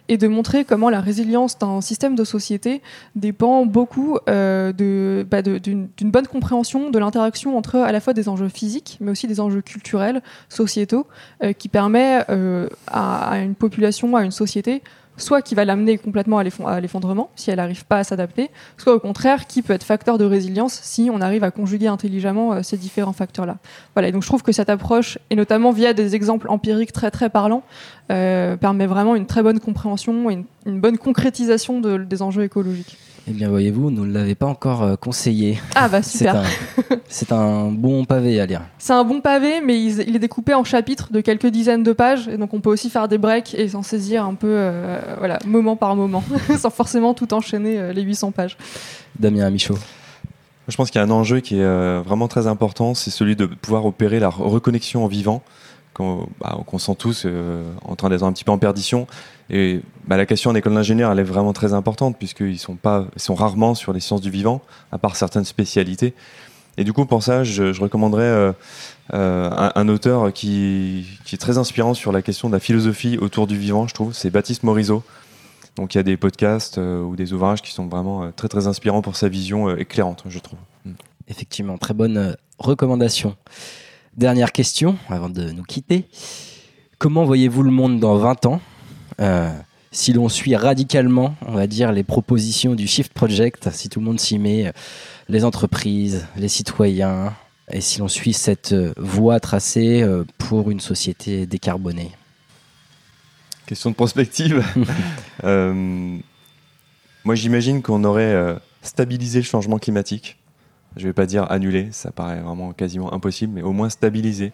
et 0.10 0.17
de 0.17 0.28
montrer 0.28 0.65
comment 0.65 0.89
la 0.89 1.02
résilience 1.02 1.58
d'un 1.58 1.82
système 1.82 2.15
de 2.15 2.24
société 2.24 2.82
dépend 3.15 3.65
beaucoup 3.65 4.17
euh, 4.30 5.24
bah, 5.24 5.41
d'une 5.41 5.89
bonne 6.02 6.28
compréhension 6.28 6.89
de 6.89 7.00
l'interaction 7.00 7.58
entre 7.58 7.78
à 7.78 7.91
la 7.91 8.00
fois 8.00 8.13
des 8.13 8.30
enjeux 8.30 8.50
physiques, 8.50 8.98
mais 9.02 9.12
aussi 9.12 9.28
des 9.28 9.39
enjeux 9.39 9.62
culturels, 9.62 10.22
sociétaux, 10.50 11.08
euh, 11.43 11.54
qui 11.54 11.70
permet 11.70 12.24
euh, 12.30 12.67
à 12.88 13.39
une 13.39 13.56
population, 13.56 14.15
à 14.15 14.24
une 14.24 14.32
société, 14.32 14.82
soit 15.17 15.41
qui 15.41 15.56
va 15.56 15.65
l'amener 15.65 15.97
complètement 15.97 16.38
à 16.38 16.43
l'effon- 16.43 16.67
à 16.67 16.80
l'effondrement, 16.80 17.30
si 17.36 17.49
elle 17.51 17.58
n'arrive 17.58 17.86
pas 17.86 17.97
à 17.97 18.03
s'adapter, 18.03 18.49
soit 18.77 18.93
au 18.93 18.99
contraire, 18.99 19.47
qui 19.47 19.62
peut 19.62 19.73
être 19.73 19.84
facteur 19.84 20.17
de 20.17 20.25
résilience 20.25 20.80
si 20.84 21.10
on 21.12 21.21
arrive 21.21 21.43
à 21.43 21.51
conjuguer 21.51 21.88
intelligemment 21.88 22.53
euh, 22.53 22.63
ces 22.63 22.77
différents 22.77 23.13
facteurs-là. 23.13 23.58
Voilà, 23.95 24.08
et 24.10 24.12
donc 24.12 24.21
je 24.23 24.27
trouve 24.27 24.43
que 24.43 24.51
cette 24.51 24.69
approche, 24.69 25.17
et 25.30 25.36
notamment 25.36 25.71
via 25.71 25.93
des 25.93 26.15
exemples 26.15 26.47
empiriques 26.49 26.93
très 26.93 27.12
très 27.12 27.30
parlants, 27.30 27.63
euh, 28.12 28.56
permet 28.58 28.86
vraiment 28.86 29.15
une 29.15 29.25
très 29.25 29.43
bonne 29.43 29.60
compréhension 29.60 30.30
et 30.30 30.43
une, 30.65 30.80
bonne 30.80 30.97
concrétisation 30.97 31.82
de- 31.82 31.97
des 31.97 32.21
enjeux 32.21 32.43
écologiques. 32.43 32.97
Eh 33.30 33.34
bien, 33.34 33.50
voyez-vous, 33.50 33.92
nous 33.92 34.06
ne 34.06 34.13
l'avez 34.13 34.36
pas 34.36 34.46
encore 34.46 34.84
euh, 34.84 34.96
conseillé. 34.96 35.60
Ah 35.76 35.90
bah 35.90 36.02
C'est 36.02 36.20
super. 36.20 36.38
un, 36.38 36.44
c'est 37.10 37.32
un 37.34 37.66
bon 37.72 38.06
pavé 38.06 38.40
à 38.40 38.46
lire. 38.46 38.62
C'est 38.78 38.94
un 38.94 39.04
bon 39.04 39.20
pavé, 39.20 39.60
mais 39.62 39.82
il, 39.84 40.00
il 40.08 40.16
est 40.16 40.20
découpé 40.20 40.54
en 40.54 40.63
chapitres 40.63 41.12
de 41.12 41.20
quelques 41.20 41.48
dizaines 41.48 41.84
de 41.84 41.92
pages, 41.92 42.30
et 42.30 42.38
donc 42.38 42.54
on 42.54 42.62
peut 42.62 42.70
aussi 42.70 42.90
faire 42.90 43.10
des 43.10 43.18
breaks 43.18 43.54
et 43.54 43.68
s'en 43.68 43.84
saisir 43.84 44.24
un 44.26 44.34
peu, 44.34 44.48
euh, 44.50 45.00
voilà, 45.18 45.40
moment 45.46 45.76
par 45.76 45.96
moment, 45.98 46.24
sans 46.58 46.70
forcément 46.70 47.13
tout 47.13 47.34
enchaîner 47.34 47.78
euh, 47.80 47.92
les 47.92 48.02
800 48.04 48.32
pages. 48.32 48.58
Damien 49.20 49.46
Amichaud. 49.46 49.78
Je 50.70 50.76
pense 50.78 50.90
qu'il 50.92 51.00
y 51.00 51.04
a 51.04 51.08
un 51.08 51.12
enjeu 51.12 51.40
qui 51.42 51.60
est 51.60 52.00
vraiment 52.02 52.28
très 52.28 52.46
important, 52.48 52.94
c'est 52.94 53.10
celui 53.10 53.36
de 53.38 53.46
pouvoir 53.46 53.86
opérer 53.86 54.20
la 54.20 54.28
re- 54.30 54.44
reconnexion 54.50 55.04
au 55.06 55.08
vivant, 55.08 55.42
qu'on 55.97 56.29
bah, 56.39 56.57
qu'on 56.65 56.77
sent 56.77 56.95
tous 56.97 57.23
euh, 57.25 57.63
en 57.83 57.95
train 57.95 58.10
d'être 58.10 58.23
un 58.23 58.31
petit 58.31 58.43
peu 58.43 58.51
en 58.51 58.60
perdition. 58.60 59.07
Et 59.49 59.81
bah, 60.05 60.17
la 60.17 60.25
question 60.25 60.51
en 60.51 60.55
école 60.55 60.75
d'ingénieur, 60.75 61.12
elle 61.12 61.19
est 61.19 61.23
vraiment 61.23 61.53
très 61.53 61.73
importante, 61.73 62.17
puisqu'ils 62.17 62.60
sont, 62.60 62.75
pas, 62.75 63.07
sont 63.15 63.33
rarement 63.33 63.73
sur 63.75 63.93
les 63.93 63.99
sciences 63.99 64.21
du 64.21 64.29
vivant, 64.29 64.62
à 64.91 64.97
part 64.97 65.15
certaines 65.15 65.45
spécialités. 65.45 66.13
Et 66.77 66.83
du 66.83 66.93
coup, 66.93 67.05
pour 67.05 67.23
ça, 67.23 67.43
je, 67.43 67.73
je 67.73 67.81
recommanderais 67.81 68.23
euh, 68.23 68.51
euh, 69.13 69.69
un, 69.73 69.89
auteur 69.89 70.31
qui, 70.31 71.07
est 71.31 71.38
très 71.38 71.57
inspirant 71.57 71.95
sur 71.95 72.12
la 72.12 72.21
question 72.21 72.49
de 72.49 72.53
la 72.53 72.60
philosophie 72.60 73.17
autour 73.17 73.47
du 73.47 73.57
vivant, 73.57 73.88
je 73.88 73.95
trouve, 73.95 74.13
c'est 74.13 74.29
Baptiste 74.29 74.63
Morisot. 74.63 75.03
Donc 75.75 75.93
il 75.93 75.97
y 75.97 75.99
a 75.99 76.03
des 76.03 76.17
podcasts 76.17 76.79
ou 76.79 77.15
des 77.15 77.33
ouvrages 77.33 77.62
qui 77.62 77.71
sont 77.71 77.88
vraiment 77.88 78.31
très 78.31 78.47
très 78.47 78.65
inspirants 78.65 79.03
pour 79.03 79.15
sa 79.15 79.29
vision 79.29 79.75
éclairante, 79.75 80.23
je 80.27 80.39
trouve. 80.39 80.57
Effectivement, 81.27 81.77
très 81.77 81.93
bonne 81.93 82.36
recommandation. 82.57 83.36
Dernière 84.17 84.51
question, 84.51 84.97
avant 85.10 85.30
de 85.30 85.51
nous 85.51 85.62
quitter. 85.62 86.06
Comment 86.97 87.23
voyez-vous 87.23 87.62
le 87.62 87.69
monde 87.69 87.99
dans 87.99 88.17
20 88.17 88.47
ans 88.47 88.62
Euh, 89.21 89.51
Si 89.91 90.12
l'on 90.12 90.27
suit 90.27 90.56
radicalement, 90.56 91.36
on 91.45 91.51
va 91.53 91.67
dire, 91.67 91.91
les 91.91 92.03
propositions 92.03 92.73
du 92.73 92.88
Shift 92.88 93.13
Project, 93.13 93.69
si 93.71 93.89
tout 93.89 93.99
le 93.99 94.06
monde 94.06 94.19
s'y 94.19 94.39
met, 94.39 94.67
euh, 94.67 94.71
les 95.30 95.45
entreprises, 95.45 96.25
les 96.36 96.47
citoyens, 96.47 97.36
et 97.71 97.80
si 97.80 97.99
l'on 97.99 98.08
suit 98.08 98.34
cette 98.34 98.73
euh, 98.73 98.91
voie 98.97 99.39
tracée 99.39 100.03
pour 100.39 100.71
une 100.71 100.80
société 100.80 101.45
décarbonée? 101.45 102.12
Question 103.67 103.91
de 103.91 103.95
prospective. 103.95 104.63
Euh, 105.43 106.17
moi, 107.23 107.36
j'imagine 107.36 107.84
qu'on 107.84 108.03
aurait 108.03 108.58
stabilisé 108.82 109.38
le 109.38 109.45
changement 109.45 109.77
climatique. 109.77 110.36
Je 110.97 111.03
ne 111.03 111.10
vais 111.10 111.13
pas 111.13 111.25
dire 111.25 111.49
annulé, 111.51 111.89
ça 111.91 112.12
paraît 112.12 112.39
vraiment 112.39 112.73
quasiment 112.73 113.13
impossible, 113.13 113.53
mais 113.53 113.62
au 113.62 113.71
moins 113.71 113.89
stabiliser 113.89 114.51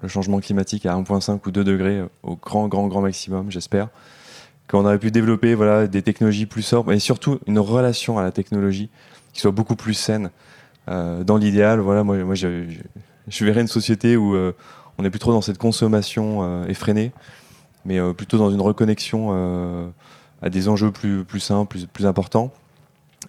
le 0.00 0.08
changement 0.08 0.40
climatique 0.40 0.86
à 0.86 0.94
1,5 0.94 1.40
ou 1.46 1.50
2 1.50 1.64
degrés 1.64 1.98
euh, 1.98 2.08
au 2.22 2.36
grand, 2.36 2.68
grand, 2.68 2.88
grand 2.88 3.02
maximum, 3.02 3.50
j'espère. 3.50 3.88
Qu'on 4.68 4.84
aurait 4.84 4.98
pu 4.98 5.10
développer 5.10 5.54
voilà, 5.54 5.86
des 5.86 6.02
technologies 6.02 6.46
plus 6.46 6.62
sobres, 6.62 6.90
mais 6.90 6.98
surtout 6.98 7.38
une 7.46 7.58
relation 7.58 8.18
à 8.18 8.22
la 8.22 8.32
technologie 8.32 8.88
qui 9.32 9.40
soit 9.40 9.50
beaucoup 9.50 9.76
plus 9.76 9.94
saine. 9.94 10.30
Euh, 10.88 11.22
dans 11.22 11.36
l'idéal, 11.36 11.80
voilà, 11.80 12.02
moi, 12.02 12.34
je, 12.34 12.64
verrais 13.40 13.60
une 13.60 13.66
société 13.66 14.16
où 14.16 14.34
euh, 14.34 14.52
on 14.96 15.02
n'est 15.02 15.10
plus 15.10 15.18
trop 15.18 15.32
dans 15.32 15.42
cette 15.42 15.58
consommation 15.58 16.64
effrénée, 16.66 17.12
mais 17.84 18.00
plutôt 18.14 18.38
dans 18.38 18.50
une 18.50 18.60
reconnexion 18.60 19.92
à 20.40 20.50
des 20.50 20.68
enjeux 20.68 20.92
plus, 20.92 21.40
simples, 21.40 21.78
plus 21.92 22.06
importants. 22.06 22.52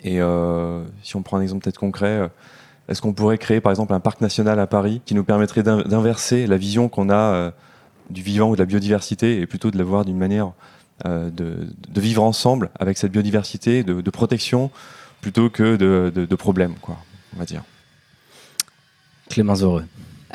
Et 0.03 0.21
euh, 0.21 0.83
si 1.03 1.15
on 1.15 1.21
prend 1.23 1.37
un 1.37 1.41
exemple 1.41 1.63
peut-être 1.63 1.79
concret, 1.79 2.07
euh, 2.19 2.27
est-ce 2.87 3.01
qu'on 3.01 3.13
pourrait 3.13 3.37
créer 3.37 3.61
par 3.61 3.71
exemple 3.71 3.93
un 3.93 3.99
parc 3.99 4.21
national 4.21 4.59
à 4.59 4.67
Paris 4.67 5.01
qui 5.05 5.15
nous 5.15 5.23
permettrait 5.23 5.63
d'in- 5.63 5.81
d'inverser 5.81 6.45
la 6.47 6.57
vision 6.57 6.87
qu'on 6.89 7.09
a 7.09 7.15
euh, 7.15 7.51
du 8.09 8.21
vivant 8.21 8.49
ou 8.49 8.55
de 8.55 8.59
la 8.61 8.65
biodiversité 8.67 9.39
et 9.39 9.47
plutôt 9.47 9.71
de 9.71 9.77
la 9.77 9.83
voir 9.83 10.05
d'une 10.05 10.17
manière 10.17 10.51
de, 11.03 11.67
de 11.89 11.99
vivre 12.01 12.23
ensemble 12.23 12.69
avec 12.79 12.97
cette 12.97 13.11
biodiversité, 13.11 13.83
de, 13.83 13.99
de 13.99 14.09
protection 14.11 14.71
plutôt 15.19 15.49
que 15.49 15.75
de, 15.75 16.09
de, 16.15 16.25
de 16.25 16.35
problèmes, 16.35 16.75
quoi, 16.79 16.95
on 17.35 17.39
va 17.39 17.43
dire. 17.45 17.63
Clémence 19.29 19.61
Heureux. 19.61 19.85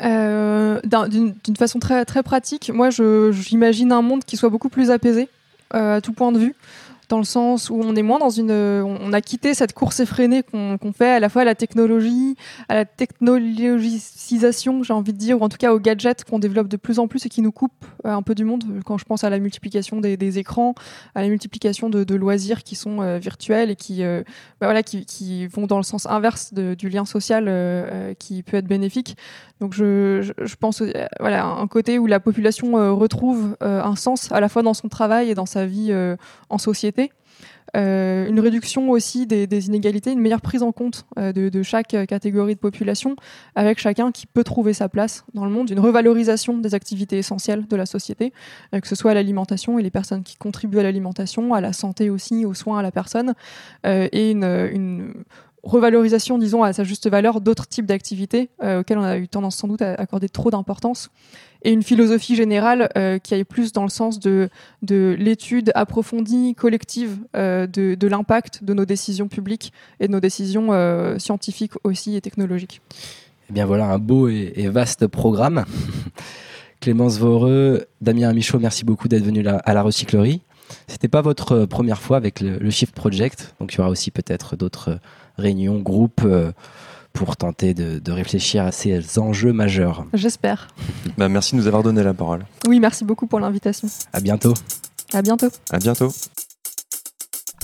Euh, 0.03 0.79
d'un- 0.83 1.07
D'une 1.07 1.55
façon 1.57 1.79
très, 1.79 2.05
très 2.05 2.23
pratique, 2.23 2.71
moi 2.73 2.89
je- 2.89 3.31
j'imagine 3.31 3.91
un 3.91 4.01
monde 4.01 4.23
qui 4.25 4.37
soit 4.37 4.49
beaucoup 4.49 4.69
plus 4.69 4.91
apaisé 4.91 5.29
euh, 5.73 5.97
à 5.97 6.01
tout 6.01 6.13
point 6.13 6.31
de 6.31 6.39
vue, 6.39 6.55
dans 7.11 7.17
le 7.17 7.25
sens 7.25 7.69
où 7.69 7.75
on 7.75 7.93
est 7.95 8.01
moins 8.01 8.19
dans 8.19 8.29
une. 8.29 8.51
On 8.51 9.11
a 9.11 9.21
quitté 9.21 9.53
cette 9.53 9.73
course 9.73 9.99
effrénée 9.99 10.43
qu'on 10.43 10.93
fait 10.93 11.11
à 11.11 11.19
la 11.19 11.27
fois 11.27 11.41
à 11.41 11.45
la 11.45 11.55
technologie, 11.55 12.37
à 12.69 12.75
la 12.75 12.85
technologisation, 12.85 14.81
j'ai 14.81 14.93
envie 14.93 15.11
de 15.11 15.17
dire, 15.17 15.41
ou 15.41 15.43
en 15.43 15.49
tout 15.49 15.57
cas 15.57 15.73
aux 15.73 15.79
gadgets 15.79 16.23
qu'on 16.23 16.39
développe 16.39 16.69
de 16.69 16.77
plus 16.77 16.99
en 16.99 17.09
plus 17.09 17.25
et 17.25 17.29
qui 17.29 17.41
nous 17.41 17.51
coupent 17.51 17.85
euh, 18.05 18.13
un 18.13 18.21
peu 18.21 18.33
du 18.33 18.45
monde. 18.45 18.63
Quand 18.85 18.97
je 18.97 19.03
pense 19.03 19.25
à 19.25 19.29
la 19.29 19.39
multiplication 19.39 19.99
des, 19.99 20.39
écrans, 20.39 20.73
à 21.13 21.21
la 21.21 21.27
multiplication 21.27 21.89
de, 21.89 22.15
loisirs 22.15 22.63
qui 22.63 22.75
sont 22.75 23.01
euh, 23.01 23.17
virtuels 23.17 23.71
et 23.71 23.75
qui, 23.75 24.03
euh, 24.03 24.21
bah 24.61 24.67
voilà, 24.67 24.81
qui, 24.81 25.47
vont 25.47 25.67
dans 25.67 25.77
le 25.77 25.83
sens 25.83 26.05
inverse 26.05 26.53
du 26.53 26.87
lien 26.87 27.03
social 27.03 28.15
qui 28.19 28.43
peut 28.43 28.57
être 28.57 28.67
bénéfique. 28.67 29.17
Donc 29.59 29.73
je, 29.73 30.21
je, 30.21 30.55
pense 30.55 30.81
voilà 31.19 31.45
un 31.45 31.67
côté 31.67 31.99
où 31.99 32.07
la 32.07 32.19
population 32.19 32.73
retrouve 32.97 33.57
un 33.59 33.95
sens 33.95 34.31
à 34.31 34.39
la 34.39 34.49
fois 34.49 34.61
dans 34.61 34.73
son 34.73 34.87
travail 34.87 35.29
et 35.29 35.35
dans 35.35 35.45
sa 35.45 35.65
vie 35.65 35.93
en 36.49 36.57
société. 36.57 37.00
Euh, 37.77 38.27
une 38.27 38.39
réduction 38.39 38.89
aussi 38.89 39.25
des, 39.25 39.67
inégalités, 39.67 40.11
une 40.11 40.19
meilleure 40.19 40.41
prise 40.41 40.63
en 40.63 40.71
compte 40.71 41.05
euh, 41.17 41.31
de, 41.31 41.63
chaque 41.63 41.93
euh, 41.93 42.05
catégorie 42.05 42.55
de 42.55 42.59
population, 42.59 43.15
avec 43.55 43.79
chacun 43.79 44.11
qui 44.11 44.27
peut 44.27 44.43
trouver 44.43 44.73
sa 44.73 44.89
place 44.89 45.23
dans 45.33 45.45
le 45.45 45.51
monde, 45.51 45.69
une 45.69 45.79
revalorisation 45.79 46.57
des 46.57 46.75
activités 46.75 47.17
essentielles 47.17 47.67
de 47.67 47.75
la 47.75 47.85
société, 47.85 48.33
que 48.71 48.87
ce 48.87 48.95
soit 48.95 49.13
l'alimentation 49.13 49.79
et 49.79 49.83
les 49.83 49.89
personnes 49.89 50.23
qui 50.23 50.37
contribuent 50.37 50.79
à 50.79 50.83
l'alimentation, 50.83 51.53
à 51.53 51.61
la 51.61 51.73
santé 51.73 52.09
aussi, 52.09 52.45
aux 52.45 52.53
soins 52.53 52.79
à 52.79 52.81
la 52.81 52.91
personne, 52.91 53.33
et 53.85 54.31
une 54.31 55.13
revalorisation, 55.63 56.37
disons, 56.37 56.63
à 56.63 56.73
sa 56.73 56.83
juste 56.83 57.09
valeur 57.09 57.41
d'autres 57.41 57.67
types 57.67 57.85
d'activités 57.85 58.49
euh, 58.63 58.81
auxquelles 58.81 58.97
on 58.97 59.03
a 59.03 59.17
eu 59.17 59.27
tendance 59.27 59.55
sans 59.55 59.67
doute 59.67 59.81
à 59.81 59.93
accorder 59.93 60.29
trop 60.29 60.49
d'importance, 60.49 61.09
et 61.63 61.71
une 61.71 61.83
philosophie 61.83 62.35
générale 62.35 62.89
euh, 62.97 63.19
qui 63.19 63.35
aille 63.35 63.43
plus 63.43 63.71
dans 63.71 63.83
le 63.83 63.89
sens 63.89 64.19
de, 64.19 64.49
de 64.81 65.15
l'étude 65.19 65.71
approfondie, 65.75 66.55
collective 66.55 67.19
euh, 67.35 67.67
de, 67.67 68.07
l'impact 68.07 68.63
de 68.63 68.73
nos 68.73 68.85
décisions 68.85 69.27
publiques 69.27 69.71
et 69.99 70.07
de 70.07 70.11
nos 70.11 70.19
décisions 70.19 70.69
scientifiques 71.19 71.73
aussi 71.83 72.15
et 72.15 72.21
technologiques. 72.21 72.81
Eh 73.49 73.53
bien 73.53 73.65
voilà 73.65 73.85
un 73.85 73.99
beau 73.99 74.27
et, 74.27 74.67
vaste 74.69 75.07
programme. 75.07 75.65
Clémence 76.79 77.19
Voreux, 77.19 77.85
Damien 78.01 78.33
Michaud, 78.33 78.57
merci 78.57 78.83
beaucoup 78.83 79.07
d'être 79.07 79.23
venu 79.23 79.45
à 79.47 79.73
la 79.73 79.83
recyclerie. 79.83 80.41
C'était 80.87 81.09
pas 81.09 81.21
votre 81.21 81.65
première 81.65 82.01
fois 82.01 82.17
avec 82.17 82.39
le, 82.39 82.57
le 82.57 82.69
Shift 82.71 82.95
Project, 82.95 83.53
donc 83.59 83.73
il 83.73 83.77
y 83.77 83.81
aura 83.81 83.89
aussi 83.89 84.09
peut-être 84.09 84.55
d'autres 84.55 84.99
réunions, 85.41 85.79
groupes 85.79 86.21
euh, 86.23 86.51
pour 87.13 87.35
tenter 87.35 87.73
de, 87.73 87.99
de 87.99 88.11
réfléchir 88.11 88.63
à 88.63 88.71
ces 88.71 89.19
enjeux 89.19 89.51
majeurs. 89.53 90.05
J'espère. 90.13 90.67
Bah, 91.17 91.27
merci 91.27 91.55
de 91.55 91.59
nous 91.61 91.67
avoir 91.67 91.83
donné 91.83 92.03
la 92.03 92.13
parole. 92.13 92.45
Oui, 92.67 92.79
merci 92.79 93.03
beaucoup 93.03 93.27
pour 93.27 93.39
l'invitation. 93.39 93.89
À 94.13 94.21
bientôt. 94.21 94.53
À 95.13 95.21
bientôt. 95.21 95.49
À 95.71 95.77
bientôt. 95.79 96.11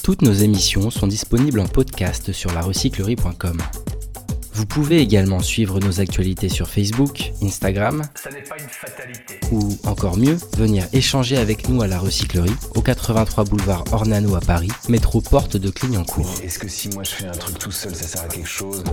Toutes 0.04 0.22
nos 0.22 0.34
émissions 0.34 0.90
sont 0.90 1.08
disponibles 1.08 1.60
en 1.60 1.68
podcast 1.68 2.32
sur 2.34 2.54
larecyclerie.com. 2.54 3.58
Vous 4.58 4.66
pouvez 4.66 5.02
également 5.02 5.40
suivre 5.40 5.80
nos 5.80 6.00
actualités 6.00 6.50
sur 6.50 6.68
Facebook, 6.68 7.32
Instagram, 7.44 8.02
Ça 8.16 8.32
n'est 8.32 8.42
pas 8.42 8.56
une 8.60 8.68
fatalité. 8.68 9.40
ou 9.52 9.78
encore 9.84 10.18
mieux, 10.18 10.36
venir 10.58 10.88
échanger 10.94 11.38
avec 11.38 11.70
nous 11.70 11.84
à 11.84 11.88
la 11.88 12.00
recyclerie 12.00 12.56
au 12.74 12.82
83 12.82 13.44
boulevard 13.44 13.84
Ornano 13.92 14.34
à 14.34 14.40
Paris, 14.40 14.72
métro 14.90 15.22
porte 15.22 15.58
de 15.58 15.70
Clignancourt. 15.70 16.34
Est-ce 16.44 16.58
que 16.58 16.68
si 16.68 16.90
moi 16.90 17.04
je 17.04 17.12
fais 17.12 17.28
un 17.28 17.34
truc 17.34 17.60
tout 17.60 17.72
seul, 17.72 17.94
ça 17.94 18.08
sert 18.08 18.24
à 18.24 18.28
quelque 18.30 18.50
chose? 18.50 18.84